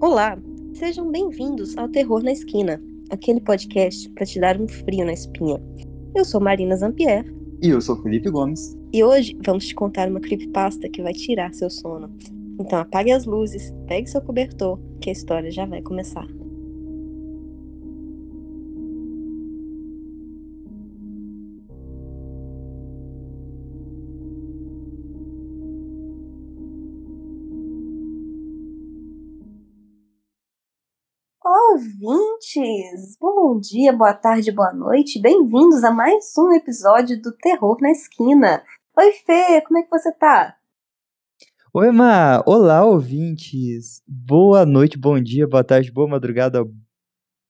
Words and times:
Olá, 0.00 0.36
sejam 0.74 1.10
bem-vindos 1.10 1.76
ao 1.78 1.88
Terror 1.88 2.22
na 2.22 2.32
Esquina, 2.32 2.82
aquele 3.10 3.40
podcast 3.40 4.08
para 4.10 4.26
te 4.26 4.40
dar 4.40 4.60
um 4.60 4.68
frio 4.68 5.06
na 5.06 5.12
espinha. 5.12 5.62
Eu 6.14 6.24
sou 6.24 6.40
Marina 6.40 6.76
Zampier. 6.76 7.24
E 7.62 7.68
eu 7.68 7.80
sou 7.80 7.96
Felipe 8.02 8.28
Gomes. 8.28 8.76
E 8.92 9.02
hoje 9.02 9.38
vamos 9.44 9.66
te 9.66 9.74
contar 9.74 10.08
uma 10.08 10.20
creepypasta 10.20 10.88
que 10.88 11.02
vai 11.02 11.12
tirar 11.12 11.54
seu 11.54 11.70
sono. 11.70 12.14
Então 12.60 12.78
apague 12.78 13.12
as 13.12 13.24
luzes, 13.24 13.72
pegue 13.86 14.08
seu 14.08 14.20
cobertor, 14.20 14.78
que 15.00 15.10
a 15.10 15.12
história 15.12 15.50
já 15.50 15.64
vai 15.64 15.80
começar. 15.80 16.26
Ouvintes! 31.74 33.16
Bom 33.20 33.58
dia, 33.58 33.92
boa 33.92 34.14
tarde, 34.14 34.52
boa 34.52 34.72
noite. 34.72 35.20
Bem-vindos 35.20 35.82
a 35.82 35.90
mais 35.90 36.32
um 36.38 36.52
episódio 36.52 37.20
do 37.20 37.32
Terror 37.32 37.76
na 37.80 37.90
Esquina. 37.90 38.62
Oi, 38.96 39.10
Fê, 39.26 39.60
como 39.62 39.80
é 39.80 39.82
que 39.82 39.90
você 39.90 40.12
tá? 40.12 40.56
Oi, 41.72 41.90
Ma! 41.90 42.44
Olá, 42.46 42.84
ouvintes! 42.84 44.00
Boa 44.06 44.64
noite, 44.64 44.96
bom 44.96 45.20
dia, 45.20 45.48
boa 45.48 45.64
tarde, 45.64 45.90
boa 45.90 46.06
madrugada, 46.06 46.64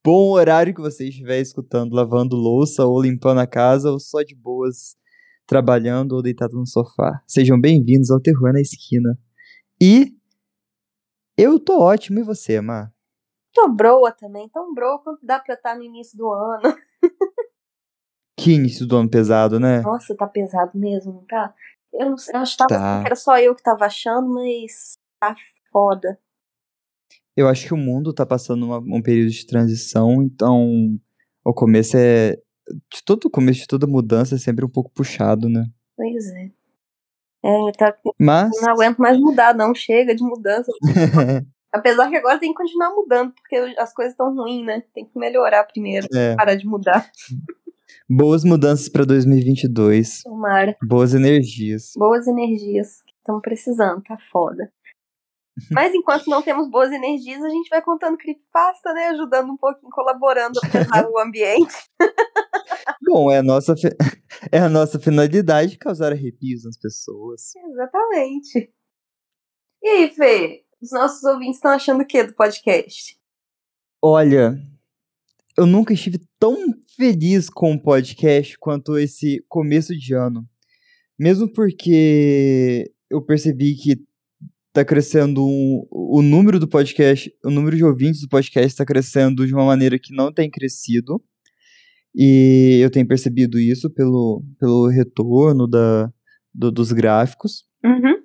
bom 0.03 0.31
horário 0.31 0.75
que 0.75 0.81
você 0.81 1.07
estiver 1.07 1.41
escutando, 1.41 1.93
lavando 1.93 2.35
louça 2.35 2.87
ou 2.87 3.03
limpando 3.03 3.41
a 3.41 3.47
casa 3.47 3.91
ou 3.91 4.01
só 4.01 4.23
de 4.23 4.35
boas, 4.35 4.97
trabalhando 5.47 6.13
ou 6.13 6.23
deitado 6.23 6.57
no 6.57 6.67
sofá. 6.67 7.23
Sejam 7.27 7.61
bem-vindos 7.61 8.11
ao 8.11 8.23
Terror 8.23 8.55
na 8.55 8.61
Esquina. 8.63 9.19
E 9.79 10.15
eu 11.37 11.61
tô 11.61 11.79
ótimo, 11.79 12.21
e 12.21 12.23
você, 12.23 12.59
Ma? 12.63 12.94
Tô 13.55 13.69
broa 13.69 14.11
também, 14.11 14.49
tão 14.49 14.75
broa 14.75 14.99
quanto 14.99 15.25
dá 15.25 15.39
pra 15.39 15.55
estar 15.55 15.71
tá 15.71 15.77
no 15.77 15.85
início 15.85 16.19
do 16.19 16.29
ano. 16.29 16.77
que 18.37 18.53
início 18.53 18.85
do 18.85 18.97
ano 18.97 19.09
pesado, 19.09 19.61
né? 19.61 19.81
Nossa, 19.81 20.17
tá 20.17 20.27
pesado 20.27 20.73
mesmo, 20.75 21.13
não 21.13 21.25
tá? 21.25 21.55
Eu, 21.93 22.11
não, 22.11 22.17
eu 22.35 22.41
achava 22.41 22.67
tá. 22.69 23.01
que 23.01 23.07
era 23.07 23.15
só 23.15 23.39
eu 23.39 23.55
que 23.55 23.63
tava 23.63 23.87
achando, 23.87 24.29
mas 24.29 24.95
tá 25.21 25.37
foda. 25.71 26.19
Eu 27.37 27.49
acho 27.49 27.67
que 27.67 27.75
o 27.75 27.77
mundo 27.77 28.13
tá 28.13 28.27
passando 28.27 28.67
uma, 28.67 28.79
um 28.79 29.01
período 29.01 29.31
de 29.31 29.47
transição, 29.47 30.21
então 30.21 30.99
o 31.45 31.55
começo 31.55 31.97
é. 31.97 32.37
De 32.93 33.05
todo 33.05 33.27
o 33.27 33.31
começo 33.31 33.61
de 33.61 33.67
toda 33.67 33.87
mudança 33.87 34.35
é 34.35 34.39
sempre 34.39 34.65
um 34.65 34.69
pouco 34.69 34.91
puxado, 34.91 35.49
né? 35.49 35.65
Pois 35.97 36.27
é. 36.33 36.51
É, 37.45 37.73
tá, 37.73 37.95
Mas... 38.19 38.51
não 38.61 38.71
aguento 38.71 38.99
mais 38.99 39.19
mudar, 39.19 39.55
não. 39.55 39.75
Chega 39.75 40.15
de 40.15 40.25
mudança. 40.25 40.73
Apesar 41.75 42.09
que 42.09 42.17
agora 42.17 42.39
tem 42.39 42.51
que 42.51 42.57
continuar 42.57 42.95
mudando, 42.95 43.33
porque 43.33 43.57
as 43.77 43.93
coisas 43.93 44.13
estão 44.13 44.33
ruins, 44.33 44.65
né? 44.65 44.85
Tem 44.95 45.05
que 45.05 45.19
melhorar 45.19 45.65
primeiro, 45.65 46.07
é. 46.15 46.37
parar 46.37 46.55
de 46.55 46.65
mudar. 46.65 47.11
Boas 48.09 48.45
mudanças 48.45 48.89
para 48.89 49.05
2022. 49.05 50.23
Tomara. 50.23 50.77
Boas 50.81 51.15
energias. 51.15 51.91
Boas 51.97 52.29
energias. 52.29 53.03
Estamos 53.19 53.43
precisando, 53.43 54.01
tá 54.05 54.17
foda. 54.31 54.73
Mas 55.73 55.93
enquanto 55.93 56.29
não 56.29 56.43
temos 56.43 56.71
boas 56.71 56.93
energias, 56.93 57.43
a 57.43 57.49
gente 57.49 57.69
vai 57.69 57.83
contando 57.83 58.19
creepypasta, 58.19 58.93
né? 58.93 59.09
Ajudando 59.09 59.51
um 59.51 59.57
pouquinho, 59.57 59.91
colaborando 59.91 60.61
para 60.89 61.11
o 61.11 61.19
ambiente. 61.19 61.75
Bom, 63.03 63.33
é 63.33 63.39
a, 63.39 63.43
nossa 63.43 63.75
é 64.53 64.59
a 64.59 64.69
nossa 64.69 65.01
finalidade 65.01 65.77
causar 65.77 66.13
arrepios 66.13 66.65
nas 66.65 66.79
pessoas. 66.79 67.53
Exatamente. 67.57 68.73
E 69.83 69.89
aí, 69.89 70.11
Fê? 70.11 70.64
Os 70.85 70.91
nossos 70.91 71.25
ouvintes 71.25 71.57
estão 71.57 71.71
achando 71.71 72.03
o 72.03 72.07
que 72.07 72.23
do 72.23 72.35
podcast? 72.35 73.17
Olha, 74.03 74.55
eu 75.57 75.65
nunca 75.65 75.95
estive 75.95 76.21
tão 76.39 76.59
feliz 76.95 77.49
com 77.49 77.73
o 77.73 77.83
podcast 77.83 78.59
quanto 78.59 78.99
esse 78.99 79.43
começo 79.49 79.97
de 79.97 80.13
ano. 80.13 80.47
Mesmo 81.19 81.51
porque 81.51 82.93
eu 83.09 83.25
percebi 83.25 83.75
que 83.77 83.97
tá 84.75 84.85
crescendo 84.85 85.43
um, 85.43 85.87
o 85.91 86.21
número 86.21 86.61
do 86.61 86.69
podcast, 86.69 87.35
o 87.43 87.51
número 87.51 87.79
de 87.79 87.85
ouvintes 87.85 88.21
do 88.21 88.29
podcast 88.29 88.67
está 88.67 88.85
crescendo 88.85 89.47
de 89.47 89.55
uma 89.55 89.65
maneira 89.65 89.99
que 89.99 90.15
não 90.15 90.31
tem 90.31 90.51
crescido. 90.51 91.19
E 92.15 92.81
eu 92.83 92.91
tenho 92.91 93.09
percebido 93.09 93.59
isso 93.59 93.89
pelo, 93.89 94.45
pelo 94.61 94.89
retorno 94.89 95.67
da, 95.67 96.13
do, 96.53 96.71
dos 96.71 96.93
gráficos. 96.93 97.65
Uhum. 97.83 98.23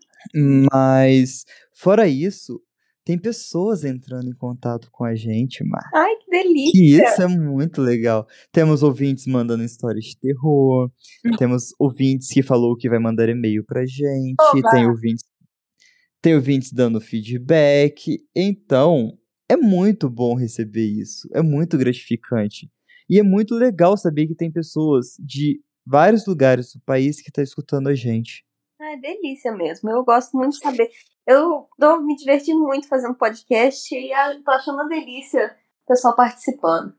Mas, 0.72 1.46
fora 1.74 2.08
isso, 2.08 2.62
tem 3.10 3.18
pessoas 3.18 3.84
entrando 3.84 4.30
em 4.30 4.36
contato 4.36 4.90
com 4.92 5.04
a 5.04 5.16
gente, 5.16 5.64
Mar. 5.64 5.90
Ai, 5.96 6.16
que 6.18 6.30
delícia! 6.30 6.80
E 6.80 7.02
isso 7.02 7.22
é 7.22 7.28
muito 7.28 7.82
legal. 7.82 8.28
Temos 8.52 8.84
ouvintes 8.84 9.26
mandando 9.26 9.64
histórias 9.64 10.06
de 10.06 10.20
terror, 10.20 10.92
hum. 11.26 11.32
temos 11.38 11.74
ouvintes 11.80 12.28
que 12.28 12.44
falou 12.44 12.76
que 12.76 12.88
vai 12.88 13.00
mandar 13.00 13.28
e-mail 13.28 13.66
pra 13.66 13.86
gente, 13.86 14.36
Oba. 14.40 14.70
tem 14.70 14.88
ouvintes, 14.88 15.24
tem 16.22 16.36
ouvintes 16.36 16.72
dando 16.72 17.02
feedback. 17.02 18.20
Então, 18.36 19.18
é 19.50 19.58
muito 19.58 20.08
bom 20.08 20.36
receber 20.36 20.86
isso, 20.86 21.28
é 21.34 21.42
muito 21.42 21.78
gratificante. 21.80 22.70
E 23.10 23.18
é 23.18 23.24
muito 23.24 23.56
legal 23.56 23.98
saber 23.98 24.28
que 24.28 24.36
tem 24.36 24.52
pessoas 24.52 25.16
de 25.20 25.60
vários 25.84 26.28
lugares 26.28 26.74
do 26.74 26.82
país 26.82 27.16
que 27.16 27.30
estão 27.30 27.42
tá 27.42 27.44
escutando 27.44 27.88
a 27.88 27.96
gente. 27.96 28.46
É 28.82 28.98
delícia 28.98 29.52
mesmo. 29.52 29.90
Eu 29.90 30.06
gosto 30.06 30.38
muito 30.38 30.54
de 30.54 30.60
saber. 30.60 30.90
Eu 31.28 31.68
tô 31.78 32.02
me 32.02 32.16
divertindo 32.16 32.60
muito 32.62 32.88
fazendo 32.88 33.16
podcast 33.16 33.94
e 33.94 34.10
tô 34.44 34.52
achando 34.52 34.76
uma 34.76 34.88
delícia 34.88 35.54
o 35.84 35.88
pessoal 35.88 36.16
participando. 36.16 36.94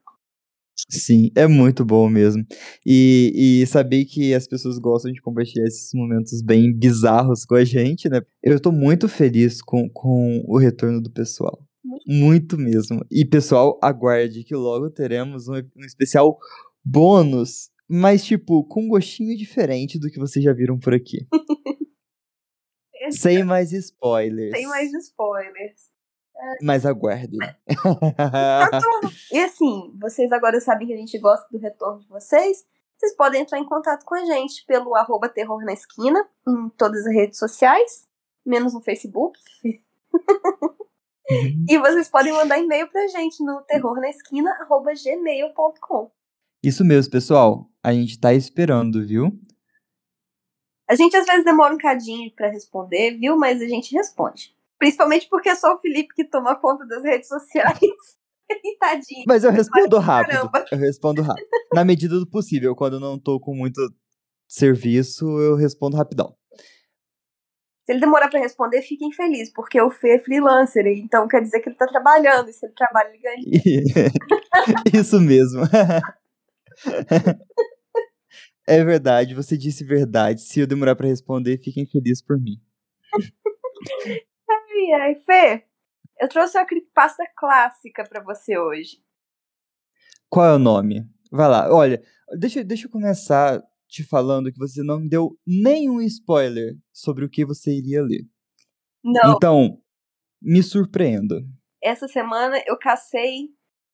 Sim, 0.90 1.30
é 1.34 1.46
muito 1.46 1.84
bom 1.84 2.08
mesmo. 2.08 2.44
E, 2.86 3.62
e 3.62 3.66
saber 3.66 4.04
que 4.04 4.34
as 4.34 4.46
pessoas 4.46 4.78
gostam 4.78 5.12
de 5.12 5.20
compartilhar 5.20 5.66
esses 5.66 5.90
momentos 5.94 6.42
bem 6.42 6.72
bizarros 6.72 7.44
com 7.44 7.54
a 7.54 7.64
gente, 7.64 8.08
né? 8.08 8.20
Eu 8.42 8.60
tô 8.60 8.70
muito 8.70 9.08
feliz 9.08 9.62
com, 9.62 9.88
com 9.90 10.44
o 10.46 10.58
retorno 10.58 11.00
do 11.00 11.10
pessoal. 11.10 11.58
Muito, 11.82 12.04
muito 12.08 12.58
mesmo. 12.58 13.04
E 13.10 13.24
pessoal, 13.24 13.78
aguarde 13.82 14.44
que 14.44 14.54
logo 14.54 14.90
teremos 14.90 15.48
um, 15.48 15.54
um 15.54 15.84
especial 15.84 16.38
bônus 16.84 17.70
mas, 17.92 18.24
tipo, 18.24 18.62
com 18.62 18.82
um 18.82 18.88
gostinho 18.88 19.36
diferente 19.36 19.98
do 19.98 20.08
que 20.08 20.20
vocês 20.20 20.44
já 20.44 20.52
viram 20.52 20.78
por 20.78 20.94
aqui. 20.94 21.26
Sem 23.10 23.42
mais 23.42 23.72
spoilers. 23.72 24.56
Sem 24.56 24.68
mais 24.68 24.92
spoilers. 24.92 25.90
É... 26.36 26.58
Mas 26.62 26.86
aguardem. 26.86 27.40
e 29.32 29.38
assim, 29.40 29.92
vocês 30.00 30.30
agora 30.30 30.60
sabem 30.60 30.86
que 30.86 30.94
a 30.94 30.96
gente 30.96 31.18
gosta 31.18 31.48
do 31.50 31.58
retorno 31.58 31.98
de 32.00 32.06
vocês. 32.06 32.64
Vocês 32.96 33.16
podem 33.16 33.42
entrar 33.42 33.58
em 33.58 33.64
contato 33.64 34.04
com 34.04 34.14
a 34.14 34.24
gente 34.24 34.64
pelo 34.66 34.94
arroba 34.94 35.28
terror 35.28 35.64
na 35.64 35.72
esquina, 35.72 36.24
em 36.46 36.68
todas 36.76 37.04
as 37.04 37.12
redes 37.12 37.40
sociais, 37.40 38.06
menos 38.46 38.72
no 38.72 38.80
Facebook. 38.80 39.36
Uhum. 39.64 39.80
E 41.68 41.76
vocês 41.78 42.08
podem 42.08 42.32
mandar 42.32 42.58
e-mail 42.58 42.88
pra 42.88 43.06
gente 43.08 43.44
no 43.44 43.62
terrornaesquina.gmail.com. 43.62 46.12
Isso 46.62 46.84
mesmo, 46.84 47.10
pessoal. 47.10 47.69
A 47.82 47.92
gente 47.92 48.18
tá 48.18 48.34
esperando, 48.34 49.06
viu? 49.06 49.30
A 50.88 50.94
gente 50.94 51.16
às 51.16 51.24
vezes 51.24 51.44
demora 51.44 51.74
um 51.74 51.78
cadinho 51.78 52.32
para 52.34 52.50
responder, 52.50 53.16
viu? 53.16 53.36
Mas 53.36 53.62
a 53.62 53.66
gente 53.66 53.94
responde. 53.94 54.54
Principalmente 54.78 55.28
porque 55.28 55.48
é 55.48 55.54
só 55.54 55.74
o 55.74 55.78
Felipe 55.78 56.14
que 56.14 56.24
toma 56.24 56.56
conta 56.56 56.86
das 56.86 57.04
redes 57.04 57.28
sociais. 57.28 57.78
Tadinho. 58.80 59.24
Mas 59.28 59.44
eu 59.44 59.52
respondo 59.52 59.98
rápido. 59.98 60.32
Caramba. 60.32 60.64
Eu 60.72 60.78
respondo 60.78 61.22
rápido. 61.22 61.46
Na 61.72 61.84
medida 61.84 62.18
do 62.18 62.28
possível. 62.28 62.74
Quando 62.74 62.94
eu 62.94 63.00
não 63.00 63.16
tô 63.18 63.38
com 63.38 63.54
muito 63.54 63.80
serviço, 64.48 65.24
eu 65.38 65.54
respondo 65.54 65.96
rapidão. 65.96 66.34
Se 67.84 67.92
ele 67.92 68.00
demorar 68.00 68.28
para 68.28 68.40
responder, 68.40 68.82
fique 68.82 69.04
infeliz, 69.04 69.52
porque 69.52 69.80
o 69.80 69.90
Fê 69.90 70.16
é 70.16 70.18
freelancer, 70.18 70.84
então 70.86 71.28
quer 71.28 71.40
dizer 71.40 71.60
que 71.60 71.68
ele 71.68 71.76
tá 71.76 71.86
trabalhando, 71.86 72.48
e 72.48 72.52
se 72.52 72.66
ele 72.66 72.74
trabalha, 72.74 73.08
ele 73.08 73.18
ganha. 73.18 73.36
Isso 74.94 75.20
mesmo. 75.20 75.62
é 78.70 78.84
verdade, 78.84 79.34
você 79.34 79.58
disse 79.58 79.84
verdade. 79.84 80.40
Se 80.42 80.60
eu 80.60 80.66
demorar 80.66 80.94
para 80.94 81.08
responder, 81.08 81.58
fiquem 81.58 81.84
felizes 81.84 82.22
por 82.22 82.40
mim. 82.40 82.60
ai, 84.48 85.00
ai, 85.00 85.14
Fê, 85.16 85.64
eu 86.20 86.28
trouxe 86.28 86.56
uma 86.56 86.64
creepypasta 86.64 87.24
clássica 87.36 88.04
para 88.08 88.22
você 88.22 88.56
hoje. 88.56 89.02
Qual 90.28 90.46
é 90.46 90.54
o 90.54 90.58
nome? 90.58 91.04
Vai 91.32 91.48
lá, 91.48 91.74
olha, 91.74 92.00
deixa, 92.38 92.62
deixa 92.62 92.86
eu 92.86 92.90
começar 92.90 93.60
te 93.88 94.04
falando 94.04 94.52
que 94.52 94.58
você 94.58 94.84
não 94.84 95.00
me 95.00 95.08
deu 95.08 95.36
nenhum 95.44 96.00
spoiler 96.02 96.76
sobre 96.92 97.24
o 97.24 97.28
que 97.28 97.44
você 97.44 97.72
iria 97.76 98.02
ler. 98.02 98.24
Não. 99.02 99.34
Então, 99.34 99.82
me 100.40 100.62
surpreenda. 100.62 101.42
Essa 101.82 102.06
semana 102.06 102.62
eu 102.66 102.78
cacei 102.78 103.48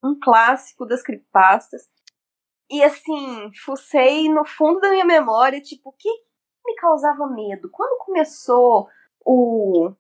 um 0.05 0.19
clássico 0.23 0.85
das 0.85 1.03
creepypastas 1.03 1.89
e 2.71 2.83
assim, 2.83 3.51
fucei 3.65 4.29
no 4.29 4.45
fundo 4.45 4.81
da 4.81 4.91
minha 4.91 5.05
memória, 5.05 5.61
tipo, 5.61 5.91
o 5.91 5.93
que 5.93 6.09
me 6.65 6.75
causava 6.77 7.27
medo? 7.29 7.69
Quando 7.71 7.99
começou 8.05 8.89
o, 9.25 9.93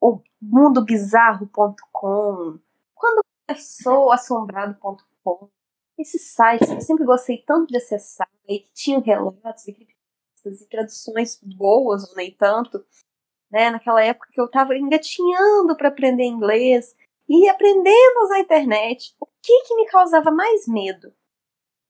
o 0.00 0.20
mundobizarro.com, 0.40 2.58
quando 2.94 3.24
começou 3.46 4.12
assombrado.com, 4.12 5.48
esses 5.98 6.34
sites 6.34 6.68
que 6.68 6.74
eu 6.74 6.80
sempre 6.80 7.04
gostei 7.04 7.38
tanto 7.38 7.68
de 7.68 7.76
acessar 7.76 8.28
e 8.48 8.60
que 8.60 8.72
tinham 8.72 9.00
relatos 9.00 9.68
e 9.68 9.72
e 10.46 10.66
traduções 10.66 11.40
boas, 11.42 12.10
ou 12.10 12.16
nem 12.16 12.30
tanto, 12.30 12.84
né? 13.50 13.70
Naquela 13.70 14.02
época 14.02 14.28
que 14.30 14.40
eu 14.40 14.44
estava 14.44 14.76
engatinhando 14.76 15.76
para 15.76 15.88
aprender 15.88 16.24
inglês 16.24 16.94
e 17.26 17.48
aprendendo 17.48 18.18
a 18.18 18.24
usar 18.24 18.36
a 18.36 18.40
internet, 18.40 19.14
o 19.18 19.26
que 19.40 19.62
que 19.62 19.74
me 19.74 19.86
causava 19.86 20.30
mais 20.30 20.68
medo? 20.68 21.14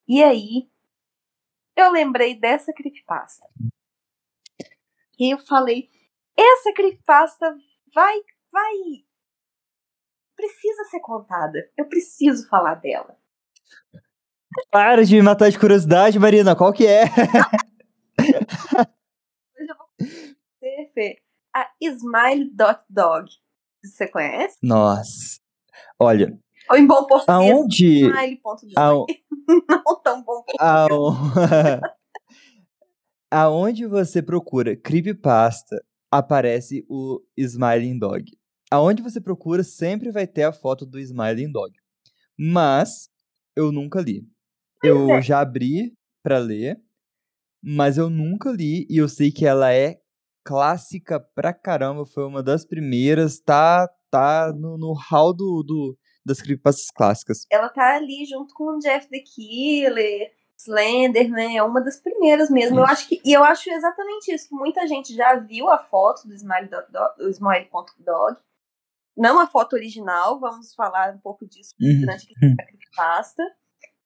E 0.06 0.22
aí, 0.22 0.68
eu 1.76 1.90
lembrei 1.90 2.38
dessa 2.38 2.72
creepypasta. 2.72 3.48
E 5.18 5.32
eu 5.32 5.38
falei, 5.38 5.90
essa 6.36 6.72
creepypasta 6.74 7.56
vai, 7.94 8.20
vai, 8.52 8.74
precisa 10.36 10.84
ser 10.90 11.00
contada. 11.00 11.70
Eu 11.76 11.86
preciso 11.86 12.48
falar 12.48 12.74
dela. 12.74 13.16
Para 14.70 15.04
de 15.04 15.16
me 15.16 15.22
matar 15.22 15.50
de 15.50 15.58
curiosidade, 15.58 16.18
Marina. 16.18 16.54
Qual 16.54 16.72
que 16.72 16.86
é? 16.86 17.04
Hoje 18.20 19.68
eu 19.68 19.76
vou 19.76 19.86
dizer, 19.96 20.92
Fê, 20.92 21.22
a 21.54 21.70
Smile.dog. 21.80 23.30
Você 23.82 24.08
conhece? 24.08 24.56
Nossa. 24.62 25.40
Olha. 25.98 26.38
Ou 26.70 26.76
em 26.76 26.86
bom 26.86 27.06
português, 27.06 27.50
aonde... 27.50 28.00
Smile.dog. 28.00 28.72
Aon... 28.76 29.06
Não 29.68 30.02
tão 30.02 30.22
bom 30.22 30.42
português. 30.42 30.60
Aon... 30.60 31.14
aonde 33.30 33.86
você 33.86 34.22
procura 34.22 34.76
creepypasta, 34.76 35.84
aparece 36.10 36.86
o 36.88 37.20
Smiling 37.36 37.98
Dog. 37.98 38.30
Aonde 38.70 39.02
você 39.02 39.20
procura, 39.20 39.62
sempre 39.62 40.10
vai 40.10 40.26
ter 40.26 40.44
a 40.44 40.52
foto 40.52 40.86
do 40.86 40.98
Smiling 40.98 41.50
Dog. 41.50 41.72
Mas 42.38 43.08
eu 43.56 43.70
nunca 43.70 44.00
li. 44.00 44.26
eu 44.82 45.10
é. 45.10 45.22
já 45.22 45.40
abri 45.40 45.96
pra 46.22 46.38
ler, 46.38 46.80
mas 47.62 47.98
eu 47.98 48.08
nunca 48.08 48.50
li 48.50 48.86
e 48.88 48.96
eu 48.96 49.08
sei 49.08 49.30
que 49.30 49.46
ela 49.46 49.72
é 49.72 50.00
clássica 50.44 51.18
pra 51.20 51.52
caramba. 51.52 52.04
Foi 52.06 52.24
uma 52.24 52.42
das 52.42 52.64
primeiras, 52.64 53.40
tá, 53.40 53.88
tá 54.10 54.52
no, 54.52 54.76
no 54.78 54.92
hall 54.92 55.32
do, 55.32 55.62
do, 55.62 55.98
das 56.24 56.40
creepypastas 56.40 56.90
clássicas. 56.90 57.46
Ela 57.50 57.68
tá 57.68 57.94
ali 57.96 58.24
junto 58.24 58.54
com 58.54 58.76
o 58.76 58.78
Jeff 58.78 59.08
the 59.08 59.18
Killer, 59.20 60.32
Slender, 60.58 61.28
né? 61.30 61.56
É 61.56 61.62
uma 61.62 61.80
das 61.82 62.00
primeiras 62.00 62.48
mesmo. 62.50 62.78
Eu 62.78 62.84
acho 62.84 63.08
que, 63.08 63.20
e 63.24 63.32
eu 63.32 63.44
acho 63.44 63.70
exatamente 63.70 64.32
isso, 64.32 64.48
que 64.48 64.54
muita 64.54 64.86
gente 64.86 65.14
já 65.14 65.34
viu 65.36 65.68
a 65.68 65.78
foto 65.78 66.26
do 66.26 66.34
Smile.dog, 66.34 67.14
Smile.dog 67.30 68.36
não 69.16 69.38
a 69.38 69.46
foto 69.46 69.74
original, 69.74 70.40
vamos 70.40 70.74
falar 70.74 71.14
um 71.14 71.18
pouco 71.18 71.46
disso 71.46 71.72
Uhum. 71.80 72.00
durante 72.00 72.26
a 72.60 72.64
creepypasta. 72.66 73.42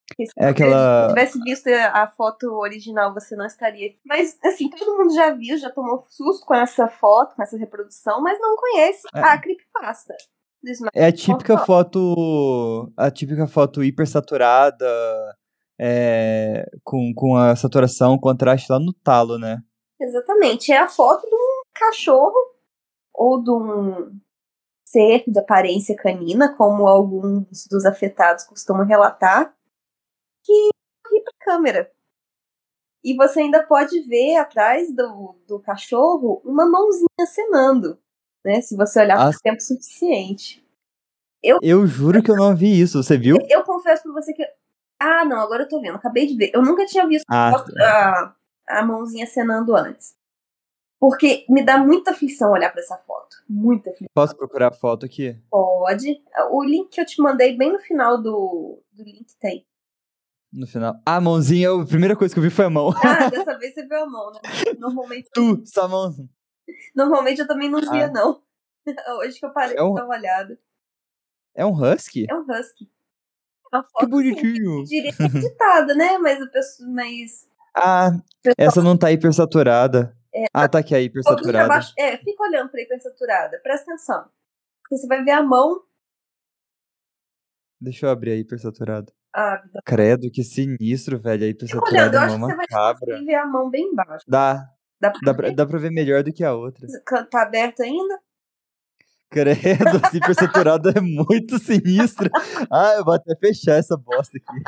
Porque 0.06 0.26
se 0.26 0.32
É 0.38 0.48
aquela- 0.48 1.08
tivesse 1.08 1.38
visto 1.42 1.66
a 1.68 2.06
foto 2.08 2.46
original, 2.58 3.12
você 3.14 3.34
não 3.36 3.46
estaria 3.46 3.88
aqui. 3.88 3.98
Mas, 4.06 4.38
assim, 4.44 4.68
todo 4.70 4.96
mundo 4.98 5.14
já 5.14 5.30
viu, 5.32 5.56
já 5.58 5.70
tomou 5.70 6.04
susto 6.10 6.44
com 6.46 6.54
essa 6.54 6.88
foto, 6.88 7.36
com 7.36 7.42
essa 7.42 7.56
reprodução, 7.58 8.20
mas 8.22 8.38
não 8.40 8.56
conhece 8.56 9.02
É. 9.14 9.20
a 9.20 9.38
creepypasta. 9.40 10.14
É 10.94 11.06
a 11.06 11.12
típica 11.12 11.58
Foto. 11.58 12.92
A 12.96 13.10
típica 13.10 13.46
foto 13.46 13.82
hipersaturada. 13.82 14.86
É, 15.80 16.64
com, 16.82 17.12
com 17.14 17.36
a 17.36 17.54
saturação, 17.54 18.14
o 18.14 18.20
contraste 18.20 18.70
lá 18.70 18.80
no 18.80 18.92
talo, 18.92 19.38
né? 19.38 19.58
Exatamente. 20.00 20.72
É 20.72 20.78
a 20.78 20.88
foto 20.88 21.22
de 21.22 21.34
um 21.34 21.62
cachorro 21.72 22.34
ou 23.14 23.42
de 23.42 23.50
um 23.50 24.18
ser 24.84 25.24
de 25.26 25.38
aparência 25.38 25.94
canina, 25.94 26.54
como 26.56 26.86
alguns 26.86 27.66
dos 27.70 27.84
afetados 27.84 28.44
costumam 28.44 28.86
relatar, 28.86 29.54
que 30.42 30.52
ri 31.12 31.22
pra 31.22 31.32
câmera. 31.40 31.92
E 33.04 33.14
você 33.14 33.40
ainda 33.40 33.64
pode 33.64 34.00
ver 34.02 34.36
atrás 34.36 34.94
do, 34.94 35.36
do 35.46 35.60
cachorro 35.60 36.42
uma 36.44 36.68
mãozinha 36.68 37.08
acenando, 37.20 37.98
né? 38.44 38.60
Se 38.60 38.76
você 38.76 39.00
olhar 39.00 39.18
Ah. 39.18 39.30
por 39.30 39.40
tempo 39.40 39.60
suficiente. 39.60 40.64
Eu 41.62 41.86
juro 41.86 42.22
que 42.22 42.30
eu 42.30 42.36
não 42.36 42.54
vi 42.56 42.80
isso, 42.80 43.02
você 43.02 43.16
viu? 43.16 43.36
Eu 43.48 43.62
confesso 43.62 44.02
pra 44.02 44.12
você 44.12 44.32
que. 44.32 44.44
Ah, 45.00 45.24
não, 45.24 45.38
agora 45.38 45.62
eu 45.62 45.68
tô 45.68 45.80
vendo, 45.80 45.94
acabei 45.94 46.26
de 46.26 46.36
ver. 46.36 46.50
Eu 46.52 46.62
nunca 46.62 46.84
tinha 46.84 47.06
visto 47.06 47.24
Ah, 47.30 47.52
a, 47.80 48.34
a 48.80 48.82
mãozinha 48.84 49.24
acenando 49.24 49.76
antes. 49.76 50.16
Porque 51.00 51.44
me 51.48 51.64
dá 51.64 51.78
muita 51.78 52.10
aflição 52.10 52.50
olhar 52.50 52.72
pra 52.72 52.80
essa 52.82 52.96
foto. 52.98 53.36
Muita 53.48 53.90
aflição. 53.90 54.08
posso 54.12 54.36
procurar 54.36 54.68
a 54.68 54.72
foto 54.72 55.06
aqui? 55.06 55.40
Pode. 55.48 56.20
O 56.50 56.64
link 56.64 56.88
que 56.90 57.00
eu 57.00 57.06
te 57.06 57.22
mandei 57.22 57.56
bem 57.56 57.72
no 57.72 57.78
final 57.78 58.20
do, 58.20 58.82
do 58.92 59.04
link 59.04 59.26
tem. 59.38 59.64
No 60.52 60.66
final. 60.66 60.96
Ah, 61.06 61.16
a 61.16 61.20
mãozinha, 61.20 61.70
a 61.70 61.86
primeira 61.86 62.16
coisa 62.16 62.34
que 62.34 62.40
eu 62.40 62.42
vi 62.42 62.50
foi 62.50 62.64
a 62.64 62.70
mão. 62.70 62.90
Ah, 63.04 63.28
dessa 63.30 63.56
vez 63.56 63.74
você 63.74 63.86
viu 63.86 64.02
a 64.02 64.06
mão, 64.06 64.32
né? 64.32 64.40
Normalmente, 64.78 65.28
tu, 65.32 65.62
sua 65.66 65.86
mão. 65.86 66.12
normalmente 66.94 67.40
eu 67.40 67.46
também 67.46 67.68
não 67.70 67.80
via, 67.80 68.06
Ah. 68.06 68.10
não. 68.10 68.42
Hoje 69.20 69.38
que 69.38 69.46
eu 69.46 69.52
parei 69.52 69.76
É 69.76 69.82
um- 69.82 69.92
pra 69.94 70.02
dar 70.02 70.08
uma 70.08 70.16
olhada. 70.16 70.58
É 71.54 71.64
um 71.66 71.72
husky? 71.72 72.26
É 72.30 72.34
um 72.34 72.42
husky. 72.48 72.90
É 73.72 73.76
uma 73.76 73.82
Que 73.84 73.90
foto, 73.90 74.02
assim, 74.02 74.10
bonitinho. 74.10 74.78
eu 74.80 74.84
diria 74.84 75.12
que 75.12 75.22
é 75.22 75.26
editada, 75.26 75.94
né? 75.94 76.16
Mas 76.18 76.40
a 76.40 76.46
pessoa. 76.46 76.88
Mas. 76.88 77.48
Ah, 77.74 78.10
pessoal, 78.42 78.54
essa 78.58 78.82
não 78.82 78.96
tá 78.96 79.10
hipersaturada. 79.12 80.16
É. 80.34 80.44
Ah, 80.54 80.68
tá 80.68 80.78
aqui 80.78 80.94
a 80.94 81.00
hipersaturada. 81.00 81.68
baixo. 81.68 81.92
É, 81.98 82.16
fica 82.18 82.42
olhando 82.44 82.70
pra 82.70 82.80
hipersaturada. 82.80 83.58
Presta 83.62 83.90
atenção. 83.92 84.28
Porque 84.82 84.96
você 84.96 85.06
vai 85.06 85.22
ver 85.24 85.32
a 85.32 85.42
mão. 85.42 85.82
Deixa 87.80 88.06
eu 88.06 88.10
abrir 88.10 88.32
a 88.32 88.36
hipersaturada. 88.36 89.12
Ah, 89.34 89.62
Credo, 89.84 90.30
que 90.30 90.42
sinistro, 90.42 91.18
velho. 91.18 91.44
A 91.44 91.48
fica 91.48 91.76
olhando. 91.84 92.14
hipersaturada 92.14 92.16
Eu 92.16 92.20
é 92.20 92.24
acho 92.24 92.36
uma 92.36 92.48
que 92.48 92.52
você 92.74 93.06
vai 93.14 93.24
ver 93.24 93.34
a 93.34 93.46
mão 93.46 93.70
bem 93.70 93.84
embaixo. 93.92 94.24
Dá, 94.28 94.68
Dá 95.00 95.10
pra 95.10 95.20
dá 95.24 95.34
pra, 95.34 95.48
ver? 95.48 95.54
dá 95.54 95.66
pra 95.66 95.78
ver 95.78 95.90
melhor 95.90 96.22
do 96.22 96.32
que 96.32 96.42
a 96.42 96.54
outra. 96.54 96.86
Tá 97.30 97.42
aberto 97.42 97.82
ainda? 97.82 98.18
Credo, 99.30 99.58
essa 100.04 100.16
hipersaturada 100.16 100.90
é 100.96 101.00
muito 101.00 101.58
sinistra. 101.58 102.30
Ah, 102.70 102.94
eu 102.96 103.04
vou 103.04 103.14
até 103.14 103.36
fechar 103.36 103.74
essa 103.74 103.96
bosta 103.96 104.38
aqui. 104.38 104.62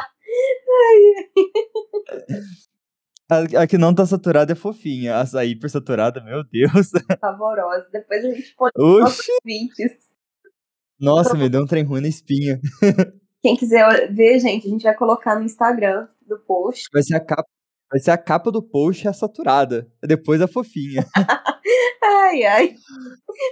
A, 3.31 3.63
a 3.63 3.67
que 3.67 3.79
não 3.79 3.95
tá 3.95 4.05
saturada 4.05 4.53
é 4.53 4.57
fofinha. 4.57 5.17
A, 5.17 5.39
a 5.39 5.45
hipersaturada, 5.45 6.23
meu 6.23 6.43
Deus. 6.45 6.91
Pavorosa. 7.21 7.89
Depois 7.93 8.25
a 8.25 8.31
gente 8.31 8.55
põe 8.57 8.71
Oxi. 8.77 9.31
vídeos. 9.45 9.93
Nossa, 10.99 11.35
me 11.35 11.49
deu 11.49 11.63
um 11.63 11.67
trem 11.67 11.85
ruim 11.85 12.03
na 12.03 12.09
espinha. 12.09 12.61
Quem 13.41 13.57
quiser 13.57 14.13
ver, 14.13 14.39
gente, 14.41 14.67
a 14.67 14.71
gente 14.71 14.83
vai 14.83 14.95
colocar 14.95 15.37
no 15.37 15.45
Instagram 15.45 16.07
do 16.27 16.39
post. 16.41 16.89
Vai 16.93 17.03
ser 17.03 17.15
a 17.15 17.21
capa, 17.21 17.49
vai 17.91 18.01
ser 18.01 18.11
a 18.13 18.19
capa 18.19 18.51
do 18.51 18.63
post 18.63 19.07
é 19.07 19.11
a 19.11 19.15
saturada. 19.15 19.91
Depois 20.03 20.41
a 20.41 20.49
fofinha. 20.49 21.05
Ai, 22.03 22.45
ai. 22.45 22.75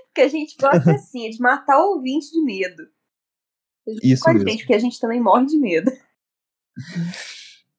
Porque 0.06 0.20
a 0.20 0.28
gente 0.28 0.56
gosta 0.56 0.92
assim, 0.92 1.26
é 1.26 1.30
de 1.30 1.40
matar 1.40 1.78
o 1.80 1.94
ouvinte 1.94 2.30
de 2.30 2.42
medo. 2.42 2.88
Isso 4.02 4.24
Com 4.24 4.32
mesmo. 4.32 4.48
gente, 4.48 4.60
porque 4.60 4.74
a 4.74 4.78
gente 4.78 5.00
também 5.00 5.20
morre 5.20 5.46
de 5.46 5.58
medo. 5.58 5.90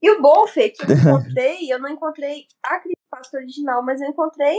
E 0.02 0.10
o 0.12 0.22
bom, 0.22 0.48
Fê, 0.48 0.70
que 0.70 0.84
eu 0.84 0.88
encontrei, 0.96 1.72
eu 1.72 1.80
não 1.80 1.90
encontrei 1.90 2.46
a 2.64 2.80
creepypasta 2.80 3.38
original, 3.38 3.84
mas 3.84 4.02
eu 4.02 4.10
encontrei 4.10 4.58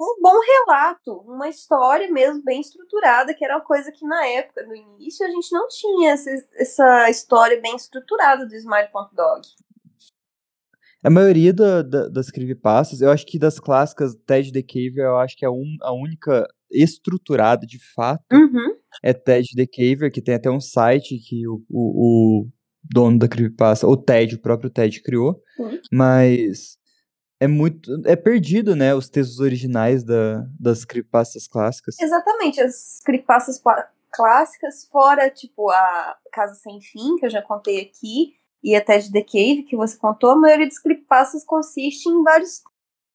um 0.00 0.20
bom 0.20 0.40
relato, 0.40 1.12
uma 1.20 1.48
história 1.48 2.10
mesmo 2.10 2.42
bem 2.42 2.60
estruturada, 2.60 3.32
que 3.34 3.44
era 3.44 3.56
uma 3.56 3.64
coisa 3.64 3.92
que 3.92 4.04
na 4.06 4.26
época, 4.26 4.66
no 4.66 4.74
início, 4.74 5.24
a 5.24 5.30
gente 5.30 5.52
não 5.52 5.68
tinha 5.68 6.12
essa, 6.12 6.30
essa 6.54 7.10
história 7.10 7.60
bem 7.60 7.76
estruturada 7.76 8.46
do 8.46 8.54
Smile.dog. 8.54 9.46
A 11.04 11.10
maioria 11.10 11.52
da- 11.52 11.82
da- 11.82 12.08
das 12.08 12.30
creepypastas, 12.30 13.00
eu 13.02 13.10
acho 13.10 13.26
que 13.26 13.38
das 13.38 13.60
clássicas, 13.60 14.14
Ted 14.26 14.50
the 14.52 14.62
Cave, 14.62 14.94
eu 14.98 15.18
acho 15.18 15.36
que 15.36 15.44
é 15.44 15.48
a, 15.48 15.52
un- 15.52 15.76
a 15.82 15.92
única 15.92 16.46
estruturada 16.70 17.66
de 17.66 17.78
fato 17.94 18.24
Uhum. 18.32 18.74
é 19.02 19.12
Ted 19.12 19.48
the 19.54 19.66
Caver, 19.66 20.10
que 20.10 20.22
tem 20.22 20.34
até 20.34 20.50
um 20.50 20.60
site 20.60 21.18
que 21.18 21.46
o, 21.46 21.62
o, 21.70 22.42
o 22.42 22.48
dono 22.82 23.18
da 23.18 23.28
creepypasta, 23.28 23.86
o 23.86 23.96
Ted, 23.96 24.34
o 24.36 24.40
próprio 24.40 24.70
Ted 24.70 25.02
criou, 25.02 25.40
Sim. 25.56 25.78
mas 25.92 26.76
é 27.40 27.46
muito, 27.46 27.90
é 28.06 28.16
perdido, 28.16 28.74
né, 28.74 28.94
os 28.94 29.08
textos 29.08 29.40
originais 29.40 30.02
da, 30.04 30.44
das 30.58 30.84
creepypastas 30.84 31.46
clássicas. 31.46 31.98
Exatamente, 32.00 32.60
as 32.60 33.00
creepypastas 33.04 33.58
pa- 33.58 33.88
clássicas, 34.10 34.86
fora, 34.90 35.28
tipo, 35.28 35.68
a 35.70 36.16
Casa 36.32 36.54
Sem 36.54 36.80
Fim, 36.80 37.16
que 37.16 37.26
eu 37.26 37.30
já 37.30 37.42
contei 37.42 37.80
aqui, 37.82 38.32
e 38.62 38.74
até 38.74 38.96
de 38.98 39.12
The 39.12 39.20
Cave, 39.22 39.64
que 39.64 39.76
você 39.76 39.94
contou, 39.98 40.30
a 40.30 40.36
maioria 40.36 40.66
das 40.66 40.78
creepypastas 41.04 41.44
consiste 41.44 42.08
em 42.08 42.22
vários 42.22 42.62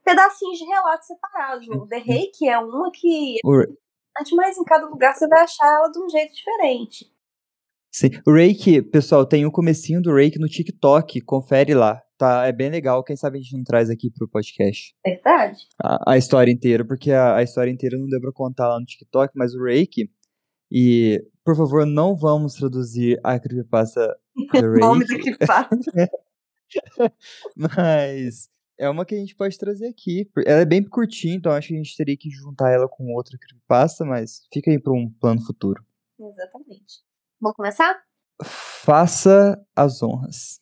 pedacinhos 0.04 0.58
de 0.58 0.66
relatos 0.66 1.08
separados. 1.08 1.68
O 1.70 1.88
The 1.88 1.98
Rake 1.98 2.48
é 2.48 2.58
uma 2.60 2.92
que, 2.92 3.38
O, 3.44 3.52
mas 4.36 4.58
em 4.58 4.64
cada 4.64 4.88
lugar 4.88 5.16
você 5.16 5.28
vai 5.28 5.44
achar 5.44 5.76
ela 5.76 5.90
de 5.90 6.00
um 6.00 6.10
jeito 6.10 6.34
diferente. 6.34 7.06
sim, 7.92 8.10
o 8.26 8.34
Rake, 8.34 8.82
pessoal, 8.82 9.26
tem 9.26 9.46
o 9.46 9.52
comecinho 9.52 10.02
do 10.02 10.14
Rake 10.14 10.40
no 10.40 10.48
TikTok, 10.48 11.22
confere 11.22 11.74
lá. 11.74 12.02
tá, 12.18 12.46
é 12.46 12.52
bem 12.52 12.70
legal. 12.70 13.04
Quem 13.04 13.16
sabe 13.16 13.38
a 13.38 13.42
gente 13.42 13.56
não 13.56 13.64
traz 13.64 13.90
aqui 13.90 14.12
pro 14.12 14.28
podcast. 14.28 14.94
Verdade. 15.06 15.68
A, 15.82 16.14
a 16.14 16.18
história 16.18 16.52
inteira, 16.52 16.86
porque 16.86 17.12
a, 17.12 17.38
a, 17.38 17.44
história 17.44 17.72
inteira 17.72 17.98
não 17.98 18.08
deu 18.08 18.20
pra 18.22 18.32
contar 18.34 18.68
lá 18.68 18.80
no 18.80 18.86
TikTok, 18.86 19.34
mas 19.36 19.54
o 19.54 19.64
Reiki. 19.64 20.10
E, 20.72 21.26
por 21.44 21.56
favor, 21.56 21.86
não 21.86 22.16
vamos 22.16 22.54
traduzir 22.54 23.20
a 23.24 23.40
creepypasta 23.40 24.16
do 24.36 24.72
Reiki. 24.72 24.80
nome 24.80 25.06
da 25.06 25.18
creepypasta. 25.18 25.92
mas 27.56 28.50
é 28.78 28.90
uma 28.90 29.06
que 29.06 29.14
a 29.14 29.18
gente 29.18 29.36
pode 29.36 29.58
trazer 29.58 29.88
aqui. 29.88 30.30
Ela 30.46 30.62
é 30.62 30.66
bem 30.66 30.84
curtinha, 30.84 31.36
então 31.36 31.52
acho 31.52 31.68
que 31.68 31.74
a 31.74 31.78
gente 31.78 31.98
teria 31.98 32.16
que 32.16 32.30
juntar 32.30 32.72
ela 32.72 32.88
com 32.88 33.14
outra 33.14 33.38
creepypasta, 33.38 34.06
mas 34.06 34.48
fica 34.52 34.72
aí 34.72 34.80
para 34.80 34.94
um 34.94 35.10
plano 35.10 35.42
futuro. 35.42 35.84
Exatamente. 36.20 37.04
Vamos 37.42 37.56
começar? 37.56 38.02
Faça 38.44 39.62
as 39.76 40.02
honras. 40.02 40.62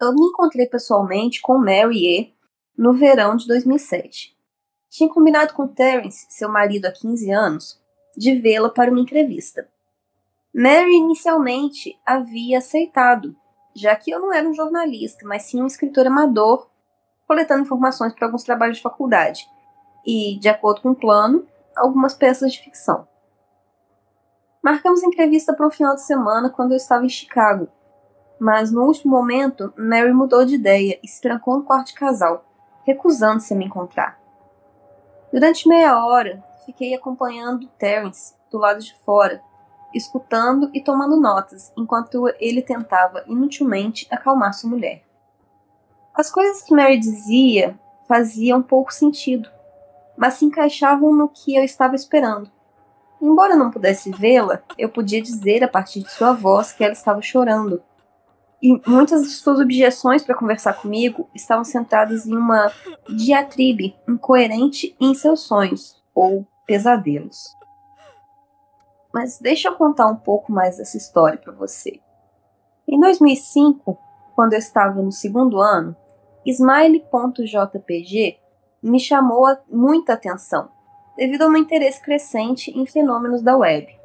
Eu 0.00 0.12
me 0.12 0.26
encontrei 0.26 0.66
pessoalmente 0.66 1.40
com 1.40 1.58
Mary 1.58 2.04
E 2.04 2.34
no 2.76 2.92
verão 2.92 3.36
de 3.36 3.46
2007. 3.46 4.36
Tinha 4.92 5.08
combinado 5.08 5.54
com 5.54 5.66
Terence, 5.66 6.26
seu 6.28 6.50
marido 6.50 6.84
há 6.84 6.92
15 6.92 7.30
anos, 7.32 7.80
de 8.14 8.34
vê-la 8.34 8.68
para 8.68 8.90
uma 8.90 9.00
entrevista. 9.00 9.66
Mary 10.54 10.94
inicialmente 10.94 11.98
havia 12.04 12.58
aceitado, 12.58 13.34
já 13.74 13.96
que 13.96 14.10
eu 14.10 14.20
não 14.20 14.34
era 14.34 14.46
um 14.46 14.52
jornalista, 14.52 15.26
mas 15.26 15.44
sim 15.44 15.62
um 15.62 15.66
escritor 15.66 16.06
amador, 16.06 16.68
coletando 17.26 17.62
informações 17.62 18.12
para 18.12 18.26
alguns 18.26 18.42
trabalhos 18.42 18.76
de 18.76 18.82
faculdade, 18.82 19.48
e, 20.06 20.38
de 20.38 20.50
acordo 20.50 20.82
com 20.82 20.90
o 20.90 20.94
plano, 20.94 21.48
algumas 21.74 22.12
peças 22.12 22.52
de 22.52 22.60
ficção. 22.60 23.08
Marcamos 24.62 25.02
a 25.02 25.06
entrevista 25.06 25.54
para 25.54 25.66
um 25.66 25.70
final 25.70 25.94
de 25.94 26.02
semana 26.02 26.50
quando 26.50 26.72
eu 26.72 26.76
estava 26.76 27.06
em 27.06 27.08
Chicago, 27.08 27.66
mas 28.38 28.70
no 28.70 28.82
último 28.82 29.16
momento, 29.16 29.72
Mary 29.74 30.12
mudou 30.12 30.44
de 30.44 30.56
ideia 30.56 31.00
e 31.02 31.08
se 31.08 31.18
trancou 31.22 31.56
no 31.56 31.64
quarto 31.64 31.86
de 31.86 31.94
casal, 31.94 32.44
recusando-se 32.84 33.54
a 33.54 33.56
me 33.56 33.64
encontrar. 33.64 34.21
Durante 35.32 35.66
meia 35.66 36.04
hora, 36.04 36.44
fiquei 36.66 36.94
acompanhando 36.94 37.66
Terence 37.78 38.34
do 38.50 38.58
lado 38.58 38.80
de 38.80 38.94
fora, 38.96 39.42
escutando 39.94 40.70
e 40.74 40.80
tomando 40.82 41.18
notas, 41.18 41.72
enquanto 41.74 42.28
ele 42.38 42.60
tentava 42.60 43.24
inutilmente 43.26 44.06
acalmar 44.10 44.52
sua 44.52 44.68
mulher. 44.68 45.02
As 46.14 46.30
coisas 46.30 46.62
que 46.62 46.74
Mary 46.74 46.98
dizia 46.98 47.78
faziam 48.06 48.62
pouco 48.62 48.92
sentido, 48.92 49.48
mas 50.16 50.34
se 50.34 50.44
encaixavam 50.44 51.14
no 51.14 51.28
que 51.28 51.56
eu 51.56 51.64
estava 51.64 51.94
esperando. 51.94 52.50
Embora 53.20 53.56
não 53.56 53.70
pudesse 53.70 54.10
vê-la, 54.10 54.62
eu 54.76 54.90
podia 54.90 55.22
dizer 55.22 55.64
a 55.64 55.68
partir 55.68 56.02
de 56.02 56.10
sua 56.10 56.34
voz 56.34 56.72
que 56.72 56.84
ela 56.84 56.92
estava 56.92 57.22
chorando, 57.22 57.82
e 58.62 58.80
muitas 58.88 59.24
de 59.24 59.30
suas 59.30 59.58
objeções 59.58 60.22
para 60.22 60.36
conversar 60.36 60.74
comigo 60.74 61.28
estavam 61.34 61.64
centradas 61.64 62.26
em 62.26 62.36
uma 62.36 62.70
diatribe 63.08 63.96
incoerente 64.08 64.96
em 65.00 65.12
seus 65.14 65.40
sonhos 65.40 66.00
ou 66.14 66.46
pesadelos. 66.64 67.56
Mas 69.12 69.38
deixa 69.40 69.68
eu 69.68 69.74
contar 69.74 70.06
um 70.06 70.16
pouco 70.16 70.52
mais 70.52 70.76
dessa 70.76 70.96
história 70.96 71.38
para 71.38 71.52
você. 71.52 72.00
Em 72.86 73.00
2005, 73.00 73.98
quando 74.34 74.52
eu 74.52 74.58
estava 74.58 75.02
no 75.02 75.10
segundo 75.10 75.60
ano, 75.60 75.96
Smile.jpg 76.46 78.38
me 78.82 78.98
chamou 78.98 79.46
muita 79.68 80.14
atenção, 80.14 80.70
devido 81.16 81.42
ao 81.42 81.50
meu 81.50 81.60
interesse 81.60 82.00
crescente 82.00 82.70
em 82.70 82.86
fenômenos 82.86 83.42
da 83.42 83.56
web. 83.56 84.01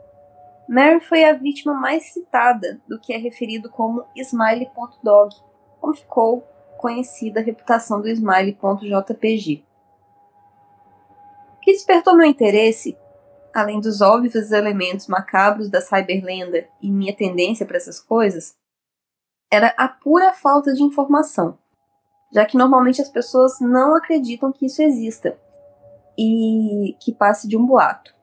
Mary 0.68 1.00
foi 1.00 1.24
a 1.24 1.32
vítima 1.32 1.74
mais 1.74 2.12
citada 2.12 2.82
do 2.88 3.00
que 3.00 3.14
é 3.14 3.18
referido 3.18 3.70
como 3.70 4.06
Smiley.dog, 4.16 5.34
como 5.80 5.96
ficou 5.96 6.42
conhecida 6.78 7.40
a 7.40 7.44
reputação 7.44 8.02
do 8.02 8.10
Smiley.jpg. 8.10 9.64
O 11.56 11.60
que 11.62 11.72
despertou 11.72 12.18
meu 12.18 12.26
interesse, 12.26 12.98
além 13.54 13.80
dos 13.80 14.02
óbvios 14.02 14.52
elementos 14.52 15.08
macabros 15.08 15.70
da 15.70 15.80
Cyberlenda 15.80 16.68
e 16.82 16.92
minha 16.92 17.16
tendência 17.16 17.66
para 17.66 17.78
essas 17.78 18.02
coisas, 18.02 18.56
era 19.50 19.74
a 19.78 19.88
pura 19.88 20.34
falta 20.34 20.74
de 20.74 20.84
informação, 20.84 21.58
já 22.34 22.46
que 22.46 22.58
normalmente 22.58 23.02
as 23.02 23.10
pessoas 23.10 23.62
não 23.62 23.96
acreditam 23.96 24.52
que 24.52 24.66
isso 24.66 24.82
exista 24.82 25.40
e 26.18 26.98
que 27.00 27.14
passe 27.14 27.48
de 27.48 27.56
um 27.56 27.66
boato 27.66 28.17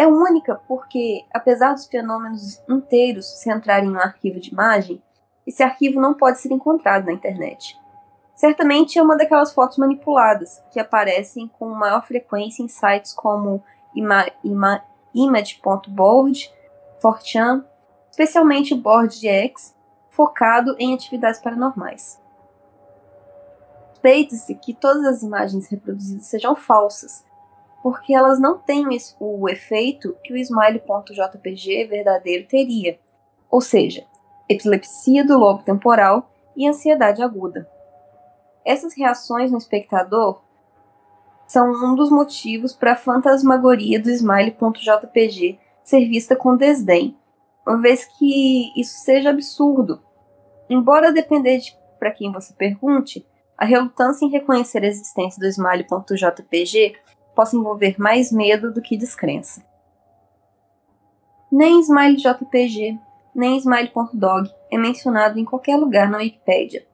é 0.00 0.06
única 0.06 0.54
porque, 0.66 1.26
apesar 1.30 1.74
dos 1.74 1.86
fenômenos 1.86 2.58
inteiros 2.66 3.26
se 3.26 3.42
centrarem 3.42 3.90
em 3.90 3.92
um 3.92 3.98
arquivo 3.98 4.40
de 4.40 4.50
imagem, 4.50 5.02
esse 5.46 5.62
arquivo 5.62 6.00
não 6.00 6.14
pode 6.14 6.40
ser 6.40 6.50
encontrado 6.50 7.04
na 7.04 7.12
internet. 7.12 7.78
Certamente 8.34 8.98
é 8.98 9.02
uma 9.02 9.14
daquelas 9.14 9.52
fotos 9.52 9.76
manipuladas 9.76 10.64
que 10.72 10.80
aparecem 10.80 11.48
com 11.58 11.68
maior 11.74 12.02
frequência 12.06 12.62
em 12.62 12.68
sites 12.68 13.12
como 13.12 13.62
ima 13.94 14.26
ima 14.42 14.82
image.board, 15.14 16.50
4chan, 17.02 17.62
especialmente 18.10 18.72
o 18.72 18.78
BoardX, 18.78 19.76
focado 20.08 20.74
em 20.78 20.94
atividades 20.94 21.40
paranormais. 21.40 22.18
Suspeita-se 23.90 24.54
que 24.54 24.72
todas 24.72 25.04
as 25.04 25.22
imagens 25.22 25.68
reproduzidas 25.68 26.24
sejam 26.24 26.56
falsas, 26.56 27.22
porque 27.82 28.14
elas 28.14 28.38
não 28.38 28.58
têm 28.58 28.86
o 29.18 29.48
efeito 29.48 30.16
que 30.22 30.32
o 30.32 30.36
smile.jpg 30.36 31.84
verdadeiro 31.86 32.46
teria, 32.46 32.98
ou 33.50 33.60
seja, 33.60 34.04
epilepsia 34.48 35.24
do 35.24 35.38
lobo 35.38 35.62
temporal 35.62 36.30
e 36.56 36.68
ansiedade 36.68 37.22
aguda. 37.22 37.68
Essas 38.64 38.94
reações 38.94 39.50
no 39.50 39.58
espectador 39.58 40.42
são 41.46 41.70
um 41.70 41.94
dos 41.94 42.10
motivos 42.10 42.72
para 42.74 42.92
a 42.92 42.96
fantasmagoria 42.96 44.00
do 44.00 44.10
smile.jpg 44.10 45.58
ser 45.82 46.08
vista 46.08 46.36
com 46.36 46.56
desdém, 46.56 47.16
uma 47.66 47.80
vez 47.80 48.04
que 48.04 48.72
isso 48.78 48.98
seja 49.00 49.30
absurdo. 49.30 50.00
Embora 50.68 51.12
depender 51.12 51.58
de 51.58 51.80
para 51.98 52.10
quem 52.10 52.32
você 52.32 52.54
pergunte, 52.54 53.26
a 53.56 53.66
relutância 53.66 54.24
em 54.24 54.30
reconhecer 54.30 54.82
a 54.82 54.86
existência 54.86 55.38
do 55.38 55.46
smile.jpg 55.46 56.96
possa 57.34 57.56
envolver 57.56 57.96
mais 57.98 58.30
medo 58.32 58.72
do 58.72 58.82
que 58.82 58.96
descrença. 58.96 59.62
Nem 61.50 61.80
Smile 61.80 62.16
JPG, 62.16 62.98
nem 63.34 63.56
Smile.dog 63.56 64.50
é 64.70 64.78
mencionado 64.78 65.38
em 65.38 65.44
qualquer 65.44 65.76
lugar 65.76 66.08
na 66.08 66.18
Wikipedia, 66.18 66.86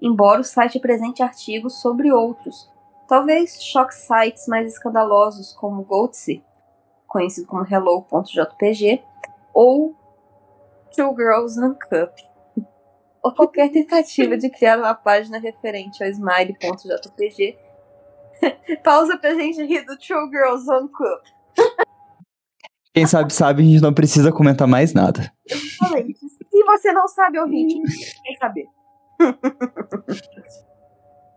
embora 0.00 0.40
o 0.40 0.44
site 0.44 0.78
apresente 0.78 1.22
artigos 1.22 1.80
sobre 1.80 2.12
outros, 2.12 2.68
talvez 3.08 3.62
choque 3.62 3.94
sites 3.94 4.46
mais 4.46 4.72
escandalosos 4.72 5.52
como 5.52 5.84
Goatsy, 5.84 6.44
conhecido 7.06 7.46
como 7.46 7.66
Hello.jpg, 7.66 9.02
ou 9.52 9.94
Two 10.94 11.14
Girls 11.16 11.60
One 11.60 11.74
Cup, 11.74 12.18
ou 13.22 13.32
qualquer 13.32 13.70
tentativa 13.70 14.36
de 14.36 14.48
criar 14.48 14.78
uma 14.78 14.94
página 14.94 15.38
referente 15.38 16.02
ao 16.02 16.08
Smile.jpg 16.08 17.69
Pausa 18.82 19.16
pra 19.18 19.34
gente 19.34 19.62
rir 19.64 19.84
do 19.84 19.96
True 19.98 20.28
Girls 20.30 20.70
on 20.70 20.88
Club. 20.88 21.20
Quem 22.92 23.06
sabe, 23.06 23.32
sabe, 23.32 23.62
a 23.62 23.64
gente 23.64 23.80
não 23.82 23.94
precisa 23.94 24.32
comentar 24.32 24.66
mais 24.66 24.92
nada. 24.92 25.32
Exatamente. 25.48 26.18
Se 26.18 26.64
você 26.64 26.92
não 26.92 27.06
sabe, 27.06 27.38
ouvinte, 27.38 27.74
quer 28.24 28.36
saber. 28.38 28.66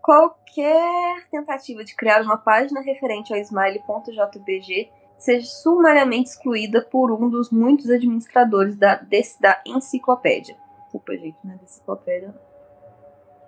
Qualquer 0.02 1.28
tentativa 1.30 1.84
de 1.84 1.94
criar 1.94 2.22
uma 2.22 2.36
página 2.36 2.80
referente 2.82 3.32
ao 3.32 3.38
smile.jpg 3.38 4.90
seja 5.16 5.46
sumariamente 5.46 6.30
excluída 6.30 6.82
por 6.82 7.10
um 7.12 7.30
dos 7.30 7.50
muitos 7.50 7.88
administradores 7.88 8.76
da, 8.76 8.96
desse, 8.96 9.40
da 9.40 9.62
enciclopédia. 9.64 10.56
Desculpa, 10.82 11.16
gente, 11.16 11.38
não 11.42 11.52
é 11.52 11.58
enciclopédia. 11.62 12.34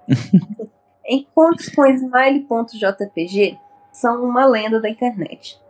Encontros 1.09 1.69
com 1.69 1.87
Smile.jpg 1.87 3.59
são 3.93 4.25
uma 4.25 4.45
lenda 4.45 4.81
da 4.81 4.91
internet. 4.91 5.61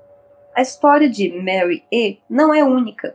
A 0.55 0.62
história 0.62 1.11
de 1.11 1.31
Mary 1.31 1.85
E 1.93 2.19
não 2.28 2.55
é 2.55 2.64
única. 2.64 3.14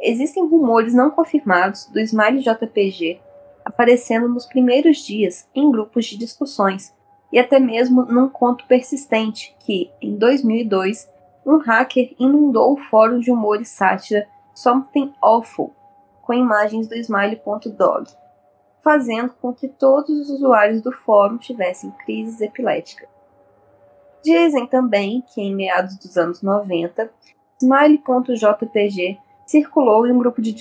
Existem 0.00 0.48
rumores 0.48 0.94
não 0.94 1.10
confirmados 1.10 1.84
do 1.86 2.00
Smile 2.00 2.40
JPG 2.40 3.20
aparecendo 3.68 4.28
nos 4.28 4.46
primeiros 4.46 4.98
dias 5.04 5.46
em 5.54 5.70
grupos 5.70 6.06
de 6.06 6.16
discussões 6.16 6.94
e 7.30 7.38
até 7.38 7.58
mesmo 7.58 8.06
num 8.06 8.30
conto 8.30 8.66
persistente 8.66 9.54
que, 9.58 9.90
em 10.00 10.16
2002, 10.16 11.06
um 11.44 11.58
hacker 11.58 12.14
inundou 12.18 12.72
o 12.72 12.78
fórum 12.78 13.18
de 13.18 13.30
humor 13.30 13.60
e 13.60 13.66
sátira 13.66 14.26
Something 14.54 15.12
Awful 15.20 15.74
com 16.22 16.32
imagens 16.32 16.88
do 16.88 16.94
Smile.dog 16.94 18.10
fazendo 18.82 19.32
com 19.40 19.52
que 19.52 19.68
todos 19.68 20.10
os 20.10 20.30
usuários 20.30 20.80
do 20.80 20.92
fórum 20.92 21.38
tivessem 21.38 21.90
crises 22.04 22.40
epiléticas. 22.40 23.08
Dizem 24.22 24.66
também 24.66 25.22
que 25.22 25.40
em 25.40 25.54
meados 25.54 25.96
dos 25.96 26.16
anos 26.16 26.42
90, 26.42 27.10
Smile.jpg 27.60 29.18
circulou 29.46 30.06
em 30.06 30.12
um 30.12 30.18
grupo 30.18 30.40
de 30.40 30.54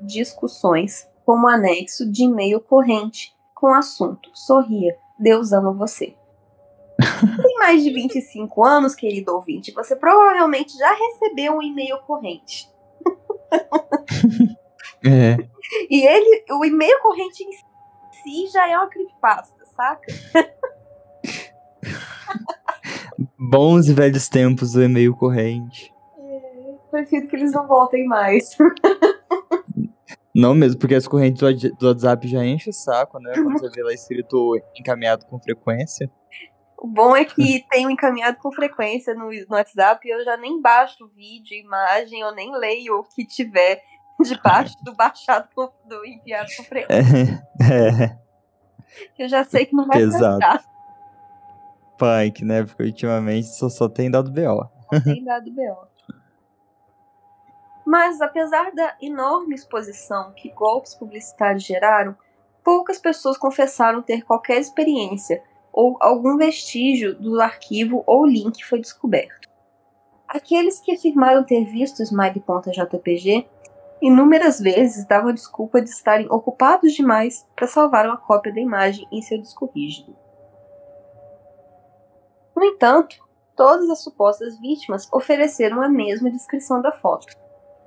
discussões 0.00 1.08
como 1.24 1.48
anexo 1.48 2.10
de 2.10 2.24
e-mail 2.24 2.60
corrente 2.60 3.36
com 3.54 3.68
o 3.68 3.74
assunto 3.74 4.30
Sorria, 4.32 4.96
Deus 5.18 5.52
ama 5.52 5.72
você. 5.72 6.14
Tem 7.42 7.58
mais 7.58 7.82
de 7.82 7.90
25 7.90 8.64
anos, 8.64 8.94
querido 8.94 9.34
ouvinte, 9.34 9.72
você 9.72 9.94
provavelmente 9.96 10.76
já 10.76 10.92
recebeu 10.92 11.54
um 11.54 11.62
e-mail 11.62 11.98
corrente. 12.06 12.70
É. 15.04 15.36
E 15.88 16.06
ele, 16.06 16.44
o 16.50 16.64
e-mail 16.64 17.00
corrente 17.00 17.44
em 17.44 17.52
si 17.52 18.48
já 18.52 18.68
é 18.68 18.76
uma 18.76 18.88
creepypasta, 18.88 19.64
saca? 19.66 20.06
Bons 23.38 23.88
e 23.88 23.94
velhos 23.94 24.28
tempos 24.28 24.72
do 24.72 24.82
e-mail 24.82 25.14
corrente. 25.14 25.94
É, 26.18 26.74
prefiro 26.90 27.28
que 27.28 27.36
eles 27.36 27.52
não 27.52 27.66
voltem 27.66 28.06
mais. 28.06 28.56
Não 30.34 30.54
mesmo, 30.54 30.78
porque 30.78 30.94
as 30.94 31.08
correntes 31.08 31.40
do, 31.72 31.88
WhatsApp 31.88 32.28
já 32.28 32.44
enchem 32.44 32.70
o 32.70 32.72
saco, 32.72 33.18
né? 33.18 33.32
Quando 33.34 33.58
você 33.58 33.70
vê 33.70 33.82
lá 33.82 33.92
escrito 33.92 34.56
encaminhado 34.78 35.26
com 35.26 35.40
frequência. 35.40 36.08
O 36.78 36.86
bom 36.86 37.16
é 37.16 37.24
que 37.24 37.64
tem 37.68 37.88
um 37.88 37.90
encaminhado 37.90 38.38
com 38.38 38.52
frequência 38.52 39.14
no, 39.14 39.30
no 39.30 39.56
WhatsApp 39.56 40.06
e 40.06 40.12
eu 40.12 40.24
já 40.24 40.36
nem 40.36 40.62
baixo 40.62 41.08
vídeo, 41.08 41.56
imagem, 41.56 42.20
eu 42.20 42.32
nem 42.32 42.56
leio 42.56 43.00
o 43.00 43.02
que 43.02 43.26
tiver 43.26 43.82
debaixo 44.22 44.76
do 44.82 44.94
baixado 44.94 45.48
do 45.84 46.04
enviado 46.04 46.48
com 46.56 46.64
frequência. 46.64 47.46
É, 47.60 48.04
é. 48.04 48.18
Eu 49.18 49.28
já 49.28 49.44
sei 49.44 49.66
que 49.66 49.74
não 49.74 49.86
vai 49.86 50.00
Exato. 50.00 50.66
Punk, 51.98 52.44
né? 52.44 52.64
Porque 52.64 52.84
ultimamente 52.84 53.48
só, 53.48 53.68
só 53.68 53.88
tem 53.88 54.10
dado 54.10 54.30
BO. 54.30 54.68
Não 54.92 55.00
tem 55.02 55.24
dado 55.24 55.50
BO. 55.50 55.88
Mas, 57.84 58.20
apesar 58.20 58.70
da 58.72 58.96
enorme 59.00 59.54
exposição 59.54 60.32
que 60.34 60.50
golpes 60.50 60.94
publicitários 60.94 61.64
geraram, 61.64 62.14
poucas 62.62 62.98
pessoas 62.98 63.38
confessaram 63.38 64.02
ter 64.02 64.24
qualquer 64.24 64.58
experiência 64.58 65.42
ou 65.72 65.96
algum 66.00 66.36
vestígio 66.36 67.14
do 67.18 67.40
arquivo 67.40 68.04
ou 68.06 68.26
link 68.26 68.62
foi 68.62 68.80
descoberto. 68.80 69.48
Aqueles 70.28 70.78
que 70.80 70.92
afirmaram 70.92 71.42
ter 71.42 71.64
visto 71.64 72.00
o 72.00 72.02
Smile.jpg 72.02 73.48
inúmeras 74.00 74.60
vezes 74.60 75.06
davam 75.06 75.32
desculpa 75.32 75.80
de 75.80 75.90
estarem 75.90 76.30
ocupados 76.30 76.92
demais 76.92 77.46
para 77.56 77.66
salvar 77.66 78.06
uma 78.06 78.16
cópia 78.16 78.52
da 78.52 78.60
imagem 78.60 79.06
em 79.10 79.22
seu 79.22 79.40
disco 79.40 79.70
rígido. 79.74 80.16
No 82.56 82.64
entanto, 82.64 83.16
todas 83.56 83.88
as 83.90 84.02
supostas 84.02 84.58
vítimas 84.60 85.08
ofereceram 85.12 85.82
a 85.82 85.88
mesma 85.88 86.30
descrição 86.30 86.80
da 86.80 86.92
foto 86.92 87.26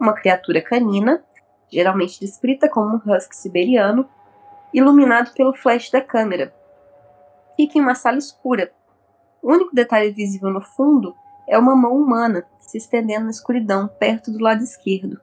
uma 0.02 0.14
criatura 0.14 0.60
canina, 0.64 1.24
geralmente 1.72 2.20
descrita 2.20 2.68
como 2.68 2.96
um 2.96 3.14
husky 3.14 3.36
siberiano, 3.36 4.10
iluminado 4.74 5.32
pelo 5.36 5.54
flash 5.54 5.92
da 5.92 6.02
câmera. 6.02 6.52
Fica 7.56 7.78
em 7.78 7.82
uma 7.82 7.94
sala 7.94 8.18
escura. 8.18 8.74
O 9.44 9.52
único 9.52 9.76
detalhe 9.76 10.12
visível 10.12 10.50
no 10.50 10.62
fundo 10.62 11.16
é 11.48 11.56
uma 11.56 11.76
mão 11.76 11.96
humana 11.96 12.44
se 12.60 12.80
estendendo 12.80 13.26
na 13.26 13.32
escuridão 13.32 13.88
perto 13.88 14.32
do 14.32 14.44
lado 14.44 14.64
esquerdo. 14.64 15.22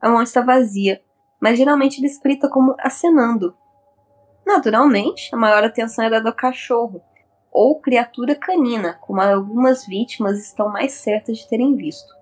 A 0.00 0.08
mão 0.08 0.22
está 0.22 0.40
vazia, 0.40 1.02
mas 1.40 1.58
geralmente 1.58 2.00
descrita 2.00 2.48
como 2.48 2.74
acenando. 2.78 3.56
Naturalmente, 4.46 5.34
a 5.34 5.36
maior 5.36 5.64
atenção 5.64 6.04
é 6.04 6.10
dada 6.10 6.28
ao 6.28 6.34
cachorro, 6.34 7.02
ou 7.50 7.80
criatura 7.80 8.34
canina, 8.34 8.94
como 9.00 9.20
algumas 9.20 9.86
vítimas 9.86 10.38
estão 10.38 10.68
mais 10.68 10.92
certas 10.92 11.38
de 11.38 11.48
terem 11.48 11.74
visto 11.74 12.18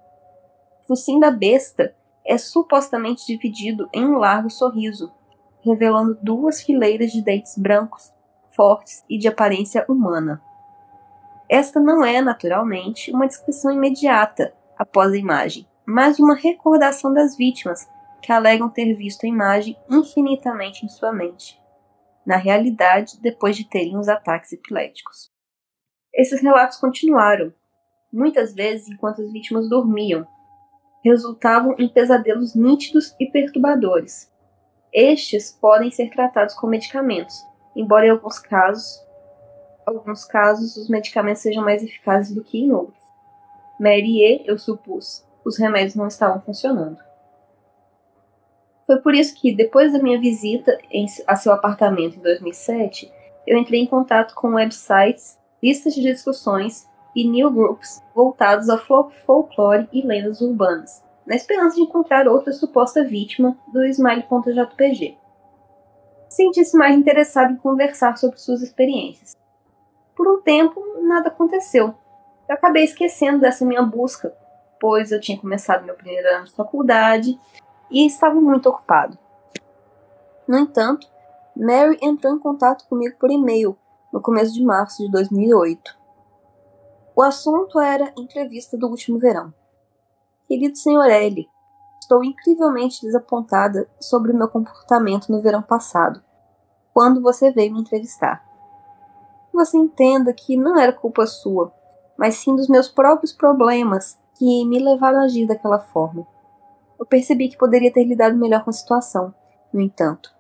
focinho 0.87 1.21
da 1.21 1.30
besta 1.30 1.95
é 2.25 2.38
supostamente 2.38 3.26
dividido 3.26 3.88
em 3.92 4.04
um 4.04 4.18
largo 4.18 4.50
sorriso, 4.50 5.12
revelando 5.61 6.18
duas 6.22 6.62
fileiras 6.62 7.11
de 7.11 7.22
dentes 7.22 7.57
brancos, 7.59 8.12
fortes 8.55 9.05
e 9.09 9.18
de 9.18 9.29
aparência 9.29 9.85
humana. 9.88 10.40
Esta 11.48 11.79
não 11.79 12.05
é, 12.05 12.20
naturalmente, 12.20 13.12
uma 13.12 13.27
descrição 13.27 13.70
imediata 13.70 14.53
após 14.79 15.12
a 15.12 15.16
imagem, 15.16 15.66
mas 15.87 16.18
uma 16.18 16.35
recordação 16.35 17.12
das 17.12 17.37
vítimas 17.37 17.88
que 18.20 18.33
alegam 18.33 18.68
ter 18.68 18.92
visto 18.94 19.25
a 19.25 19.29
imagem 19.29 19.77
infinitamente 19.88 20.85
em 20.85 20.88
sua 20.88 21.12
mente, 21.12 21.61
na 22.27 22.37
realidade, 22.37 23.20
depois 23.20 23.57
de 23.57 23.64
terem 23.64 23.96
os 23.96 24.09
ataques 24.09 24.53
epiléticos. 24.53 25.31
Esses 26.12 26.40
relatos 26.42 26.79
continuaram, 26.79 27.55
muitas 28.12 28.55
vezes 28.55 28.88
enquanto 28.88 29.22
as 29.22 29.31
vítimas 29.31 29.68
dormiam, 29.68 30.27
resultavam 31.05 31.77
em 31.79 31.88
pesadelos 31.88 32.55
nítidos 32.55 33.14
e 33.20 33.27
perturbadores. 33.31 34.33
Estes 34.92 35.53
podem 35.53 35.90
ser 35.90 36.11
tratados 36.11 36.55
com 36.55 36.66
medicamentos, 36.66 37.37
embora 37.77 38.07
em 38.07 38.11
alguns 38.11 38.38
casos, 38.38 38.99
alguns 39.85 40.25
casos 40.25 40.77
os 40.77 40.88
medicamentos 40.88 41.42
sejam 41.42 41.62
mais 41.62 41.83
eficazes 41.83 42.35
do 42.35 42.42
que 42.42 42.59
em 42.59 42.72
outros. 42.72 43.05
Mary 43.79 44.22
e 44.22 44.49
eu 44.49 44.59
supus, 44.59 45.25
os 45.46 45.56
remédios 45.56 45.94
não 45.94 46.09
estavam 46.09 46.40
funcionando. 46.40 46.98
Foi 48.85 49.00
por 49.00 49.14
isso 49.14 49.35
que, 49.37 49.54
depois 49.54 49.92
da 49.92 50.00
minha 50.00 50.20
visita 50.20 50.76
em, 50.90 51.06
a 51.26 51.37
seu 51.37 51.52
apartamento 51.52 52.16
em 52.16 52.20
2007, 52.20 53.12
eu 53.46 53.56
entrei 53.56 53.80
em 53.80 53.87
contato 53.87 54.35
com 54.35 54.54
websites, 54.54 55.38
listas 55.62 55.94
de 55.94 56.02
discussões 56.02 56.88
e 57.14 57.28
new 57.28 57.50
groups 57.50 58.02
voltados 58.14 58.68
ao 58.68 58.78
folclore 58.78 59.88
e 59.92 60.04
lendas 60.04 60.40
urbanas, 60.40 61.02
na 61.24 61.37
esperança 61.37 61.76
de 61.76 61.82
encontrar 61.82 62.26
outra 62.26 62.52
suposta 62.52 63.04
vítima 63.04 63.56
do 63.72 63.85
Smile.jpg. 63.85 65.16
Senti-se 66.28 66.76
mais 66.76 66.96
interessado 66.96 67.52
em 67.52 67.56
conversar 67.56 68.18
sobre 68.18 68.38
suas 68.38 68.62
experiências. 68.62 69.37
Por 70.16 70.28
um 70.28 70.42
tempo, 70.42 70.82
nada 71.02 71.28
aconteceu. 71.28 71.94
Eu 72.48 72.54
acabei 72.54 72.85
esquecendo 72.85 73.40
dessa 73.40 73.64
minha 73.64 73.82
busca, 73.82 74.37
pois 74.80 75.12
eu 75.12 75.20
tinha 75.20 75.38
começado 75.38 75.84
meu 75.84 75.94
primeiro 75.94 76.28
ano 76.28 76.44
de 76.44 76.52
faculdade 76.52 77.38
e 77.90 78.06
estava 78.06 78.40
muito 78.40 78.68
ocupado. 78.68 79.18
No 80.46 80.58
entanto, 80.58 81.08
Mary 81.56 81.98
entrou 82.02 82.34
em 82.34 82.38
contato 82.38 82.86
comigo 82.88 83.16
por 83.18 83.30
e-mail 83.30 83.76
no 84.12 84.20
começo 84.20 84.52
de 84.52 84.62
março 84.62 85.02
de 85.02 85.10
2008. 85.10 85.96
O 87.14 87.22
assunto 87.22 87.80
era 87.80 88.12
entrevista 88.16 88.76
do 88.76 88.88
último 88.88 89.18
verão. 89.18 89.52
Querido 90.46 90.76
Sr. 90.76 91.10
L, 91.10 91.48
estou 92.00 92.22
incrivelmente 92.22 93.02
desapontada 93.02 93.88
sobre 93.98 94.32
o 94.32 94.36
meu 94.36 94.48
comportamento 94.48 95.32
no 95.32 95.40
verão 95.40 95.62
passado, 95.62 96.22
quando 96.92 97.20
você 97.20 97.50
veio 97.50 97.72
me 97.72 97.80
entrevistar. 97.80 98.44
Você 99.52 99.76
entenda 99.76 100.32
que 100.32 100.56
não 100.56 100.78
era 100.78 100.92
culpa 100.92 101.26
sua, 101.26 101.72
mas 102.16 102.36
sim 102.36 102.54
dos 102.54 102.68
meus 102.68 102.88
próprios 102.88 103.32
problemas 103.32 104.18
que 104.38 104.64
me 104.64 104.79
levaram 104.79 105.20
a 105.20 105.25
agir 105.25 105.46
daquela 105.46 105.79
forma. 105.79 106.27
Eu 106.99 107.07
percebi 107.07 107.49
que 107.49 107.59
poderia 107.59 107.92
ter 107.92 108.05
lidado 108.05 108.37
melhor 108.37 108.64
com 108.64 108.70
a 108.70 108.72
situação, 108.72 109.35
no 109.72 109.81
entanto. 109.81 110.35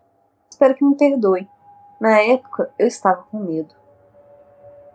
Espero 0.50 0.74
que 0.74 0.84
me 0.84 0.96
perdoe. 0.96 1.48
Na 2.00 2.20
época, 2.20 2.70
eu 2.78 2.86
estava 2.86 3.22
com 3.24 3.38
medo. 3.38 3.74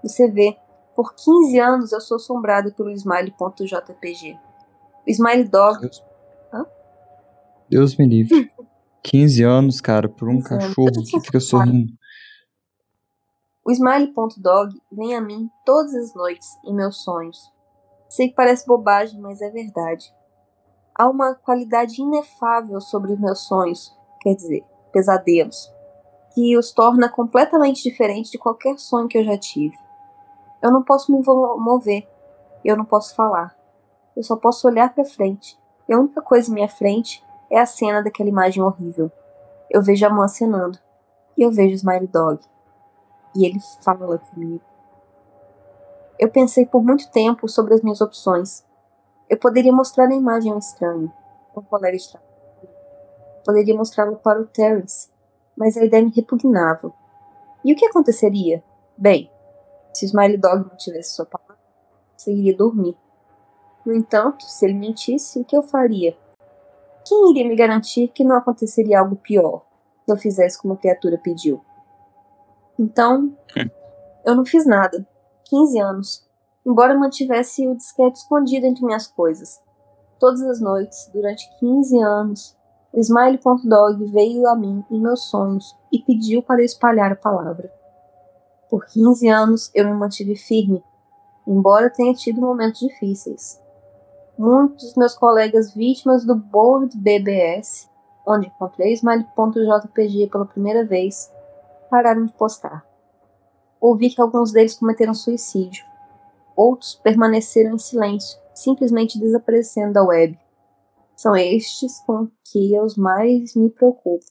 Você 0.04 0.30
vê, 0.30 0.58
por 0.96 1.14
15 1.16 1.60
anos 1.60 1.92
eu 1.92 2.02
sou 2.02 2.18
assombrada 2.18 2.72
pelo 2.72 2.90
Smile.jpg. 2.92 4.40
O 5.08 5.10
Smile 5.10 5.44
Dog. 5.46 5.82
Deus, 5.82 6.04
Deus 7.70 7.96
me 7.98 8.08
livre. 8.08 8.52
15 9.04 9.44
anos, 9.44 9.82
cara, 9.82 10.08
por 10.08 10.30
um 10.30 10.38
15 10.38 10.54
anos. 10.54 10.66
cachorro 10.68 11.04
que 11.04 11.20
fica 11.22 11.40
sorrindo. 11.40 11.94
O 13.64 13.72
Smile.dog 13.72 14.80
vem 14.92 15.16
a 15.16 15.22
mim 15.22 15.50
todas 15.66 15.94
as 15.94 16.14
noites 16.16 16.48
em 16.66 16.74
meus 16.74 17.04
sonhos. 17.04 17.52
Sei 18.12 18.28
que 18.28 18.36
parece 18.36 18.68
bobagem, 18.68 19.22
mas 19.22 19.42
é 19.42 19.50
verdade. 19.50 20.14
Há 20.94 21.08
uma 21.10 21.34
qualidade 21.34 22.02
inefável 22.02 22.82
sobre 22.82 23.16
meus 23.16 23.48
sonhos, 23.48 23.98
quer 24.20 24.36
dizer, 24.36 24.66
pesadelos, 24.92 25.74
que 26.34 26.58
os 26.58 26.74
torna 26.74 27.08
completamente 27.08 27.82
diferentes 27.82 28.30
de 28.30 28.38
qualquer 28.38 28.78
sonho 28.78 29.08
que 29.08 29.18
eu 29.18 29.24
já 29.24 29.38
tive. 29.38 29.78
Eu 30.62 30.72
não 30.72 30.84
posso 30.84 31.10
me 31.10 31.24
mover, 31.26 32.06
eu 32.66 32.76
não 32.76 32.84
posso 32.84 33.16
falar. 33.16 33.56
Eu 34.14 34.24
só 34.24 34.36
posso 34.36 34.68
olhar 34.68 34.94
para 34.94 35.06
frente. 35.06 35.58
E 35.88 35.94
a 35.94 35.98
única 35.98 36.22
coisa 36.22 36.52
em 36.52 36.56
minha 36.56 36.68
frente 36.68 37.24
é 37.50 37.62
a 37.62 37.66
cena 37.66 38.04
daquela 38.04 38.28
imagem 38.28 38.62
horrível. 38.62 39.10
Eu 39.70 39.82
vejo 39.82 40.06
a 40.06 40.10
mão 40.10 40.24
acenando. 40.24 40.78
E 41.38 41.44
eu 41.44 41.50
vejo 41.50 41.72
o 41.72 41.78
Smile 41.78 42.08
Dog. 42.08 42.42
E 43.34 43.46
ele 43.46 43.60
fala 43.82 44.18
comigo. 44.18 44.71
Eu 46.22 46.30
pensei 46.30 46.68
por 46.68 46.84
muito 46.84 47.10
tempo 47.10 47.50
sobre 47.50 47.74
as 47.74 47.82
minhas 47.82 48.00
opções. 48.00 48.64
Eu 49.28 49.40
poderia 49.40 49.74
mostrar 49.74 50.08
a 50.08 50.14
imagem 50.14 50.52
a 50.52 50.56
um 50.56 50.60
estranho, 50.60 51.12
um 51.58 51.64
colega 51.64 51.98
de 51.98 52.08
trabalho. 52.08 52.32
Poderia 53.44 53.76
mostrá-la 53.76 54.16
para 54.18 54.40
o 54.40 54.46
Terence, 54.46 55.10
mas 55.58 55.76
a 55.76 55.84
ideia 55.84 56.06
me 56.06 56.12
repugnava. 56.12 56.94
E 57.66 57.74
o 57.74 57.76
que 57.76 57.88
aconteceria? 57.88 58.64
Bem, 58.96 59.32
se 59.92 60.06
o 60.06 60.10
Smile 60.10 60.38
Dog 60.38 60.70
não 60.70 60.78
tivesse 60.78 61.16
sua 61.16 61.26
palavra, 61.26 61.58
conseguiria 62.14 62.56
dormir. 62.56 62.96
No 63.84 63.92
entanto, 63.92 64.44
se 64.44 64.64
ele 64.64 64.76
mentisse, 64.76 65.40
o 65.40 65.44
que 65.44 65.58
eu 65.58 65.64
faria? 65.64 66.16
Quem 67.04 67.32
iria 67.32 67.48
me 67.48 67.56
garantir 67.56 68.10
que 68.10 68.24
não 68.24 68.36
aconteceria 68.36 69.00
algo 69.00 69.16
pior 69.16 69.66
se 70.06 70.12
eu 70.12 70.18
fizesse 70.18 70.62
como 70.62 70.76
a 70.76 70.78
criatura 70.78 71.18
pediu? 71.18 71.66
Então, 72.78 73.36
eu 74.24 74.36
não 74.36 74.46
fiz 74.46 74.68
nada. 74.68 75.04
15 75.52 75.80
anos. 75.82 76.26
Embora 76.66 76.98
mantivesse 76.98 77.68
o 77.68 77.76
disquete 77.76 78.20
escondido 78.20 78.66
entre 78.66 78.86
minhas 78.86 79.06
coisas. 79.06 79.62
Todas 80.18 80.42
as 80.44 80.62
noites, 80.62 81.10
durante 81.14 81.50
15 81.60 82.02
anos, 82.02 82.58
o 82.94 83.00
Smile.dog 83.00 84.06
veio 84.06 84.48
a 84.48 84.56
mim 84.56 84.84
em 84.90 85.02
meus 85.02 85.24
sonhos 85.24 85.76
e 85.92 86.00
pediu 86.00 86.42
para 86.42 86.62
eu 86.62 86.66
espalhar 86.66 87.12
a 87.12 87.16
palavra. 87.16 87.72
Por 88.70 88.86
15 88.86 89.28
anos 89.28 89.72
eu 89.76 89.86
me 89.86 89.94
mantive 89.94 90.36
firme, 90.36 90.82
embora 91.46 91.90
tenha 91.90 92.14
tido 92.14 92.40
momentos 92.40 92.80
difíceis. 92.80 93.60
Muitos 94.38 94.86
dos 94.86 94.96
meus 94.96 95.16
colegas 95.16 95.74
vítimas 95.74 96.24
do 96.24 96.36
Board 96.36 96.98
BBS, 96.98 97.90
onde 98.26 98.48
encontrei 98.48 98.94
Smile.jpg 98.94 100.28
pela 100.28 100.46
primeira 100.46 100.86
vez, 100.86 101.30
pararam 101.90 102.26
de 102.26 102.34
postar. 102.34 102.91
Ouvi 103.82 104.12
que 104.12 104.22
alguns 104.22 104.52
deles 104.52 104.76
cometeram 104.76 105.16
suicídio. 105.16 105.84
Outros 106.56 106.94
permaneceram 106.94 107.74
em 107.74 107.80
silêncio, 107.80 108.40
simplesmente 108.54 109.20
desaparecendo 109.20 109.94
da 109.94 110.04
web. 110.04 110.40
São 111.16 111.36
estes 111.36 112.00
com 112.06 112.30
que 112.44 112.76
eu 112.76 112.86
mais 112.98 113.56
me 113.56 113.72
preocupo. 113.72 114.26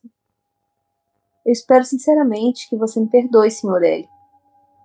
Eu 1.44 1.52
espero 1.52 1.84
sinceramente 1.84 2.68
que 2.68 2.76
você 2.76 3.00
me 3.00 3.08
perdoe, 3.08 3.50
Sr. 3.50 3.82
L. 3.82 4.08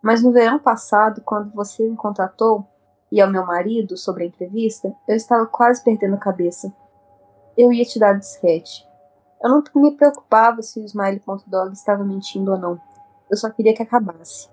Mas 0.02 0.24
no 0.24 0.32
verão 0.32 0.58
passado, 0.58 1.22
quando 1.22 1.52
você 1.52 1.88
me 1.88 1.96
contatou, 1.96 2.66
e 3.12 3.22
ao 3.22 3.30
meu 3.30 3.46
marido, 3.46 3.96
sobre 3.96 4.24
a 4.24 4.28
entrevista, 4.28 4.96
eu 5.08 5.16
estava 5.16 5.46
quase 5.46 5.84
perdendo 5.84 6.16
a 6.16 6.20
cabeça. 6.20 6.74
Eu 7.58 7.72
ia 7.72 7.86
te 7.86 8.00
dar 8.00 8.16
o 8.16 8.20
disquete. 8.20 8.86
Eu 9.44 9.50
não 9.50 9.64
me 9.76 9.96
preocupava 9.96 10.62
se 10.62 10.80
o 10.80 10.86
Smile.dog 10.86 11.74
estava 11.74 12.04
mentindo 12.04 12.52
ou 12.52 12.58
não. 12.58 12.82
Eu 13.30 13.38
só 13.38 13.50
queria 13.50 13.76
que 13.76 13.84
acabasse. 13.84 14.50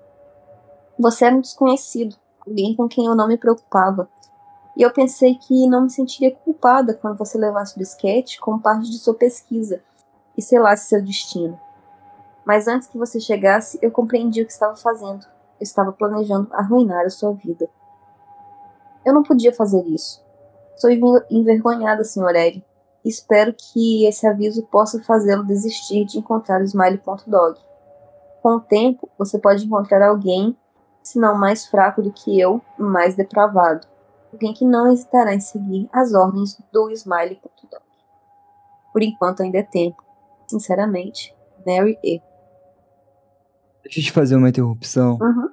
Você 1.03 1.25
era 1.25 1.35
um 1.35 1.41
desconhecido, 1.41 2.15
alguém 2.47 2.77
com 2.77 2.87
quem 2.87 3.07
eu 3.07 3.17
não 3.17 3.27
me 3.27 3.37
preocupava. 3.37 4.09
E 4.77 4.83
eu 4.83 4.93
pensei 4.93 5.35
que 5.35 5.67
não 5.67 5.83
me 5.83 5.91
sentiria 5.91 6.31
culpada 6.31 6.95
quando 6.95 7.19
você 7.19 7.37
levasse 7.37 7.75
o 7.75 7.81
disquete 7.81 8.38
como 8.38 8.62
parte 8.62 8.88
de 8.88 9.01
sua 9.01 9.12
pesquisa 9.12 9.83
e 10.38 10.41
selasse 10.41 10.88
seu 10.88 11.03
destino. 11.03 11.59
Mas 12.47 12.69
antes 12.69 12.87
que 12.87 12.97
você 12.97 13.19
chegasse, 13.19 13.81
eu 13.83 13.91
compreendi 13.91 14.43
o 14.43 14.47
que 14.47 14.53
estava 14.53 14.77
fazendo. 14.77 15.27
Eu 15.59 15.65
estava 15.65 15.91
planejando 15.91 16.47
arruinar 16.53 17.05
a 17.05 17.11
sua 17.11 17.33
vida. 17.33 17.69
Eu 19.05 19.12
não 19.12 19.25
podia 19.25 19.53
fazer 19.53 19.85
isso. 19.88 20.25
Sou 20.77 20.88
envergonhada, 20.88 22.05
Sr. 22.05 22.37
Ed. 22.37 22.65
Espero 23.05 23.53
que 23.53 24.07
esse 24.07 24.25
aviso 24.25 24.62
possa 24.69 25.03
fazê-lo 25.03 25.43
desistir 25.43 26.05
de 26.05 26.21
encontrar 26.21 26.61
o 26.61 26.65
Smile.dog. 26.65 27.59
Com 28.41 28.51
o 28.51 28.61
tempo, 28.61 29.09
você 29.19 29.37
pode 29.37 29.67
encontrar 29.67 30.09
alguém, 30.09 30.57
se 31.03 31.19
não 31.19 31.37
mais 31.37 31.67
fraco 31.67 32.03
do 32.03 32.12
que 32.12 32.38
eu, 32.38 32.61
mais 32.79 33.15
depravado. 33.17 33.87
Alguém 34.33 34.55
que 34.55 34.65
não 34.65 34.91
hesitará 34.91 35.35
em 35.35 35.41
seguir 35.41 35.88
as 35.93 36.15
ordens 36.15 36.59
do 36.73 36.91
Smile.dog. 36.91 37.85
Por 38.93 39.03
enquanto 39.03 39.43
ainda 39.43 39.59
é 39.59 39.62
tempo. 39.62 40.03
Sinceramente, 40.47 41.35
Mary 41.67 41.99
E. 42.03 42.21
Deixa 43.83 44.01
eu 44.01 44.05
te 44.05 44.12
fazer 44.12 44.37
uma 44.37 44.49
interrupção. 44.49 45.19
Uhum. 45.21 45.49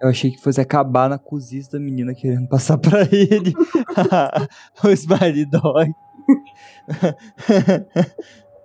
Eu 0.00 0.08
achei 0.08 0.30
que 0.30 0.40
fosse 0.40 0.60
acabar 0.60 1.08
na 1.08 1.18
cozice 1.18 1.70
da 1.70 1.78
menina 1.78 2.14
querendo 2.14 2.48
passar 2.48 2.78
pra 2.78 3.02
ele 3.02 3.54
o 4.84 4.88
Smiley 4.90 5.46
Dog. 5.46 5.94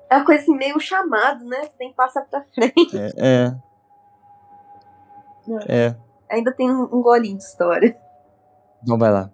É 0.10 0.18
uma 0.18 0.26
coisa 0.26 0.42
assim, 0.42 0.58
meio 0.58 0.80
chamado, 0.80 1.46
né? 1.46 1.64
Você 1.64 1.74
tem 1.78 1.90
que 1.90 1.96
passar 1.96 2.24
pra 2.24 2.44
frente. 2.54 2.98
É. 2.98 3.12
É. 3.18 3.69
é. 5.68 5.96
Ainda 6.30 6.52
tem 6.52 6.70
um 6.72 7.02
golinho 7.02 7.38
de 7.38 7.44
história. 7.44 7.98
Então 8.84 8.98
vai 8.98 9.12
lá. 9.12 9.32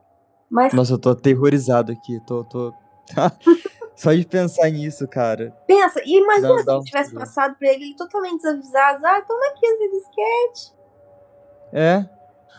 Mas... 0.49 0.73
Nossa, 0.73 0.93
eu 0.93 0.99
tô 0.99 1.09
aterrorizado 1.09 1.91
aqui. 1.91 2.19
Tô, 2.25 2.43
tô... 2.43 2.73
Só 3.95 4.13
de 4.13 4.25
pensar 4.25 4.69
nisso, 4.69 5.07
cara. 5.07 5.55
Pensa, 5.65 6.01
e 6.05 6.19
imagina 6.19 6.63
se 6.63 6.71
um... 6.71 6.81
tivesse 6.81 7.13
passado 7.13 7.55
pra 7.57 7.69
ele, 7.69 7.85
ele 7.85 7.95
totalmente 7.95 8.41
desavisado. 8.41 9.05
Ah, 9.05 9.21
toma 9.21 9.47
aqui 9.47 9.65
esse 9.65 9.91
disquete. 9.91 10.75
É. 11.71 12.05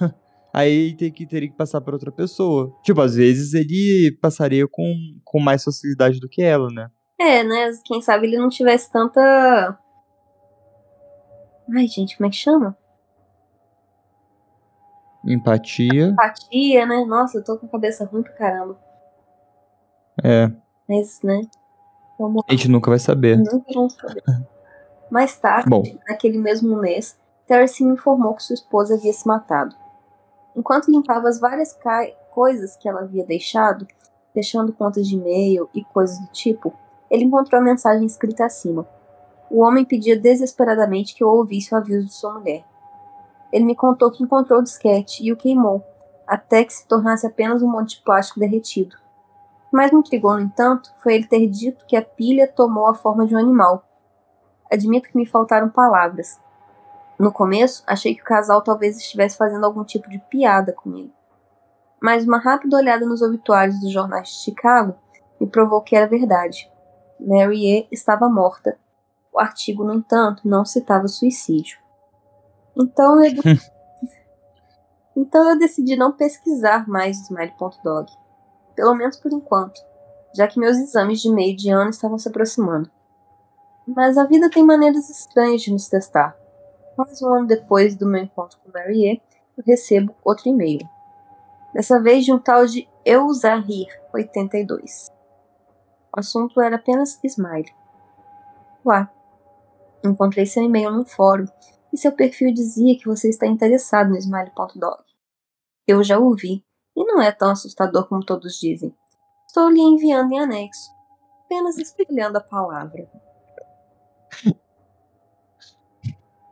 Aí 0.53 0.97
tem 0.97 1.13
que, 1.13 1.27
teria 1.27 1.49
que 1.49 1.57
passar 1.57 1.81
para 1.83 1.95
outra 1.95 2.11
pessoa. 2.11 2.75
Tipo, 2.83 3.03
às 3.03 3.15
vezes 3.15 3.53
ele 3.53 4.17
passaria 4.21 4.67
com, 4.67 4.85
com 5.25 5.39
mais 5.39 5.63
facilidade 5.63 6.21
do 6.21 6.29
que 6.29 6.43
ela, 6.43 6.69
né? 6.73 6.91
É, 7.19 7.45
né? 7.45 7.71
Quem 7.85 8.01
sabe 8.01 8.27
ele 8.27 8.39
não 8.39 8.49
tivesse 8.49 8.91
tanta. 8.91 9.79
Ai, 11.75 11.87
gente, 11.87 12.17
como 12.17 12.29
é 12.29 12.31
que 12.31 12.37
chama? 12.37 12.77
Empatia. 15.27 16.07
Empatia, 16.07 16.87
né? 16.87 17.05
Nossa, 17.05 17.39
eu 17.39 17.45
tô 17.45 17.59
com 17.59 17.67
a 17.67 17.69
cabeça 17.69 18.05
ruim 18.05 18.23
pra 18.23 18.33
caramba. 18.33 18.79
É. 20.23 20.51
Mas, 20.89 21.21
né? 21.23 21.43
Vamos 22.19 22.43
a 22.49 22.53
gente 22.53 22.69
nunca 22.69 22.91
vai 22.91 22.99
saber. 22.99 23.37
Nunca 23.37 23.73
vamos 23.75 23.95
saber. 23.95 24.23
Mais 25.11 25.37
tarde, 25.39 25.69
Bom. 25.69 25.83
naquele 26.09 26.39
mesmo 26.39 26.77
mês, 26.77 27.17
me 27.85 27.93
informou 27.93 28.35
que 28.35 28.43
sua 28.43 28.55
esposa 28.55 28.95
havia 28.95 29.13
se 29.13 29.27
matado. 29.27 29.75
Enquanto 30.57 30.91
limpava 30.91 31.29
as 31.29 31.39
várias 31.39 31.79
coisas 32.31 32.77
que 32.77 32.89
ela 32.89 33.03
havia 33.03 33.25
deixado, 33.25 33.87
deixando 34.35 34.73
contas 34.73 35.07
de 35.07 35.15
e-mail 35.15 35.69
e 35.75 35.85
coisas 35.85 36.19
do 36.19 36.27
tipo, 36.29 36.75
ele 37.11 37.25
encontrou 37.25 37.61
a 37.61 37.65
mensagem 37.65 38.05
escrita 38.05 38.47
acima. 38.47 38.87
O 39.49 39.63
homem 39.63 39.85
pedia 39.85 40.19
desesperadamente 40.19 41.15
que 41.15 41.23
eu 41.23 41.29
ouvisse 41.29 41.73
o 41.73 41.77
aviso 41.77 42.07
de 42.07 42.13
sua 42.13 42.33
mulher. 42.35 42.65
Ele 43.53 43.65
me 43.65 43.77
contou 43.77 44.11
que 44.11 44.23
encontrou 44.23 44.61
o 44.61 44.63
disquete 44.63 45.25
e 45.25 45.33
o 45.33 45.37
queimou, 45.37 45.85
até 46.27 46.65
que 46.65 46.73
se 46.73 46.87
tornasse 46.87 47.27
apenas 47.27 47.63
um 47.63 47.71
monte 47.71 47.97
de 47.97 48.03
plástico 48.03 48.41
derretido. 48.41 48.97
O 49.73 49.77
mais 49.77 49.93
me 49.93 49.99
intrigou, 49.99 50.35
no 50.35 50.41
entanto, 50.41 50.93
foi 51.03 51.15
ele 51.15 51.27
ter 51.27 51.47
dito 51.47 51.87
que 51.87 51.97
a 51.97 52.03
pilha 52.03 52.47
tomou 52.47 52.87
a 52.87 52.95
forma 52.95 53.27
de 53.27 53.35
um 53.35 53.39
animal. 53.39 53.85
Admito 54.71 55.09
que 55.09 55.17
me 55.17 55.27
faltaram 55.27 55.69
palavras, 55.69 56.41
no 57.19 57.33
começo, 57.33 57.83
achei 57.87 58.15
que 58.15 58.21
o 58.21 58.27
casal 58.27 58.61
talvez 58.61 58.99
estivesse 58.99 59.39
fazendo 59.39 59.65
algum 59.65 59.83
tipo 59.83 60.09
de 60.11 60.19
piada 60.19 60.73
comigo. 60.73 61.11
Mas 62.01 62.27
uma 62.27 62.39
rápida 62.39 62.77
olhada 62.77 63.07
nos 63.07 63.23
obituários 63.23 63.81
dos 63.81 63.91
jornais 63.91 64.29
de 64.29 64.35
Chicago 64.35 64.95
me 65.41 65.47
provou 65.47 65.81
que 65.81 65.97
era 65.97 66.07
verdade. 66.07 66.71
Mary 67.19 67.65
E 67.65 67.89
estava 67.91 68.29
morta. 68.29 68.79
O 69.33 69.41
artigo, 69.41 69.83
no 69.83 69.95
entanto, 69.95 70.47
não 70.47 70.65
citava 70.65 71.09
suicídio. 71.09 71.79
Então 72.77 73.25
eu, 73.25 73.33
então 75.17 75.51
eu 75.51 75.59
decidi 75.59 75.97
não 75.97 76.13
pesquisar 76.13 76.87
mais 76.87 77.19
o 77.19 77.23
Smile.dog. 77.23 78.13
Pelo 78.75 78.95
menos 78.95 79.17
por 79.17 79.33
enquanto, 79.33 79.81
já 80.35 80.47
que 80.47 80.61
meus 80.61 80.77
exames 80.77 81.23
de 81.23 81.33
meio 81.33 81.57
de 81.57 81.71
ano 81.71 81.91
estavam 81.91 82.19
se 82.19 82.29
aproximando. 82.29 82.91
Mas 83.87 84.19
a 84.19 84.25
vida 84.25 84.51
tem 84.51 84.65
maneiras 84.65 85.09
estranhas 85.09 85.63
de 85.63 85.73
nos 85.73 85.89
testar. 85.89 86.37
Quase 86.95 87.25
um 87.25 87.35
ano 87.35 87.47
depois 87.47 87.97
do 87.97 88.07
meu 88.07 88.23
encontro 88.23 88.59
com 88.59 88.71
Marie, 88.71 89.23
eu 89.57 89.65
recebo 89.67 90.15
outro 90.23 90.49
e-mail. 90.49 90.87
Dessa 91.73 92.01
vez 92.03 92.25
de 92.25 92.33
um 92.33 92.39
tal 92.39 92.67
de 92.67 92.89
Eusahir 93.05 93.87
82. 94.13 95.11
O 96.15 96.21
assunto 96.21 96.61
era 96.61 96.77
apenas 96.77 97.19
Smile. 97.23 97.73
Lá. 98.85 99.11
Encontrei 100.05 100.47
seu 100.47 100.63
e-mail 100.63 100.91
num 100.91 101.05
fórum 101.05 101.47
e 101.97 101.99
seu 101.99 102.13
perfil 102.13 102.53
dizia 102.53 102.95
que 102.99 103.07
você 103.07 103.31
está 103.31 103.47
interessado 103.47 104.11
no 104.11 104.19
Smile.dog. 104.19 105.03
Eu 105.89 106.05
já 106.05 106.19
ouvi, 106.19 106.63
e 106.95 107.05
não 107.05 107.23
é 107.23 107.33
tão 107.33 107.51
assustador 107.51 108.07
como 108.07 108.23
todos 108.23 108.61
dizem. 108.61 108.95
Estou 109.47 109.71
lhe 109.71 109.81
enviando 109.81 110.31
em 110.31 110.39
anexo, 110.39 110.91
apenas 111.47 111.79
espelhando 111.79 112.37
a 112.37 112.43
palavra 112.43 113.11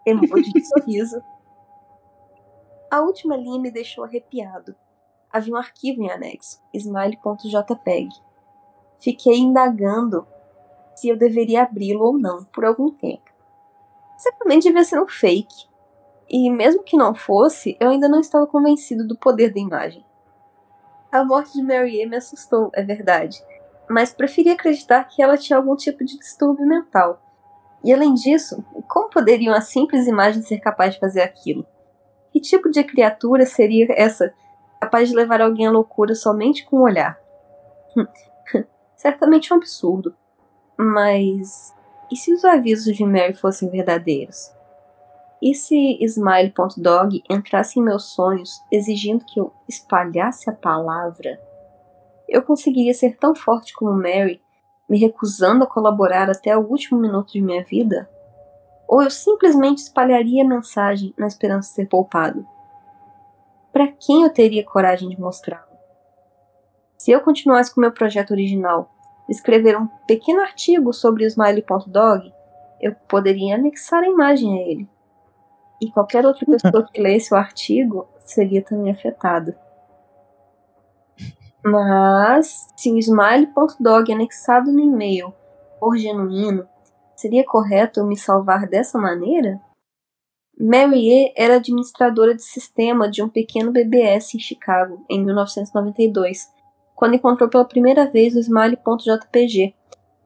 emoji 0.06 0.50
de 0.50 0.64
sorriso. 0.66 1.22
A 2.90 3.02
última 3.02 3.36
linha 3.36 3.60
me 3.60 3.70
deixou 3.70 4.04
arrepiado. 4.04 4.74
Havia 5.30 5.52
um 5.52 5.58
arquivo 5.58 6.00
em 6.00 6.10
anexo, 6.10 6.58
smile.jpg. 6.72 8.08
Fiquei 8.98 9.36
indagando 9.36 10.26
se 10.94 11.10
eu 11.10 11.18
deveria 11.18 11.64
abri-lo 11.64 12.06
ou 12.06 12.18
não 12.18 12.44
por 12.44 12.64
algum 12.64 12.90
tempo. 12.90 13.33
Certamente 14.24 14.62
devia 14.62 14.84
ser 14.84 14.98
um 14.98 15.06
fake. 15.06 15.68
E 16.30 16.50
mesmo 16.50 16.82
que 16.82 16.96
não 16.96 17.14
fosse, 17.14 17.76
eu 17.78 17.90
ainda 17.90 18.08
não 18.08 18.20
estava 18.20 18.46
convencido 18.46 19.06
do 19.06 19.18
poder 19.18 19.52
da 19.52 19.60
imagem. 19.60 20.02
A 21.12 21.22
morte 21.22 21.52
de 21.52 21.62
Mary 21.62 22.06
me 22.06 22.16
assustou, 22.16 22.70
é 22.72 22.82
verdade, 22.82 23.44
mas 23.86 24.14
preferi 24.14 24.48
acreditar 24.48 25.04
que 25.04 25.22
ela 25.22 25.36
tinha 25.36 25.58
algum 25.58 25.76
tipo 25.76 26.02
de 26.02 26.16
distúrbio 26.18 26.66
mental. 26.66 27.22
E 27.84 27.92
além 27.92 28.14
disso, 28.14 28.64
como 28.88 29.10
poderiam 29.10 29.54
as 29.54 29.68
simples 29.68 30.06
imagens 30.06 30.48
ser 30.48 30.58
capazes 30.58 30.94
de 30.94 31.00
fazer 31.00 31.20
aquilo? 31.20 31.66
Que 32.32 32.40
tipo 32.40 32.70
de 32.70 32.82
criatura 32.82 33.44
seria 33.44 33.86
essa 33.90 34.32
capaz 34.80 35.10
de 35.10 35.14
levar 35.14 35.42
alguém 35.42 35.66
à 35.66 35.70
loucura 35.70 36.14
somente 36.14 36.64
com 36.64 36.78
um 36.78 36.82
olhar. 36.84 37.20
Certamente 38.96 39.52
um 39.52 39.58
absurdo. 39.58 40.16
Mas 40.78 41.74
e 42.10 42.16
se 42.16 42.32
os 42.32 42.44
avisos 42.44 42.96
de 42.96 43.04
Mary 43.04 43.34
fossem 43.34 43.68
verdadeiros? 43.68 44.52
E 45.42 45.54
se 45.54 45.98
Smile.dog 46.00 47.22
entrasse 47.28 47.78
em 47.78 47.82
meus 47.82 48.14
sonhos 48.14 48.62
exigindo 48.72 49.24
que 49.24 49.38
eu 49.38 49.52
espalhasse 49.68 50.48
a 50.48 50.52
palavra? 50.52 51.38
Eu 52.28 52.42
conseguiria 52.42 52.94
ser 52.94 53.16
tão 53.18 53.34
forte 53.34 53.74
como 53.74 53.92
Mary, 53.92 54.40
me 54.88 54.98
recusando 54.98 55.64
a 55.64 55.66
colaborar 55.66 56.30
até 56.30 56.56
o 56.56 56.66
último 56.66 56.98
minuto 56.98 57.32
de 57.32 57.42
minha 57.42 57.62
vida? 57.62 58.08
Ou 58.88 59.02
eu 59.02 59.10
simplesmente 59.10 59.78
espalharia 59.78 60.44
a 60.44 60.48
mensagem 60.48 61.12
na 61.18 61.26
esperança 61.26 61.68
de 61.68 61.74
ser 61.74 61.86
poupado? 61.88 62.46
Para 63.72 63.88
quem 63.88 64.22
eu 64.22 64.30
teria 64.30 64.64
coragem 64.64 65.08
de 65.08 65.20
mostrá-lo? 65.20 65.74
Se 66.96 67.10
eu 67.10 67.20
continuasse 67.20 67.74
com 67.74 67.80
meu 67.80 67.92
projeto 67.92 68.30
original, 68.30 68.90
escrever 69.28 69.78
um 69.78 69.86
pequeno 70.06 70.40
artigo 70.40 70.92
sobre 70.92 71.24
o 71.24 71.26
Smiley.dog, 71.26 72.32
eu 72.80 72.94
poderia 73.08 73.54
anexar 73.54 74.02
a 74.02 74.08
imagem 74.08 74.58
a 74.58 74.62
ele. 74.68 74.88
E 75.80 75.90
qualquer 75.90 76.24
outra 76.26 76.46
pessoa 76.46 76.88
que 76.92 77.00
lesse 77.00 77.32
o 77.32 77.36
artigo 77.36 78.06
seria 78.20 78.62
também 78.62 78.92
afetada. 78.92 79.58
Mas, 81.64 82.68
se 82.76 82.92
o 82.92 82.98
smile.dog 82.98 84.12
anexado 84.12 84.70
no 84.70 84.80
e-mail 84.80 85.32
for 85.80 85.96
genuíno, 85.96 86.68
seria 87.16 87.44
correto 87.44 88.00
eu 88.00 88.06
me 88.06 88.16
salvar 88.18 88.66
dessa 88.66 88.98
maneira? 88.98 89.60
Mary 90.58 91.08
E. 91.08 91.32
era 91.36 91.56
administradora 91.56 92.34
de 92.34 92.42
sistema 92.42 93.10
de 93.10 93.22
um 93.22 93.28
pequeno 93.28 93.72
BBS 93.72 94.34
em 94.34 94.38
Chicago, 94.38 95.04
em 95.10 95.24
1992, 95.24 96.48
quando 97.04 97.16
encontrou 97.16 97.50
pela 97.50 97.66
primeira 97.66 98.10
vez 98.10 98.34
o 98.34 98.38
Smile.jpg, 98.38 99.74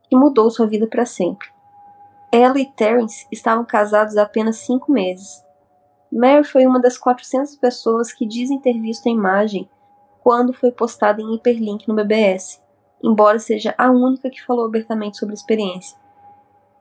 que 0.09 0.17
mudou 0.17 0.49
sua 0.49 0.65
vida 0.65 0.87
para 0.87 1.05
sempre. 1.05 1.49
Ela 2.31 2.61
e 2.61 2.67
Terence 2.67 3.27
estavam 3.33 3.65
casados 3.65 4.17
há 4.17 4.23
apenas 4.23 4.59
cinco 4.59 4.93
meses. 4.93 5.45
Mary 6.13 6.45
foi 6.45 6.65
uma 6.69 6.81
das 6.81 6.97
400 6.97 7.57
pessoas 7.57 8.13
que 8.13 8.25
dizem 8.25 8.61
ter 8.61 8.81
visto 8.81 9.09
a 9.09 9.11
imagem 9.11 9.69
quando 10.23 10.53
foi 10.53 10.71
postada 10.71 11.21
em 11.21 11.35
hiperlink 11.35 11.89
no 11.89 11.97
BBS, 11.97 12.63
embora 13.03 13.41
seja 13.41 13.75
a 13.77 13.91
única 13.91 14.31
que 14.31 14.45
falou 14.45 14.65
abertamente 14.65 15.19
sobre 15.19 15.33
a 15.33 15.35
experiência. 15.35 15.99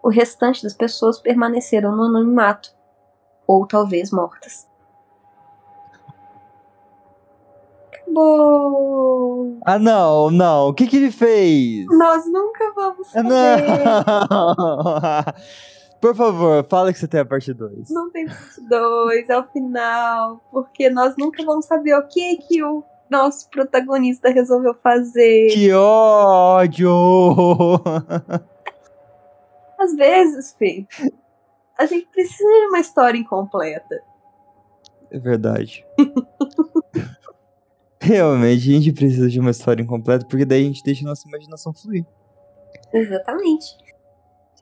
O 0.04 0.10
restante 0.10 0.62
das 0.62 0.76
pessoas 0.76 1.20
permaneceram 1.20 1.96
no 1.96 2.04
anonimato, 2.04 2.70
ou 3.48 3.66
talvez 3.66 4.12
mortas. 4.12 4.68
Acabou! 8.08 9.60
Ah, 9.66 9.78
não, 9.78 10.32
não. 10.32 10.70
O 10.70 10.74
que, 10.74 10.88
que 10.88 10.96
ele 10.98 11.12
fez? 11.12 11.86
Nós 11.88 12.26
nunca 12.26 12.72
vamos 12.74 13.08
saber. 13.12 13.30
Não. 13.30 14.56
Por 16.00 16.16
favor, 16.16 16.66
fala 16.70 16.94
que 16.94 17.00
você 17.00 17.08
tem 17.08 17.20
a 17.20 17.26
parte 17.26 17.54
2. 17.54 17.90
Não 17.90 18.10
tem 18.12 18.28
parte 18.28 18.62
2, 18.70 19.30
é 19.30 19.38
o 19.38 19.44
final. 19.48 20.42
Porque 20.52 20.90
nós 20.90 21.16
nunca 21.18 21.44
vamos 21.44 21.66
saber 21.66 21.96
o 21.96 22.08
que 22.08 22.38
que 22.38 22.64
o 22.64 22.84
nosso 23.10 23.50
protagonista 23.50 24.30
resolveu 24.30 24.76
fazer. 24.76 25.50
Que 25.50 25.72
ódio! 25.74 26.92
Às 29.80 29.96
vezes, 29.96 30.54
Fê, 30.58 30.86
a 31.78 31.86
gente 31.86 32.08
precisa 32.08 32.50
de 32.50 32.68
uma 32.68 32.80
história 32.80 33.18
incompleta. 33.18 34.02
É 35.12 35.20
verdade. 35.20 35.86
Realmente, 38.14 38.70
a 38.70 38.74
gente 38.74 38.94
precisa 38.94 39.28
de 39.30 39.40
uma 39.40 39.52
história 39.52 39.82
incompleta, 39.84 40.26
porque 40.26 40.46
daí 40.46 40.62
a 40.64 40.66
gente 40.68 40.84
deixa 40.84 41.04
a 41.06 41.10
nossa 41.10 41.28
imaginação 41.28 41.74
fluir. 41.74 42.06
Exatamente. 42.94 43.66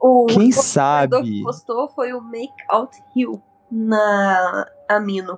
O 0.01 0.25
Quem 0.25 0.49
o 0.49 0.53
sabe? 0.53 1.21
que 1.21 1.43
postou 1.43 1.87
foi 1.89 2.13
o 2.13 2.21
Make 2.21 2.53
Out 2.69 2.97
Hill 3.15 3.41
na 3.71 4.67
Amino. 4.89 5.37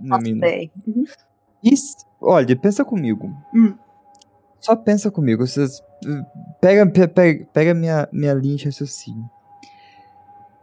Na 0.00 0.16
Amino. 0.16 0.40
Uhum. 0.86 1.04
Isso, 1.62 1.96
olha, 2.20 2.56
pensa 2.56 2.84
comigo. 2.84 3.30
Hum. 3.54 3.74
Só 4.60 4.76
pensa 4.76 5.10
comigo. 5.10 5.46
Vocês 5.46 5.80
uh, 5.80 6.24
pega, 6.60 6.86
pe- 6.86 7.08
pega, 7.08 7.46
pega 7.52 7.74
minha, 7.74 8.08
minha 8.12 8.32
linha 8.34 8.56
de 8.56 8.64
raciocínio. 8.64 9.28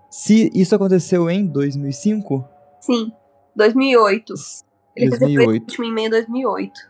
Se 0.10 0.50
isso 0.54 0.76
aconteceu 0.76 1.30
em 1.30 1.46
2005, 1.46 2.46
Sim, 2.80 3.12
2008. 3.56 4.34
Ele 4.96 5.12
recebeu 5.12 5.28
2008. 5.28 5.50
esse 5.50 5.60
último 5.60 5.86
e-mail 5.86 6.08
em 6.08 6.12
2008. 6.12 6.90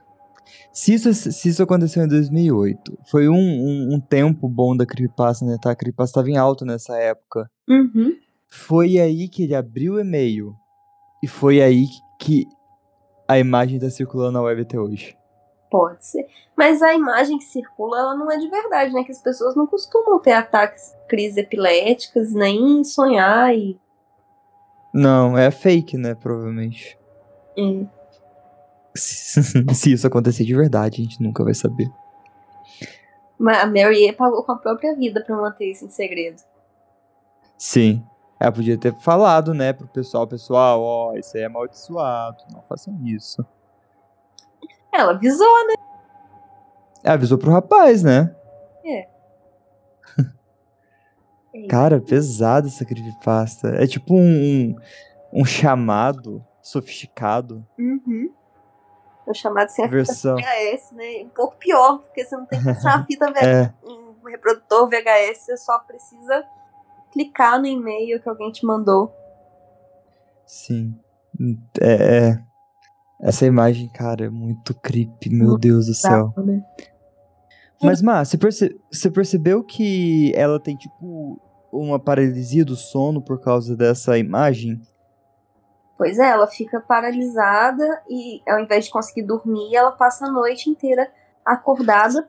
Se 0.71 0.93
isso, 0.93 1.13
se 1.13 1.49
isso 1.49 1.63
aconteceu 1.63 2.03
em 2.03 2.07
2008, 2.07 2.99
foi 3.09 3.27
um, 3.27 3.35
um, 3.35 3.95
um 3.95 3.99
tempo 3.99 4.47
bom 4.47 4.75
da 4.75 4.85
Creepypasta, 4.85 5.45
né? 5.45 5.57
Tá? 5.61 5.71
A 5.71 5.75
Creepypasta 5.75 6.19
estava 6.19 6.29
em 6.29 6.37
alta 6.37 6.65
nessa 6.65 6.97
época. 6.97 7.49
Uhum. 7.67 8.15
Foi 8.47 8.99
aí 8.99 9.27
que 9.27 9.43
ele 9.43 9.55
abriu 9.55 9.93
o 9.93 9.99
e-mail. 9.99 10.55
E 11.21 11.27
foi 11.27 11.61
aí 11.61 11.85
que 12.19 12.47
a 13.27 13.37
imagem 13.37 13.79
tá 13.79 13.89
circulando 13.89 14.33
na 14.33 14.41
web 14.41 14.61
até 14.61 14.79
hoje. 14.79 15.17
Pode 15.69 16.05
ser. 16.05 16.25
Mas 16.57 16.81
a 16.81 16.93
imagem 16.93 17.37
que 17.37 17.45
circula, 17.45 17.99
ela 17.99 18.15
não 18.15 18.31
é 18.31 18.37
de 18.37 18.49
verdade, 18.49 18.93
né? 18.93 19.03
Que 19.03 19.11
as 19.11 19.21
pessoas 19.21 19.55
não 19.55 19.67
costumam 19.67 20.19
ter 20.19 20.33
ataques, 20.33 20.95
crises 21.07 21.37
epiléticas, 21.37 22.33
nem 22.33 22.83
sonhar 22.83 23.55
e. 23.55 23.79
Não, 24.93 25.37
é 25.37 25.51
fake, 25.51 25.97
né? 25.97 26.15
Provavelmente. 26.15 26.98
É. 27.57 27.85
Se, 28.95 29.63
se 29.75 29.93
isso 29.93 30.07
acontecer 30.07 30.43
de 30.43 30.55
verdade, 30.55 30.99
a 30.99 31.03
gente 31.03 31.21
nunca 31.21 31.43
vai 31.43 31.53
saber. 31.53 31.89
Mas 33.37 33.59
a 33.59 33.67
Mary 33.67 34.07
E 34.07 34.11
pagou 34.11 34.43
com 34.43 34.51
a 34.51 34.57
própria 34.57 34.95
vida 34.95 35.23
pra 35.23 35.37
manter 35.37 35.71
isso 35.71 35.85
em 35.85 35.89
segredo. 35.89 36.41
Sim. 37.57 38.03
Ela 38.39 38.51
podia 38.51 38.77
ter 38.77 38.93
falado, 38.99 39.53
né, 39.53 39.73
pro 39.73 39.87
pessoal, 39.87 40.25
pessoal, 40.25 40.81
ó, 40.81 41.15
isso 41.15 41.35
aí 41.35 41.43
é 41.43 41.45
amaldiçoado, 41.45 42.37
não 42.51 42.61
façam 42.63 42.97
isso. 43.05 43.45
Ela 44.93 45.11
avisou, 45.11 45.67
né? 45.67 45.75
Ela 47.03 47.15
avisou 47.15 47.37
pro 47.37 47.51
rapaz, 47.51 48.01
né? 48.01 48.33
É. 48.85 49.07
Cara, 51.69 51.99
pesada 51.99 52.67
essa 52.67 52.85
creepypasta. 52.85 53.69
É 53.75 53.85
tipo 53.85 54.15
um, 54.15 54.73
um, 55.33 55.41
um 55.41 55.45
chamado 55.45 56.43
sofisticado. 56.61 57.65
Uhum. 57.77 58.31
O 59.27 59.33
chamado 59.33 59.69
sem 59.69 59.85
a 59.85 59.87
Versão. 59.87 60.37
fita 60.37 60.49
VHS, 60.49 60.91
né? 60.95 61.23
Um 61.23 61.29
pouco 61.29 61.55
pior, 61.57 61.99
porque 61.99 62.25
você 62.25 62.35
não 62.35 62.45
tem 62.45 62.59
que 62.59 62.65
passar 62.65 62.97
uma 62.97 63.05
fita 63.05 63.25
VHS, 63.31 63.43
É, 63.47 63.73
um 63.83 64.15
reprodutor 64.25 64.89
VHS, 64.89 65.37
você 65.45 65.57
só 65.57 65.77
precisa 65.79 66.43
clicar 67.11 67.59
no 67.59 67.67
e-mail 67.67 68.21
que 68.21 68.27
alguém 68.29 68.51
te 68.51 68.65
mandou. 68.65 69.13
sim. 70.45 70.95
É, 71.81 72.27
é. 72.29 72.43
Essa 73.21 73.45
imagem, 73.45 73.89
cara, 73.89 74.25
é 74.25 74.29
muito 74.29 74.73
creepy, 74.73 75.29
meu 75.29 75.49
Muito 75.49 75.61
Deus 75.61 75.87
do 75.87 75.93
céu. 75.93 76.33
Né? 76.37 76.63
Mas, 77.81 78.01
Má, 78.01 78.23
você, 78.23 78.37
perce- 78.37 78.79
você 78.91 79.11
percebeu 79.11 79.61
que 79.63 80.31
ela 80.35 80.57
tem, 80.59 80.75
tipo, 80.77 81.39
uma 81.71 81.99
paralisia 81.99 82.63
do 82.63 82.75
sono 82.77 83.21
por 83.21 83.41
causa 83.41 83.75
dessa 83.75 84.17
imagem? 84.17 84.81
Pois 85.99 86.17
é, 86.17 86.29
ela 86.29 86.47
fica 86.47 86.79
paralisada 86.79 88.01
e 88.09 88.41
ao 88.47 88.61
invés 88.61 88.85
de 88.85 88.91
conseguir 88.91 89.23
dormir, 89.23 89.75
ela 89.75 89.91
passa 89.91 90.27
a 90.27 90.31
noite 90.31 90.69
inteira 90.69 91.11
acordada, 91.45 92.25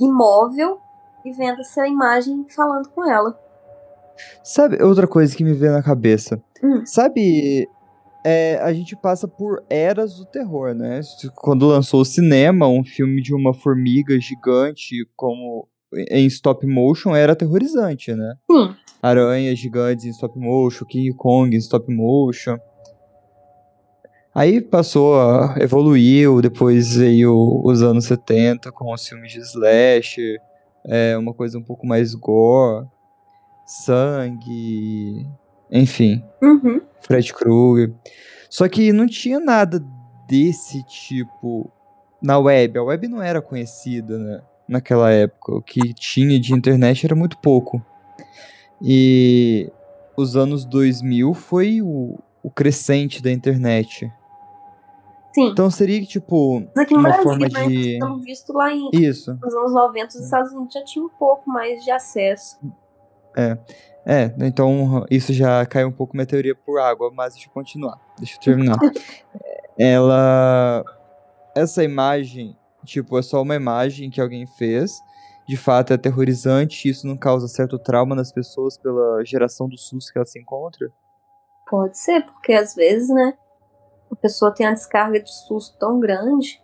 imóvel 0.00 0.80
e 1.22 1.30
vendo 1.30 1.60
essa 1.60 1.86
imagem 1.86 2.46
falando 2.48 2.88
com 2.88 3.04
ela. 3.04 3.38
Sabe, 4.42 4.82
outra 4.82 5.06
coisa 5.06 5.36
que 5.36 5.44
me 5.44 5.52
veio 5.52 5.72
na 5.72 5.82
cabeça. 5.82 6.42
Hum. 6.64 6.86
Sabe, 6.86 7.68
é, 8.24 8.58
a 8.62 8.72
gente 8.72 8.96
passa 8.96 9.28
por 9.28 9.62
eras 9.68 10.16
do 10.16 10.24
terror, 10.24 10.74
né? 10.74 11.02
Quando 11.34 11.66
lançou 11.66 12.00
o 12.00 12.06
cinema, 12.06 12.66
um 12.66 12.82
filme 12.82 13.20
de 13.20 13.34
uma 13.34 13.52
formiga 13.52 14.18
gigante 14.18 15.06
como 15.14 15.68
em 16.08 16.24
stop 16.28 16.66
motion 16.66 17.14
era 17.14 17.34
aterrorizante, 17.34 18.14
né? 18.14 18.36
Sim. 18.50 18.74
Aranhas 19.02 19.58
gigantes 19.58 20.06
em 20.06 20.10
stop 20.10 20.38
motion, 20.38 20.86
King 20.86 21.12
Kong 21.12 21.54
em 21.54 21.58
stop 21.58 21.92
motion. 21.94 22.56
Aí 24.34 24.60
passou, 24.60 25.20
a, 25.20 25.56
evoluiu, 25.60 26.40
depois 26.40 26.96
veio 26.96 27.60
os 27.64 27.82
anos 27.82 28.06
70 28.06 28.72
com 28.72 28.92
os 28.92 29.06
filmes 29.06 29.32
de 29.32 29.40
slasher, 29.40 30.40
é, 30.86 31.16
uma 31.18 31.34
coisa 31.34 31.58
um 31.58 31.62
pouco 31.62 31.86
mais 31.86 32.14
gore, 32.14 32.86
sangue, 33.66 35.26
enfim, 35.70 36.22
Uhum. 36.42 36.80
Fred 37.00 37.32
Krueger. 37.32 37.92
Só 38.48 38.68
que 38.68 38.92
não 38.92 39.06
tinha 39.06 39.40
nada 39.40 39.82
desse 40.28 40.82
tipo 40.84 41.70
na 42.22 42.38
web. 42.38 42.78
A 42.78 42.82
web 42.82 43.08
não 43.08 43.22
era 43.22 43.42
conhecida, 43.42 44.18
né? 44.18 44.42
Naquela 44.68 45.10
época. 45.10 45.54
O 45.56 45.62
que 45.62 45.92
tinha 45.94 46.38
de 46.38 46.54
internet 46.54 47.04
era 47.04 47.14
muito 47.14 47.36
pouco. 47.38 47.84
E 48.80 49.70
os 50.16 50.36
anos 50.36 50.64
2000 50.64 51.34
foi 51.34 51.82
o, 51.82 52.18
o 52.42 52.50
crescente 52.50 53.22
da 53.22 53.30
internet. 53.30 54.10
Sim. 55.34 55.48
Então 55.48 55.70
seria, 55.70 56.04
tipo, 56.04 56.60
Mas 56.74 56.84
aqui 56.84 56.94
no 56.94 57.00
uma 57.00 57.08
Brasil, 57.08 57.24
forma 57.24 57.48
né? 57.48 57.66
de. 57.66 57.98
Pelo 57.98 58.18
visto, 58.18 58.52
lá 58.52 58.72
em, 58.72 58.90
Isso. 58.92 59.38
nos 59.42 59.54
anos 59.54 59.72
90, 59.72 60.08
os 60.08 60.24
Estados 60.24 60.52
Unidos 60.52 60.74
já 60.74 60.84
tinha 60.84 61.04
um 61.04 61.08
pouco 61.08 61.48
mais 61.50 61.82
de 61.82 61.90
acesso. 61.90 62.58
É, 64.04 64.34
então 64.40 65.06
isso 65.10 65.32
já 65.32 65.64
caiu 65.64 65.88
um 65.88 65.92
pouco 65.92 66.14
minha 66.14 66.26
teoria 66.26 66.54
por 66.54 66.78
água, 66.78 67.10
mas 67.14 67.34
deixa 67.34 67.48
eu 67.48 67.52
continuar. 67.52 67.98
Deixa 68.18 68.36
eu 68.36 68.40
terminar. 68.40 68.78
Ela. 69.78 70.84
Essa 71.54 71.84
imagem, 71.84 72.56
tipo, 72.84 73.18
é 73.18 73.22
só 73.22 73.42
uma 73.42 73.54
imagem 73.54 74.10
que 74.10 74.20
alguém 74.20 74.46
fez. 74.46 75.00
De 75.46 75.56
fato 75.56 75.92
é 75.92 75.94
aterrorizante, 75.94 76.88
isso 76.88 77.06
não 77.06 77.16
causa 77.16 77.48
certo 77.48 77.78
trauma 77.78 78.14
nas 78.14 78.30
pessoas 78.30 78.78
pela 78.78 79.24
geração 79.24 79.68
do 79.68 79.76
susto 79.76 80.12
que 80.12 80.18
ela 80.18 80.24
se 80.24 80.38
encontra? 80.38 80.90
Pode 81.68 81.98
ser, 81.98 82.24
porque 82.24 82.52
às 82.52 82.74
vezes, 82.74 83.08
né? 83.08 83.34
A 84.12 84.16
pessoa 84.16 84.54
tem 84.54 84.66
uma 84.66 84.74
descarga 84.74 85.18
de 85.20 85.32
susto 85.32 85.78
tão 85.78 85.98
grande. 85.98 86.60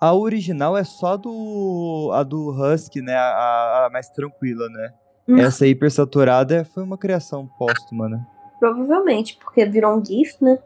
A 0.00 0.14
original 0.14 0.76
é 0.76 0.84
só 0.84 1.16
do. 1.16 2.10
a 2.12 2.22
do 2.22 2.50
Husky, 2.50 3.02
né? 3.02 3.14
A, 3.14 3.86
a 3.86 3.90
mais 3.92 4.08
tranquila, 4.08 4.68
né? 4.70 4.94
Hum. 5.28 5.38
Essa 5.38 5.66
hipersaturada 5.66 6.64
foi 6.64 6.82
uma 6.82 6.98
criação 6.98 7.46
póstuma, 7.58 8.08
né? 8.08 8.26
Provavelmente, 8.58 9.38
porque 9.42 9.64
virou 9.66 9.96
um 9.96 10.04
GIF, 10.04 10.42
né? 10.42 10.58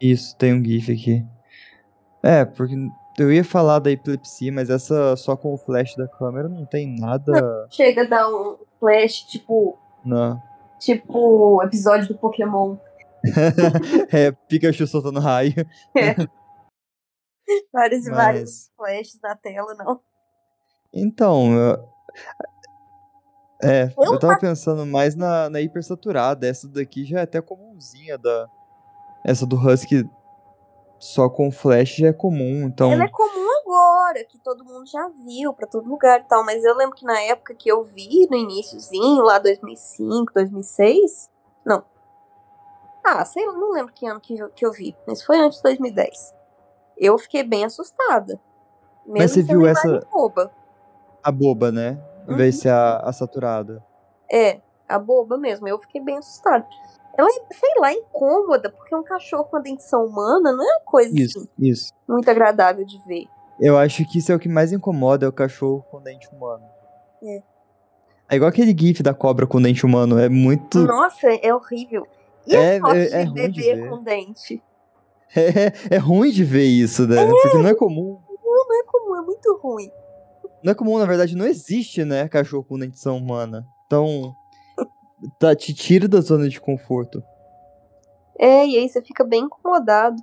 Isso, 0.00 0.36
tem 0.36 0.54
um 0.54 0.64
GIF 0.64 0.92
aqui. 0.92 1.26
É, 2.22 2.44
porque 2.44 2.74
eu 3.18 3.32
ia 3.32 3.44
falar 3.44 3.78
da 3.78 3.90
epilepsia, 3.90 4.52
mas 4.52 4.70
essa 4.70 5.16
só 5.16 5.36
com 5.36 5.52
o 5.54 5.58
flash 5.58 5.94
da 5.96 6.06
câmera 6.06 6.48
não 6.48 6.64
tem 6.64 6.98
nada. 6.98 7.66
Chega 7.70 8.02
a 8.02 8.06
dar 8.06 8.28
um 8.28 8.56
flash, 8.78 9.22
tipo, 9.22 9.78
Não. 10.04 10.40
tipo 10.78 11.62
episódio 11.62 12.08
do 12.08 12.14
Pokémon. 12.18 12.76
é, 14.12 14.32
Pikachu 14.32 14.86
soltando 14.86 15.20
raio. 15.20 15.54
Vários 17.72 18.06
e 18.06 18.10
vários 18.10 18.50
Mas. 18.50 18.72
flashes 18.76 19.20
na 19.22 19.34
tela, 19.34 19.74
não. 19.74 20.00
Então, 20.92 21.54
eu... 21.54 21.88
É, 23.62 23.92
Eu 23.96 24.12
eu 24.12 24.18
tava 24.18 24.38
pensando 24.38 24.86
mais 24.86 25.16
na, 25.16 25.48
na 25.48 25.60
hipersaturada. 25.60 26.46
Essa 26.46 26.68
daqui 26.68 27.04
já 27.04 27.20
é 27.20 27.22
até 27.22 27.40
comumzinha 27.40 28.16
da. 28.18 28.46
Essa 29.24 29.46
do 29.46 29.56
Husky 29.56 30.08
só 30.98 31.28
com 31.28 31.50
flash 31.50 31.96
já 31.96 32.08
é 32.08 32.12
comum, 32.12 32.66
então. 32.66 32.92
Ela 32.92 33.04
é 33.04 33.08
comum 33.08 33.48
agora, 33.62 34.24
que 34.24 34.38
todo 34.38 34.64
mundo 34.64 34.86
já 34.86 35.08
viu 35.24 35.52
pra 35.52 35.66
todo 35.66 35.88
lugar 35.88 36.20
e 36.20 36.24
tal, 36.24 36.44
mas 36.44 36.64
eu 36.64 36.76
lembro 36.76 36.94
que 36.94 37.04
na 37.04 37.20
época 37.22 37.54
que 37.54 37.70
eu 37.70 37.84
vi, 37.84 38.26
no 38.30 38.36
iníciozinho, 38.36 39.22
lá 39.22 39.38
2005, 39.38 40.32
2006, 40.34 41.30
não. 41.64 41.84
Ah, 43.10 43.24
sei 43.24 43.46
lá, 43.46 43.52
não 43.54 43.72
lembro 43.72 43.92
que 43.92 44.06
ano 44.06 44.20
que 44.20 44.36
eu, 44.38 44.50
que 44.50 44.66
eu 44.66 44.72
vi, 44.72 44.94
mas 45.06 45.22
foi 45.22 45.38
antes 45.38 45.58
de 45.58 45.62
2010. 45.62 46.34
Eu 46.96 47.16
fiquei 47.18 47.42
bem 47.42 47.64
assustada. 47.64 48.38
Mesmo 49.06 49.18
Mas 49.18 49.30
você 49.30 49.42
viu 49.42 49.66
essa- 49.66 50.00
boba. 50.12 50.50
A 51.22 51.32
boba, 51.32 51.72
né? 51.72 51.98
Em 52.28 52.36
vez 52.36 52.56
de 52.56 52.62
ser 52.62 52.68
a, 52.68 52.98
a 52.98 53.12
saturada. 53.12 53.82
É, 54.30 54.60
a 54.86 54.98
boba 54.98 55.38
mesmo, 55.38 55.66
eu 55.66 55.78
fiquei 55.78 56.00
bem 56.02 56.18
assustada. 56.18 56.66
Ela 57.16 57.28
é, 57.28 57.54
sei 57.54 57.70
lá, 57.80 57.92
incômoda, 57.92 58.70
porque 58.70 58.94
um 58.94 59.02
cachorro 59.02 59.44
com 59.44 59.56
a 59.56 59.60
dentição 59.60 60.04
humana 60.04 60.52
não 60.52 60.62
é 60.62 60.76
uma 60.76 60.84
coisa 60.84 61.10
Isso, 61.18 61.38
assim, 61.38 61.48
isso. 61.58 61.92
muito 62.06 62.30
agradável 62.30 62.84
de 62.84 62.98
ver. 63.06 63.26
Eu 63.58 63.76
acho 63.78 64.04
que 64.06 64.18
isso 64.18 64.30
é 64.30 64.34
o 64.34 64.38
que 64.38 64.48
mais 64.48 64.70
incomoda, 64.72 65.24
é 65.26 65.28
o 65.28 65.32
cachorro 65.32 65.84
com 65.90 66.00
dente 66.00 66.28
humano. 66.32 66.64
É. 67.22 67.42
É 68.30 68.36
igual 68.36 68.50
aquele 68.50 68.76
gif 68.78 69.02
da 69.02 69.14
cobra 69.14 69.46
com 69.46 69.60
dente 69.60 69.84
humano, 69.86 70.18
é 70.18 70.28
muito... 70.28 70.78
Nossa, 70.80 71.26
é 71.42 71.52
horrível. 71.52 72.06
E 72.48 72.56
É- 72.56 72.78
a 72.78 72.80
foto 72.80 72.94
é- 72.96 73.06
de 73.06 73.14
é 73.14 73.22
ruim 73.24 73.50
de 73.50 73.60
bebê 73.62 73.76
ver. 73.82 73.88
com 73.90 74.02
dente? 74.02 74.62
É, 75.36 75.96
é 75.96 75.98
ruim 75.98 76.30
de 76.30 76.42
ver 76.42 76.64
isso, 76.64 77.06
né? 77.06 77.26
Porque 77.26 77.58
não 77.58 77.68
é 77.68 77.74
comum. 77.74 78.18
Não 78.42 78.80
é 78.80 78.82
comum, 78.84 79.16
é 79.16 79.20
muito 79.20 79.58
ruim. 79.62 79.90
Não 80.62 80.72
é 80.72 80.74
comum, 80.74 80.98
na 80.98 81.04
verdade, 81.04 81.36
não 81.36 81.46
existe, 81.46 82.02
né, 82.02 82.26
cachorro 82.28 82.64
com 82.64 82.78
dentição 82.78 83.18
humana. 83.18 83.68
Então, 83.86 84.34
tá, 85.38 85.54
te 85.54 85.74
tira 85.74 86.08
da 86.08 86.20
zona 86.22 86.48
de 86.48 86.58
conforto. 86.58 87.22
É, 88.38 88.66
e 88.66 88.78
aí 88.78 88.88
você 88.88 89.02
fica 89.02 89.22
bem 89.22 89.42
incomodado. 89.44 90.16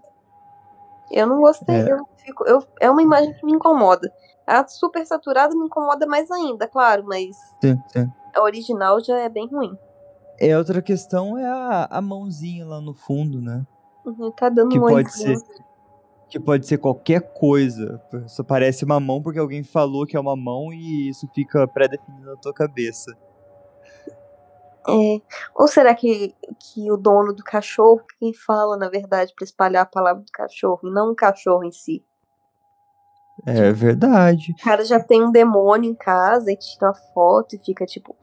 Eu 1.11 1.27
não 1.27 1.39
gostei, 1.39 1.75
É. 1.75 1.91
eu 1.91 1.99
fico, 2.17 2.43
eu, 2.47 2.63
é 2.81 2.89
uma 2.89 3.03
imagem 3.03 3.31
que 3.33 3.45
me 3.45 3.51
incomoda. 3.53 4.11
A 4.47 4.65
super 4.67 5.05
saturada 5.05 5.55
me 5.55 5.65
incomoda 5.67 6.07
mais 6.07 6.29
ainda, 6.31 6.67
claro, 6.67 7.03
mas 7.05 7.35
Sim, 7.61 7.79
sim. 7.93 8.11
a 8.33 8.41
original 8.41 8.99
já 9.03 9.19
é 9.19 9.29
bem 9.29 9.47
ruim. 9.47 9.77
É, 10.39 10.57
outra 10.57 10.81
questão 10.81 11.37
é 11.37 11.45
a, 11.45 11.87
a 11.89 12.01
mãozinha 12.01 12.65
lá 12.65 12.81
no 12.81 12.93
fundo, 12.93 13.41
né? 13.41 13.65
Uhum, 14.05 14.31
Tá 14.31 14.49
dando 14.49 14.69
Que 14.69 14.79
um 14.79 14.81
pode 14.81 15.11
ser. 15.11 15.37
Que 16.29 16.39
pode 16.39 16.65
ser 16.67 16.77
qualquer 16.77 17.21
coisa. 17.33 18.01
Só 18.27 18.43
parece 18.43 18.83
uma 18.83 18.99
mão 18.99 19.21
porque 19.21 19.39
alguém 19.39 19.63
falou 19.63 20.05
que 20.05 20.17
é 20.17 20.19
uma 20.19 20.35
mão 20.35 20.73
e 20.73 21.09
isso 21.09 21.27
fica 21.33 21.67
pré-definido 21.67 22.25
na 22.25 22.35
tua 22.35 22.53
cabeça. 22.53 23.15
É. 24.87 25.21
Ou 25.55 25.67
será 25.67 25.95
que, 25.95 26.35
que 26.59 26.91
o 26.91 26.97
dono 26.97 27.33
do 27.33 27.43
cachorro, 27.43 28.03
quem 28.19 28.33
fala, 28.33 28.77
na 28.77 28.89
verdade, 28.89 29.33
pra 29.35 29.43
espalhar 29.43 29.83
a 29.83 29.87
palavra 29.87 30.21
do 30.23 30.31
cachorro, 30.31 30.81
e 30.83 30.91
não 30.91 31.11
o 31.11 31.15
cachorro 31.15 31.63
em 31.63 31.71
si? 31.71 32.03
É 33.45 33.71
verdade. 33.71 34.53
O 34.59 34.63
cara 34.63 34.85
já 34.85 34.99
tem 34.99 35.23
um 35.23 35.31
demônio 35.31 35.89
em 35.89 35.95
casa 35.95 36.51
e 36.51 36.57
tira 36.57 36.87
uma 36.87 36.93
foto 36.93 37.55
e 37.55 37.59
fica 37.59 37.85
tipo, 37.85 38.15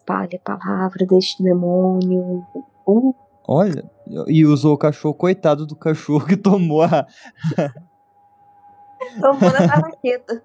espalha 0.00 0.40
a 0.42 0.56
palavra 0.56 1.06
deste 1.06 1.42
demônio. 1.42 2.46
Uh, 2.86 3.14
Olha, 3.46 3.90
e 4.26 4.44
usou 4.44 4.74
o 4.74 4.78
cachorro, 4.78 5.14
coitado 5.14 5.66
do 5.66 5.76
cachorro 5.76 6.26
que 6.26 6.36
tomou 6.36 6.82
a. 6.82 7.06
tomou 9.20 9.52
na 9.52 9.66
tarraqueta. 9.66 10.42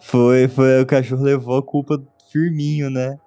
Foi, 0.00 0.48
foi, 0.48 0.80
o 0.80 0.86
cachorro 0.86 1.22
levou 1.22 1.58
a 1.58 1.62
culpa 1.62 2.02
firminho, 2.30 2.90
né? 2.90 3.18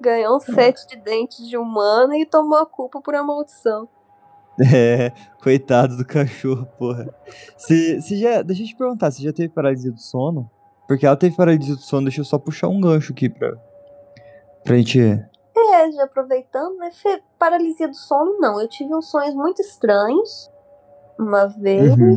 Ganhou 0.00 0.36
um 0.36 0.40
set 0.40 0.86
de 0.86 0.96
dentes 0.96 1.46
de 1.46 1.58
humana 1.58 2.16
e 2.16 2.24
tomou 2.24 2.58
a 2.58 2.66
culpa 2.66 3.00
por 3.02 3.14
uma 3.14 3.22
maldição. 3.24 3.86
É, 4.74 5.12
coitado 5.42 5.96
do 5.96 6.04
cachorro, 6.04 6.66
porra. 6.78 7.14
Você 7.56 8.00
já. 8.16 8.42
Deixa 8.42 8.62
eu 8.62 8.66
te 8.66 8.76
perguntar, 8.76 9.10
você 9.10 9.22
já 9.22 9.32
teve 9.32 9.48
paralisia 9.50 9.92
do 9.92 10.00
sono? 10.00 10.50
Porque 10.90 11.06
ela 11.06 11.16
teve 11.16 11.36
paralisia 11.36 11.76
do 11.76 11.80
sono, 11.80 12.06
deixa 12.06 12.20
eu 12.20 12.24
só 12.24 12.36
puxar 12.36 12.66
um 12.66 12.80
gancho 12.80 13.12
aqui 13.12 13.28
pra. 13.28 13.52
Pra 14.64 14.76
gente. 14.76 14.98
É, 15.00 15.92
já 15.92 16.02
aproveitando, 16.02 16.78
né? 16.78 16.90
Paralisia 17.38 17.86
do 17.86 17.94
sono, 17.94 18.40
não. 18.40 18.60
Eu 18.60 18.66
tive 18.66 18.92
uns 18.92 19.08
sonhos 19.08 19.32
muito 19.32 19.62
estranhos 19.62 20.50
uma 21.16 21.46
vez, 21.46 21.96
Uhum. 21.96 22.16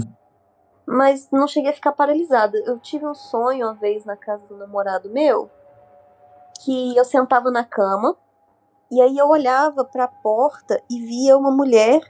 mas 0.88 1.30
não 1.32 1.48
cheguei 1.48 1.70
a 1.70 1.74
ficar 1.76 1.92
paralisada. 1.92 2.58
Eu 2.66 2.80
tive 2.80 3.06
um 3.06 3.14
sonho 3.14 3.68
uma 3.68 3.76
vez 3.76 4.06
na 4.06 4.18
casa 4.18 4.44
do 4.48 4.58
namorado 4.58 5.08
meu 5.12 5.52
que 6.66 6.98
eu 6.98 7.06
sentava 7.06 7.52
na 7.52 7.64
cama 7.64 8.18
e 8.92 9.00
aí 9.00 9.16
eu 9.16 9.28
olhava 9.30 9.86
pra 9.86 10.08
porta 10.08 10.82
e 10.90 11.00
via 11.00 11.38
uma 11.38 11.52
mulher, 11.52 12.02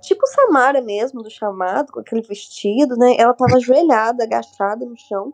tipo 0.00 0.26
Samara 0.28 0.80
mesmo, 0.80 1.22
do 1.22 1.28
chamado, 1.28 1.92
com 1.92 2.00
aquele 2.00 2.22
vestido, 2.22 2.96
né? 2.96 3.16
Ela 3.18 3.34
tava 3.34 3.56
ajoelhada, 3.58 4.24
agachada 4.24 4.86
no 4.86 4.96
chão. 4.96 5.30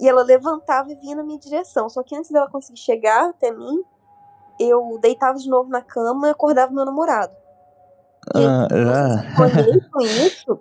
E 0.00 0.08
ela 0.08 0.22
levantava 0.22 0.90
e 0.90 0.94
vinha 0.94 1.14
na 1.16 1.22
minha 1.22 1.38
direção. 1.38 1.88
Só 1.88 2.02
que 2.02 2.16
antes 2.16 2.30
dela 2.30 2.50
conseguir 2.50 2.80
chegar 2.80 3.28
até 3.30 3.52
mim, 3.52 3.82
eu 4.58 4.98
deitava 5.00 5.36
de 5.38 5.48
novo 5.48 5.68
na 5.68 5.82
cama 5.82 6.28
e 6.28 6.30
acordava 6.30 6.72
meu 6.72 6.84
namorado. 6.84 7.32
Ah, 8.34 8.66
eu 8.70 9.48
sonhei 9.50 9.80
com 9.92 10.00
isso, 10.00 10.60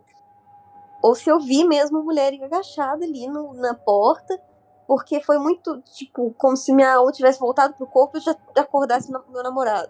ou 1.01 1.15
se 1.15 1.29
eu 1.29 1.39
vi 1.39 1.63
mesmo 1.65 1.99
a 1.99 2.03
mulher 2.03 2.33
agachada 2.43 3.03
ali 3.05 3.27
no- 3.27 3.53
na 3.53 3.73
porta, 3.73 4.39
porque 4.87 5.21
foi 5.21 5.37
muito, 5.37 5.79
tipo, 5.81 6.33
como 6.37 6.55
se 6.57 6.73
minha 6.73 6.93
alma 6.95 7.11
tivesse 7.11 7.39
voltado 7.39 7.73
pro 7.75 7.85
corpo 7.87 8.17
e 8.17 8.19
eu 8.19 8.21
já 8.23 8.35
acordasse 8.57 9.11
no- 9.11 9.23
meu 9.29 9.43
namorado. 9.43 9.89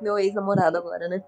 Meu 0.00 0.18
ex-namorado 0.18 0.78
agora, 0.78 1.08
né? 1.08 1.22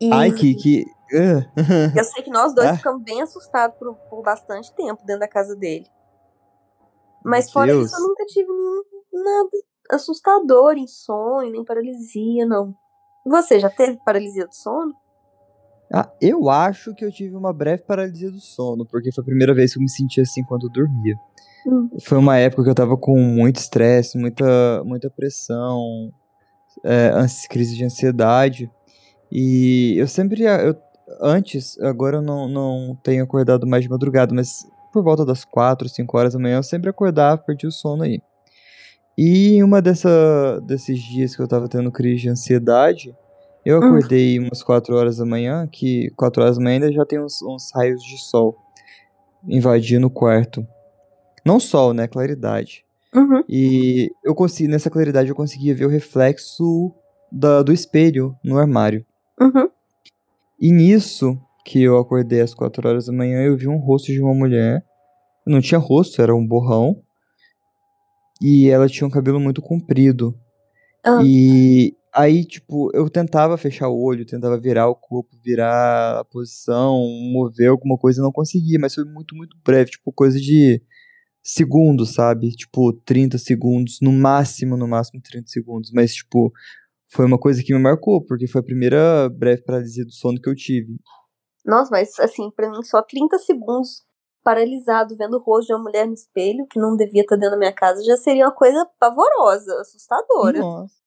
E 0.00 0.10
Ai, 0.12 0.32
que. 0.32 0.54
que... 0.54 0.84
ah. 1.14 1.96
eu 1.98 2.04
sei 2.04 2.22
que 2.22 2.30
nós 2.30 2.54
dois 2.54 2.68
Ah. 2.70 2.76
ficamos 2.76 3.02
bem 3.02 3.22
assustados 3.22 3.76
por, 3.78 3.94
por 3.94 4.22
bastante 4.22 4.72
tempo 4.72 5.02
dentro 5.04 5.20
da 5.20 5.28
casa 5.28 5.54
dele. 5.54 5.86
Mas 7.24 7.50
fora 7.50 7.66
Deus. 7.66 7.86
isso, 7.86 7.96
eu 7.96 8.08
nunca 8.08 8.24
tive 8.26 8.48
nenhum 8.48 8.82
nada 9.12 9.50
assustador 9.90 10.74
em 10.76 10.86
sonho, 10.86 11.50
nem 11.50 11.64
paralisia, 11.64 12.46
não. 12.46 12.74
Você 13.26 13.58
já 13.58 13.68
teve 13.68 13.98
paralisia 14.04 14.46
do 14.46 14.54
sono? 14.54 14.94
Ah, 15.92 16.08
eu 16.20 16.48
acho 16.48 16.94
que 16.94 17.04
eu 17.04 17.10
tive 17.10 17.34
uma 17.34 17.52
breve 17.52 17.82
paralisia 17.82 18.30
do 18.30 18.40
sono, 18.40 18.86
porque 18.86 19.12
foi 19.12 19.22
a 19.22 19.24
primeira 19.24 19.52
vez 19.52 19.72
que 19.72 19.78
eu 19.78 19.82
me 19.82 19.90
senti 19.90 20.20
assim 20.20 20.44
quando 20.44 20.66
eu 20.68 20.70
dormia. 20.70 21.18
Hum. 21.66 21.90
Foi 22.00 22.16
uma 22.16 22.38
época 22.38 22.62
que 22.62 22.70
eu 22.70 22.74
tava 22.74 22.96
com 22.96 23.18
muito 23.18 23.56
estresse, 23.56 24.16
muita, 24.16 24.82
muita 24.84 25.10
pressão, 25.10 26.12
é, 26.84 27.10
crise 27.48 27.76
de 27.76 27.84
ansiedade. 27.84 28.70
E 29.30 29.94
eu 29.98 30.06
sempre. 30.06 30.44
Eu, 30.44 30.76
antes, 31.20 31.78
agora 31.80 32.18
eu 32.18 32.22
não, 32.22 32.48
não 32.48 32.98
tenho 33.02 33.24
acordado 33.24 33.66
mais 33.66 33.82
de 33.82 33.90
madrugada, 33.90 34.34
mas 34.34 34.66
por 34.92 35.02
volta 35.02 35.24
das 35.24 35.44
4, 35.44 35.88
5 35.88 36.18
horas 36.18 36.32
da 36.32 36.38
manhã 36.38 36.56
eu 36.56 36.62
sempre 36.62 36.90
acordava, 36.90 37.42
perdi 37.42 37.66
o 37.66 37.72
sono 37.72 38.02
aí. 38.02 38.20
E 39.16 39.54
em 39.56 39.62
uma 39.62 39.82
dessa, 39.82 40.60
desses 40.66 40.98
dias 40.98 41.36
que 41.36 41.42
eu 41.42 41.48
tava 41.48 41.68
tendo 41.68 41.92
crise 41.92 42.22
de 42.22 42.28
ansiedade, 42.30 43.14
Eu 43.64 43.78
acordei 43.78 44.40
hum. 44.40 44.44
umas 44.44 44.62
4 44.62 44.96
horas 44.96 45.18
da 45.18 45.26
manhã, 45.26 45.66
que 45.70 46.10
4 46.16 46.42
horas 46.42 46.56
da 46.56 46.64
manhã 46.64 46.76
ainda 46.76 46.92
já 46.92 47.04
tem 47.04 47.20
uns, 47.20 47.42
uns 47.42 47.70
raios 47.74 48.02
de 48.02 48.18
sol 48.18 48.56
invadindo 49.46 50.06
o 50.06 50.10
quarto. 50.10 50.66
Não 51.44 51.60
sol, 51.60 51.92
né? 51.92 52.06
Claridade. 52.06 52.84
Uhum. 53.14 53.42
E 53.48 54.10
eu 54.24 54.34
consegui, 54.34 54.68
nessa 54.68 54.90
claridade 54.90 55.28
eu 55.28 55.34
conseguia 55.34 55.74
ver 55.74 55.86
o 55.86 55.90
reflexo 55.90 56.92
da, 57.30 57.62
do 57.62 57.72
espelho 57.72 58.36
no 58.42 58.58
armário. 58.58 59.04
Uhum. 59.40 59.68
E 60.60 60.72
nisso, 60.72 61.38
que 61.70 61.80
eu 61.80 61.96
acordei 61.98 62.40
às 62.40 62.52
4 62.52 62.88
horas 62.88 63.06
da 63.06 63.12
manhã, 63.12 63.42
eu 63.42 63.56
vi 63.56 63.68
um 63.68 63.78
rosto 63.78 64.10
de 64.10 64.20
uma 64.20 64.34
mulher. 64.34 64.84
Não 65.46 65.60
tinha 65.60 65.78
rosto, 65.78 66.20
era 66.20 66.34
um 66.34 66.44
borrão. 66.44 67.00
E 68.42 68.68
ela 68.68 68.88
tinha 68.88 69.06
um 69.06 69.10
cabelo 69.10 69.38
muito 69.38 69.62
comprido. 69.62 70.34
Uhum. 71.06 71.24
E 71.24 71.94
aí, 72.12 72.44
tipo, 72.44 72.90
eu 72.92 73.08
tentava 73.08 73.56
fechar 73.56 73.88
o 73.88 74.02
olho, 74.02 74.26
tentava 74.26 74.58
virar 74.58 74.88
o 74.88 74.96
corpo, 74.96 75.30
virar 75.44 76.18
a 76.18 76.24
posição, 76.24 76.98
mover 77.32 77.68
alguma 77.68 77.96
coisa, 77.96 78.20
não 78.20 78.32
conseguia, 78.32 78.78
mas 78.80 78.94
foi 78.96 79.04
muito, 79.04 79.36
muito 79.36 79.56
breve, 79.64 79.92
tipo, 79.92 80.12
coisa 80.12 80.40
de 80.40 80.82
segundos, 81.40 82.14
sabe? 82.14 82.50
Tipo, 82.50 82.92
30 83.04 83.38
segundos, 83.38 83.98
no 84.02 84.10
máximo, 84.10 84.76
no 84.76 84.88
máximo 84.88 85.22
30 85.22 85.46
segundos. 85.46 85.92
Mas, 85.94 86.14
tipo, 86.14 86.52
foi 87.12 87.26
uma 87.26 87.38
coisa 87.38 87.62
que 87.62 87.72
me 87.72 87.78
marcou, 87.78 88.24
porque 88.24 88.48
foi 88.48 88.60
a 88.60 88.64
primeira 88.64 89.28
breve 89.28 89.62
paralisia 89.62 90.04
do 90.04 90.12
sono 90.12 90.40
que 90.40 90.50
eu 90.50 90.54
tive. 90.56 90.96
Nossa, 91.64 91.90
mas 91.90 92.18
assim, 92.18 92.50
pra 92.50 92.70
mim, 92.70 92.82
só 92.82 93.02
30 93.02 93.38
segundos 93.38 94.04
paralisado 94.42 95.16
vendo 95.16 95.36
o 95.36 95.40
rosto 95.40 95.68
de 95.68 95.74
uma 95.74 95.82
mulher 95.82 96.06
no 96.06 96.14
espelho, 96.14 96.66
que 96.66 96.78
não 96.78 96.96
devia 96.96 97.22
estar 97.22 97.36
dentro 97.36 97.52
da 97.52 97.58
minha 97.58 97.74
casa, 97.74 98.02
já 98.02 98.16
seria 98.16 98.46
uma 98.46 98.54
coisa 98.54 98.88
pavorosa, 98.98 99.80
assustadora. 99.80 100.58
Nossa. 100.60 101.00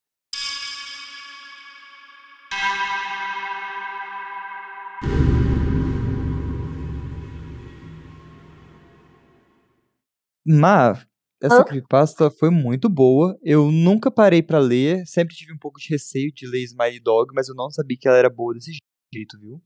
Mas 10.45 11.05
essa 11.41 11.61
Hã? 11.61 11.63
creepypasta 11.63 12.29
foi 12.29 12.49
muito 12.49 12.89
boa. 12.89 13.37
Eu 13.41 13.71
nunca 13.71 14.11
parei 14.11 14.43
para 14.43 14.59
ler, 14.59 15.05
sempre 15.05 15.35
tive 15.35 15.53
um 15.53 15.57
pouco 15.57 15.79
de 15.79 15.89
receio 15.89 16.31
de 16.33 16.45
ler 16.47 16.63
Smiley 16.63 16.99
Dog, 16.99 17.33
mas 17.33 17.47
eu 17.47 17.55
não 17.55 17.71
sabia 17.71 17.97
que 17.99 18.07
ela 18.07 18.17
era 18.17 18.29
boa 18.29 18.53
desse 18.53 18.77
jeito, 19.13 19.39
viu? 19.39 19.61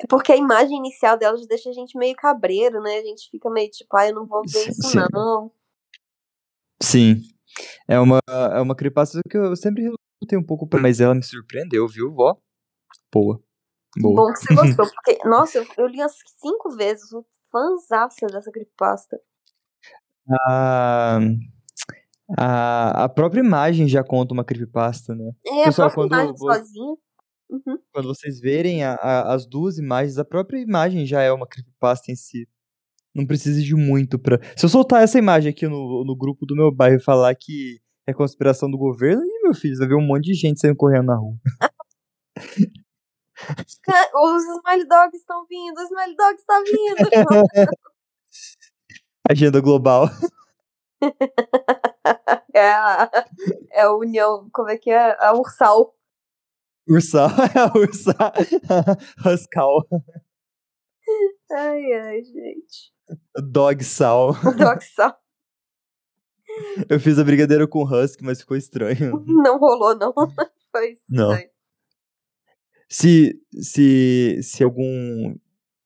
É 0.00 0.06
porque 0.08 0.32
a 0.32 0.36
imagem 0.36 0.78
inicial 0.78 1.16
dela 1.16 1.36
já 1.36 1.46
deixa 1.46 1.70
a 1.70 1.72
gente 1.72 1.96
meio 1.96 2.16
cabreiro, 2.16 2.80
né? 2.80 2.98
A 2.98 3.02
gente 3.02 3.30
fica 3.30 3.48
meio 3.48 3.70
tipo, 3.70 3.96
ah, 3.96 4.08
eu 4.08 4.14
não 4.14 4.26
vou 4.26 4.42
ver 4.42 4.64
sim, 4.64 4.70
isso 4.70 4.88
sim. 4.90 4.98
não. 5.12 5.52
Sim. 6.82 7.22
É 7.86 7.98
uma, 8.00 8.20
é 8.28 8.60
uma 8.60 8.74
creepypasta 8.74 9.20
que 9.30 9.36
eu 9.36 9.54
sempre 9.54 9.82
relutei 9.82 10.38
um 10.38 10.42
pouco, 10.42 10.66
pra, 10.66 10.80
mas 10.80 11.00
ela 11.00 11.14
me 11.14 11.22
surpreendeu, 11.22 11.86
viu, 11.86 12.12
vó? 12.12 12.36
Boa. 13.12 13.40
Boa. 13.96 14.16
Bom 14.16 14.32
que 14.32 14.40
você 14.40 14.54
gostou, 14.54 14.86
porque, 14.94 15.18
nossa, 15.28 15.58
eu, 15.58 15.66
eu 15.78 15.86
li 15.86 15.98
umas 15.98 16.16
cinco 16.40 16.70
vezes, 16.70 17.12
o 17.12 17.24
fãzaça 17.50 18.26
dessa 18.26 18.50
creepypasta. 18.50 19.20
A, 20.28 21.18
a, 22.36 23.04
a 23.04 23.08
própria 23.08 23.40
imagem 23.40 23.86
já 23.86 24.02
conta 24.02 24.34
uma 24.34 24.44
creepypasta, 24.44 25.14
né? 25.14 25.30
É, 25.46 25.64
Pessoal, 25.64 25.88
a 25.88 25.92
própria 25.92 26.08
quando, 26.08 26.12
imagem 26.12 26.36
sozinha. 26.36 26.96
Uhum. 27.54 27.78
Quando 27.92 28.08
vocês 28.08 28.40
verem 28.40 28.82
a, 28.82 28.94
a, 28.94 29.34
as 29.34 29.46
duas 29.46 29.78
imagens, 29.78 30.18
a 30.18 30.24
própria 30.24 30.58
imagem 30.58 31.06
já 31.06 31.22
é 31.22 31.32
uma 31.32 31.46
creepypasta 31.46 32.10
em 32.10 32.16
si. 32.16 32.48
Não 33.14 33.26
precisa 33.26 33.62
de 33.62 33.74
muito 33.76 34.18
pra. 34.18 34.40
Se 34.56 34.64
eu 34.64 34.68
soltar 34.68 35.02
essa 35.02 35.18
imagem 35.18 35.50
aqui 35.50 35.68
no, 35.68 36.04
no 36.04 36.16
grupo 36.16 36.44
do 36.44 36.56
meu 36.56 36.72
bairro 36.74 36.96
e 36.96 37.02
falar 37.02 37.32
que 37.34 37.78
é 38.06 38.12
conspiração 38.12 38.70
do 38.70 38.76
governo, 38.76 39.22
e 39.22 39.42
meu 39.44 39.54
filho, 39.54 39.78
vai 39.78 39.88
ver 39.88 39.94
um 39.94 40.06
monte 40.06 40.24
de 40.24 40.34
gente 40.34 40.60
saindo 40.60 40.76
correndo 40.76 41.06
na 41.06 41.16
rua. 41.16 41.36
Os 44.14 44.42
Smile 44.42 44.88
Dogs 44.88 45.16
estão 45.16 45.44
vindo, 45.46 45.76
os 45.76 45.90
Smile 45.90 46.16
Dogs 46.16 46.40
estão 46.40 46.64
vindo. 46.64 46.96
Agenda 49.28 49.60
global. 49.60 50.08
é, 52.54 52.70
a, 52.70 53.10
é 53.72 53.82
a 53.82 53.92
união, 53.92 54.48
como 54.52 54.70
é 54.70 54.78
que 54.78 54.90
é? 54.90 55.16
A 55.18 55.32
Ursal. 55.34 55.94
Ursal, 56.88 57.28
é 57.54 57.58
a 57.58 57.72
Ursal. 57.76 58.32
Huscal. 59.24 59.86
Ai, 61.50 61.92
ai, 61.92 62.22
gente. 62.22 62.92
Dog 63.36 63.82
Sal. 63.84 64.34
Dog 64.56 64.84
Sal. 64.94 65.16
Eu 66.88 67.00
fiz 67.00 67.18
a 67.18 67.24
brigadeira 67.24 67.66
com 67.66 67.82
Husky, 67.82 68.22
mas 68.22 68.40
ficou 68.40 68.56
estranho. 68.56 69.24
Não 69.26 69.58
rolou, 69.58 69.96
não. 69.96 70.12
Foi 70.70 70.90
estranho. 70.90 70.98
Não. 71.08 71.38
Se, 72.88 73.40
se, 73.60 74.40
se 74.42 74.62
algum 74.62 75.36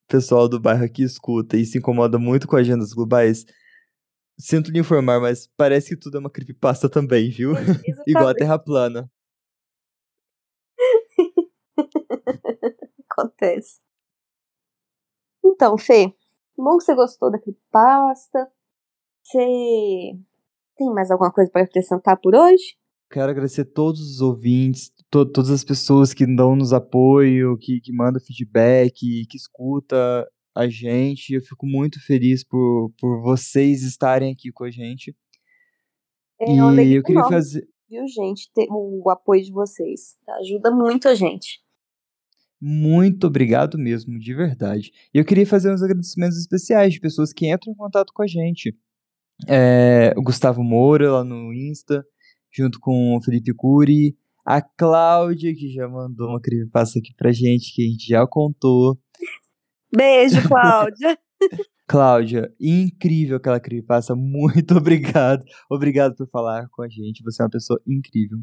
pessoal 0.06 0.48
do 0.48 0.60
bairro 0.60 0.84
aqui 0.84 1.02
escuta 1.02 1.56
e 1.56 1.64
se 1.64 1.78
incomoda 1.78 2.18
muito 2.18 2.46
com 2.46 2.56
agendas 2.56 2.92
globais, 2.92 3.46
sinto 4.38 4.70
lhe 4.70 4.78
informar, 4.78 5.20
mas 5.20 5.48
parece 5.56 5.90
que 5.90 5.96
tudo 5.96 6.16
é 6.18 6.20
uma 6.20 6.30
creepypasta 6.30 6.88
também, 6.88 7.30
viu? 7.30 7.52
Igual 8.06 8.28
a 8.28 8.34
Terra 8.34 8.58
plana. 8.58 9.10
Acontece. 13.18 13.80
Então, 15.44 15.76
Fê, 15.76 16.14
bom 16.56 16.78
que 16.78 16.84
você 16.84 16.94
gostou 16.94 17.30
da 17.30 17.38
creepypasta. 17.38 18.48
Você 19.22 19.38
tem 20.76 20.92
mais 20.94 21.10
alguma 21.10 21.32
coisa 21.32 21.50
para 21.50 21.62
acrescentar 21.62 22.18
por 22.20 22.34
hoje? 22.34 22.76
Quero 23.10 23.30
agradecer 23.30 23.64
todos 23.64 24.00
os 24.00 24.20
ouvintes, 24.20 24.90
to 25.10 25.24
todas 25.26 25.50
as 25.50 25.64
pessoas 25.64 26.12
que 26.12 26.26
dão 26.26 26.54
nos 26.54 26.72
apoio, 26.72 27.56
que, 27.58 27.80
que 27.80 27.92
mandam 27.92 28.20
feedback, 28.20 28.94
que 28.94 29.36
escuta 29.36 30.30
a 30.54 30.68
gente. 30.68 31.34
Eu 31.34 31.40
fico 31.40 31.66
muito 31.66 32.04
feliz 32.04 32.44
por, 32.44 32.92
por 33.00 33.22
vocês 33.22 33.82
estarem 33.82 34.32
aqui 34.32 34.52
com 34.52 34.64
a 34.64 34.70
gente. 34.70 35.16
É, 36.40 36.52
e 36.52 36.58
eu 36.94 37.02
queria 37.02 37.20
enorme, 37.20 37.36
fazer. 37.36 37.66
Viu, 37.88 38.06
gente? 38.06 38.50
Ter 38.52 38.68
o 38.70 39.10
apoio 39.10 39.42
de 39.42 39.50
vocês. 39.50 40.16
Ajuda 40.40 40.70
muito 40.70 41.08
a 41.08 41.14
gente. 41.14 41.60
Muito 42.60 43.26
obrigado 43.26 43.78
mesmo, 43.78 44.18
de 44.18 44.34
verdade. 44.34 44.90
E 45.14 45.18
eu 45.18 45.24
queria 45.24 45.46
fazer 45.46 45.72
uns 45.72 45.82
agradecimentos 45.82 46.38
especiais 46.38 46.92
de 46.92 47.00
pessoas 47.00 47.32
que 47.32 47.52
entram 47.52 47.72
em 47.72 47.76
contato 47.76 48.12
com 48.12 48.22
a 48.22 48.26
gente. 48.26 48.76
É, 49.46 50.12
o 50.16 50.22
Gustavo 50.22 50.62
Moura 50.62 51.12
lá 51.12 51.24
no 51.24 51.52
Insta, 51.52 52.04
junto 52.52 52.80
com 52.80 53.16
o 53.16 53.22
Felipe 53.22 53.54
Cury, 53.54 54.16
a 54.44 54.60
Cláudia, 54.60 55.54
que 55.54 55.68
já 55.68 55.88
mandou 55.88 56.30
uma 56.30 56.40
creepypasta 56.40 56.98
aqui 56.98 57.14
pra 57.16 57.30
gente, 57.32 57.72
que 57.72 57.82
a 57.82 57.88
gente 57.88 58.06
já 58.08 58.26
contou. 58.26 58.98
Beijo, 59.94 60.46
Cláudia. 60.48 61.16
Cláudia, 61.86 62.52
incrível 62.60 63.36
aquela 63.36 63.60
creepypasta, 63.60 64.14
muito 64.14 64.76
obrigado. 64.76 65.44
Obrigado 65.70 66.14
por 66.14 66.28
falar 66.28 66.68
com 66.70 66.82
a 66.82 66.88
gente, 66.88 67.22
você 67.22 67.42
é 67.42 67.44
uma 67.44 67.50
pessoa 67.50 67.80
incrível. 67.86 68.38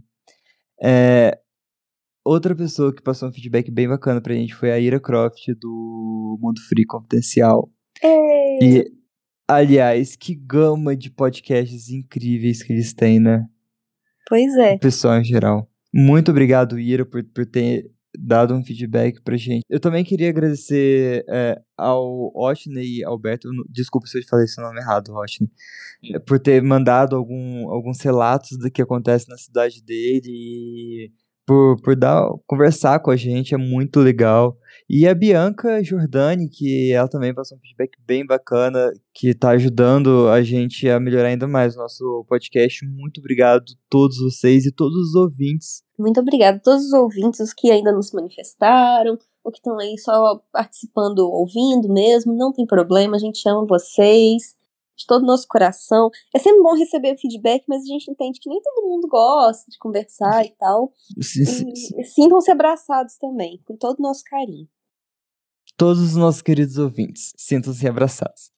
É, 0.82 1.39
outra 2.26 2.55
pessoa 2.55 2.93
que 2.93 3.03
passou 3.03 3.30
um 3.30 3.32
feedback 3.32 3.69
bem 3.69 3.88
bacana 3.88 4.19
pra 4.19 4.34
gente 4.34 4.55
foi 4.55 4.71
a 4.71 4.80
Ira 4.80 4.99
Croft, 4.99 5.47
do 5.59 6.38
Mundo 6.41 6.59
Free 6.67 6.86
Confidencial. 6.86 7.71
Ei. 8.03 8.59
E, 8.61 8.91
aliás, 9.47 10.15
que 10.15 10.34
gama 10.34 10.95
de 10.95 11.11
podcasts 11.11 11.89
incríveis 11.89 12.63
que 12.63 12.73
eles 12.73 12.93
têm, 12.93 13.19
né? 13.19 13.45
Pois 14.28 14.57
é. 14.57 14.73
O 14.73 14.80
pessoal 14.80 15.19
em 15.19 15.23
geral. 15.23 15.69
Muito 15.93 16.32
obrigado, 16.32 16.80
Ira, 16.80 17.05
por, 17.05 17.23
por 17.23 17.45
ter 17.45 17.89
dado 18.17 18.53
um 18.53 18.63
feedback 18.63 19.21
pra 19.21 19.38
gente. 19.38 19.63
Eu 19.69 19.80
também 19.80 20.03
queria 20.03 20.30
agradecer 20.30 21.23
é, 21.30 21.61
ao 21.78 22.32
Otney 22.36 22.99
e 22.99 23.03
Alberto, 23.03 23.49
desculpa 23.69 24.07
se 24.07 24.17
eu 24.17 24.23
falei 24.23 24.47
seu 24.47 24.63
nome 24.63 24.80
errado, 24.80 25.13
Otney, 25.13 25.49
por 26.26 26.39
ter 26.39 26.61
mandado 26.61 27.15
algum, 27.15 27.69
alguns 27.69 28.01
relatos 28.01 28.57
do 28.57 28.71
que 28.71 28.82
acontece 28.82 29.30
na 29.30 29.38
cidade 29.38 29.84
dele 29.84 30.30
e 30.30 31.11
por, 31.46 31.82
por 31.82 31.96
dar, 31.96 32.28
conversar 32.48 33.00
com 33.00 33.12
a 33.12 33.16
gente, 33.16 33.54
é 33.54 33.58
muito 33.58 34.00
legal. 34.00 34.58
E 34.89 35.08
a 35.08 35.16
Bianca 35.16 35.84
Jordani, 35.84 36.50
que 36.50 36.91
ela 36.91 37.08
também 37.08 37.34
passou 37.34 37.58
um 37.58 37.62
feedback 37.62 37.91
bem 38.06 38.26
bacana, 38.26 38.91
que 39.14 39.30
está 39.30 39.50
ajudando 39.52 40.28
a 40.30 40.43
gente 40.43 40.89
a 40.89 41.00
melhorar 41.00 41.30
ainda 41.30 41.48
mais 41.48 41.76
o 41.76 41.80
nosso 41.80 42.26
podcast. 42.28 42.86
Muito 42.86 43.20
obrigado 43.20 43.62
a 43.62 43.76
todos 43.89 44.18
vocês 44.18 44.66
e 44.66 44.72
todos 44.72 45.10
os 45.10 45.16
ouvintes. 45.16 45.84
Muito 45.98 46.20
obrigada 46.20 46.58
a 46.58 46.62
todos 46.62 46.86
os 46.86 46.93
ouvintes, 46.93 47.39
os 47.39 47.54
que 47.54 47.72
ainda 47.72 47.91
não 47.91 48.02
se 48.02 48.14
manifestaram, 48.16 49.18
ou 49.43 49.52
que 49.52 49.60
estão 49.60 49.80
aí 49.80 49.98
só 49.98 50.41
participando, 50.52 51.20
ouvindo 51.20 51.91
mesmo. 51.91 52.36
Não 52.36 52.52
tem 52.52 52.66
problema, 52.66 53.16
a 53.16 53.20
gente 53.20 53.48
ama 53.48 53.66
vocês 53.66 54.56
de 54.96 55.06
todo 55.06 55.24
o 55.24 55.26
nosso 55.26 55.48
coração. 55.48 56.10
É 56.34 56.39
sempre 56.39 56.62
bom 56.62 56.76
receber 56.76 57.18
feedback, 57.18 57.64
mas 57.68 57.84
a 57.84 57.86
gente 57.86 58.10
entende 58.10 58.39
que 58.39 58.50
nem 58.50 58.62
todo 58.62 58.88
mundo 58.88 59.08
gosta 59.08 59.70
de 59.70 59.78
conversar 59.78 60.46
e 60.46 60.56
tal. 60.58 60.93
Sintam-se 62.14 62.52
abraçados 62.52 63.18
também, 63.18 63.62
com 63.66 63.76
todo 63.76 64.00
o 64.00 64.04
nosso 64.04 64.24
carinho. 64.24 64.68
Todos 65.78 66.02
os 66.02 66.16
nossos 66.16 66.41
queridos 66.41 66.78
ouvintes, 66.78 67.34
sintam-se 67.36 67.88
abraçados. 67.88 68.52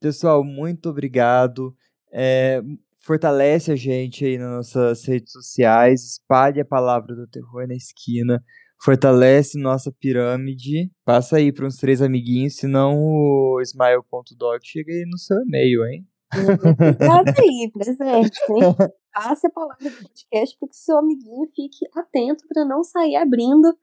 Pessoal, 0.00 0.42
muito 0.42 0.88
obrigado. 0.88 1.76
É, 2.10 2.62
fortalece 3.00 3.72
a 3.72 3.76
gente 3.76 4.24
aí 4.24 4.38
nas 4.38 4.50
nossas 4.50 5.04
redes 5.04 5.32
sociais, 5.32 6.04
espalhe 6.04 6.60
a 6.60 6.64
palavra 6.64 7.14
do 7.14 7.26
terror 7.26 7.66
na 7.66 7.74
esquina, 7.74 8.42
fortalece 8.80 9.58
nossa 9.58 9.92
pirâmide. 9.92 10.90
Passa 11.04 11.36
aí 11.36 11.52
para 11.52 11.66
uns 11.66 11.76
três 11.76 12.00
amiguinhos, 12.00 12.56
senão 12.56 12.96
o 12.98 13.60
smile.dog 13.62 14.58
chega 14.62 14.92
aí 14.92 15.04
no 15.10 15.18
seu 15.18 15.36
e-mail, 15.42 15.84
hein? 15.86 16.06
Cuidado 16.30 17.34
aí, 17.38 17.70
presente, 17.72 18.38
hein? 18.50 18.74
Passe 19.12 19.46
a 19.46 19.50
palavra 19.50 19.90
do 19.90 19.90
podcast 19.90 20.56
para 20.58 20.68
que 20.68 20.76
seu 20.76 20.98
amiguinho 20.98 21.46
fique 21.54 21.86
atento 21.96 22.44
para 22.46 22.64
não 22.64 22.84
sair 22.84 23.16
abrindo 23.16 23.76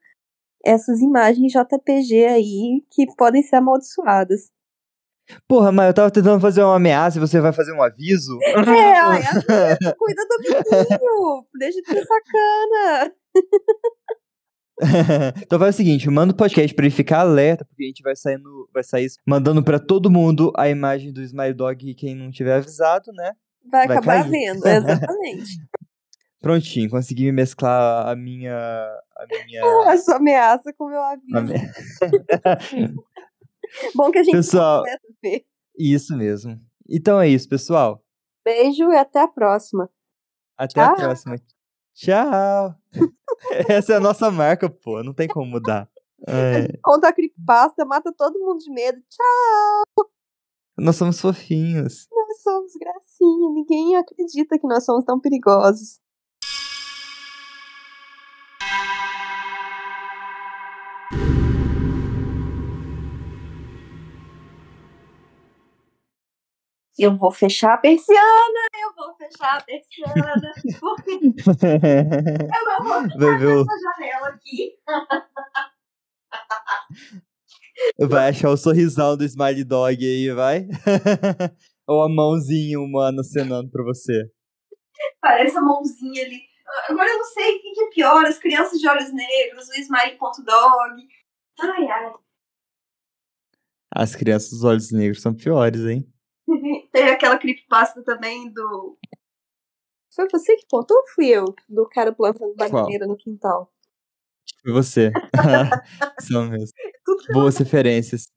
essas 0.64 1.00
imagens 1.00 1.52
JPG 1.52 2.24
aí 2.26 2.84
que 2.90 3.06
podem 3.16 3.42
ser 3.42 3.56
amaldiçoadas. 3.56 4.50
Porra, 5.48 5.72
mas 5.72 5.88
eu 5.88 5.94
tava 5.94 6.10
tentando 6.10 6.40
fazer 6.40 6.62
uma 6.62 6.76
ameaça 6.76 7.18
e 7.18 7.20
você 7.20 7.40
vai 7.40 7.52
fazer 7.52 7.72
um 7.72 7.82
aviso? 7.82 8.38
É, 8.42 8.98
ai, 9.00 9.22
cuida 9.98 10.22
do 10.24 10.34
amiguinho, 10.34 11.46
deixa 11.58 11.80
de 11.82 11.88
ser 11.88 12.06
sacana. 12.06 13.12
então 15.42 15.58
faz 15.58 15.74
o 15.74 15.78
seguinte, 15.78 16.08
manda 16.10 16.32
o 16.32 16.36
podcast 16.36 16.74
pra 16.74 16.84
ele 16.84 16.94
ficar 16.94 17.20
alerta, 17.20 17.64
porque 17.64 17.84
a 17.84 17.86
gente 17.86 18.02
vai 18.02 18.14
saindo, 18.14 18.68
vai 18.72 18.84
sair 18.84 19.06
mandando 19.26 19.62
pra 19.62 19.78
todo 19.78 20.10
mundo 20.10 20.52
a 20.56 20.68
imagem 20.68 21.12
do 21.12 21.22
Smile 21.22 21.54
Dog 21.54 21.88
e 21.88 21.94
quem 21.94 22.14
não 22.14 22.30
tiver 22.30 22.56
avisado, 22.56 23.10
né? 23.12 23.32
Vai, 23.70 23.86
vai 23.86 23.96
acabar 23.96 24.22
cair. 24.22 24.30
vendo, 24.30 24.64
exatamente. 24.68 25.50
Prontinho, 26.40 26.90
consegui 26.90 27.32
mesclar 27.32 28.06
a 28.08 28.14
minha. 28.14 28.54
A 28.54 29.44
minha. 29.44 29.62
a 29.90 29.96
sua 29.96 30.16
ameaça 30.16 30.72
com 30.76 30.84
o 30.84 30.90
meu 30.90 31.02
aviso. 31.02 31.54
Bom 33.94 34.10
que 34.10 34.18
a 34.18 34.22
gente 34.22 34.36
pessoal, 34.36 34.84
ver. 35.22 35.44
Isso 35.78 36.16
mesmo. 36.16 36.60
Então 36.88 37.20
é 37.20 37.28
isso, 37.28 37.48
pessoal. 37.48 38.02
Beijo 38.44 38.92
e 38.92 38.96
até 38.96 39.22
a 39.22 39.28
próxima. 39.28 39.90
Até 40.56 40.74
Tchau. 40.74 40.92
a 40.92 40.94
próxima. 40.94 41.36
Tchau. 41.96 42.74
Essa 43.68 43.94
é 43.94 43.96
a 43.96 44.00
nossa 44.00 44.30
marca, 44.30 44.68
pô. 44.68 45.02
Não 45.02 45.14
tem 45.14 45.26
como 45.26 45.46
mudar. 45.46 45.88
É. 46.28 46.76
Conta 46.82 47.08
a 47.08 47.12
creepypasta, 47.12 47.84
mata 47.86 48.12
todo 48.12 48.38
mundo 48.38 48.58
de 48.58 48.70
medo. 48.70 48.98
Tchau. 49.08 50.06
Nós 50.76 50.96
somos 50.96 51.18
fofinhos. 51.18 52.06
Nós 52.12 52.42
somos 52.42 52.72
gracinha. 52.78 53.50
Ninguém 53.50 53.96
acredita 53.96 54.58
que 54.58 54.66
nós 54.66 54.84
somos 54.84 55.04
tão 55.06 55.18
perigosos. 55.18 55.98
Eu 66.98 67.16
vou 67.16 67.30
fechar 67.30 67.74
a 67.74 67.78
persiana, 67.78 68.66
eu 68.80 68.92
vou 68.94 69.14
fechar 69.16 69.58
a 69.58 69.62
persiana, 69.62 70.14
porque 70.80 71.12
eu 71.12 72.64
não 72.64 72.84
vou 72.84 73.02
ficar 73.02 73.38
nessa 73.38 73.78
janela 73.80 74.28
aqui. 74.28 74.78
Vai 78.00 78.30
achar 78.30 78.48
o 78.50 78.56
sorrisão 78.56 79.16
do 79.16 79.24
Smiley 79.24 79.64
Dog 79.64 80.02
aí, 80.02 80.32
vai? 80.32 80.66
Ou 81.86 82.02
a 82.02 82.08
mãozinha 82.08 82.80
humana 82.80 83.20
acenando 83.20 83.70
pra 83.70 83.84
você? 83.84 84.30
Parece 85.20 85.58
a 85.58 85.60
mãozinha 85.60 86.24
ali. 86.24 86.40
Agora 86.88 87.08
eu 87.08 87.18
não 87.18 87.24
sei 87.24 87.56
o 87.56 87.60
que 87.60 87.80
é 87.80 87.90
pior, 87.90 88.24
as 88.24 88.38
crianças 88.38 88.80
de 88.80 88.88
olhos 88.88 89.12
negros, 89.12 89.68
o 89.68 89.74
Smiley.dog. 89.74 91.06
Ai, 91.60 91.86
ai. 91.86 92.14
As 93.94 94.16
crianças 94.16 94.50
dos 94.50 94.64
olhos 94.64 94.90
negros 94.90 95.22
são 95.22 95.34
piores, 95.34 95.82
hein? 95.82 96.10
Teve 96.92 97.10
aquela 97.10 97.38
creepypasta 97.38 98.02
também 98.02 98.52
do. 98.52 98.98
Foi 100.14 100.28
você 100.30 100.56
que 100.56 100.66
contou 100.70 100.96
ou 100.96 101.08
fui 101.14 101.28
eu? 101.28 101.44
Do 101.68 101.88
cara 101.88 102.12
plantando 102.12 102.54
bananeira 102.54 103.06
no 103.06 103.16
quintal. 103.16 103.70
Foi 104.62 104.72
você. 104.72 105.12
São 106.20 106.48
mesmo. 106.48 106.72
Boas 107.32 107.56
referências. 107.58 108.28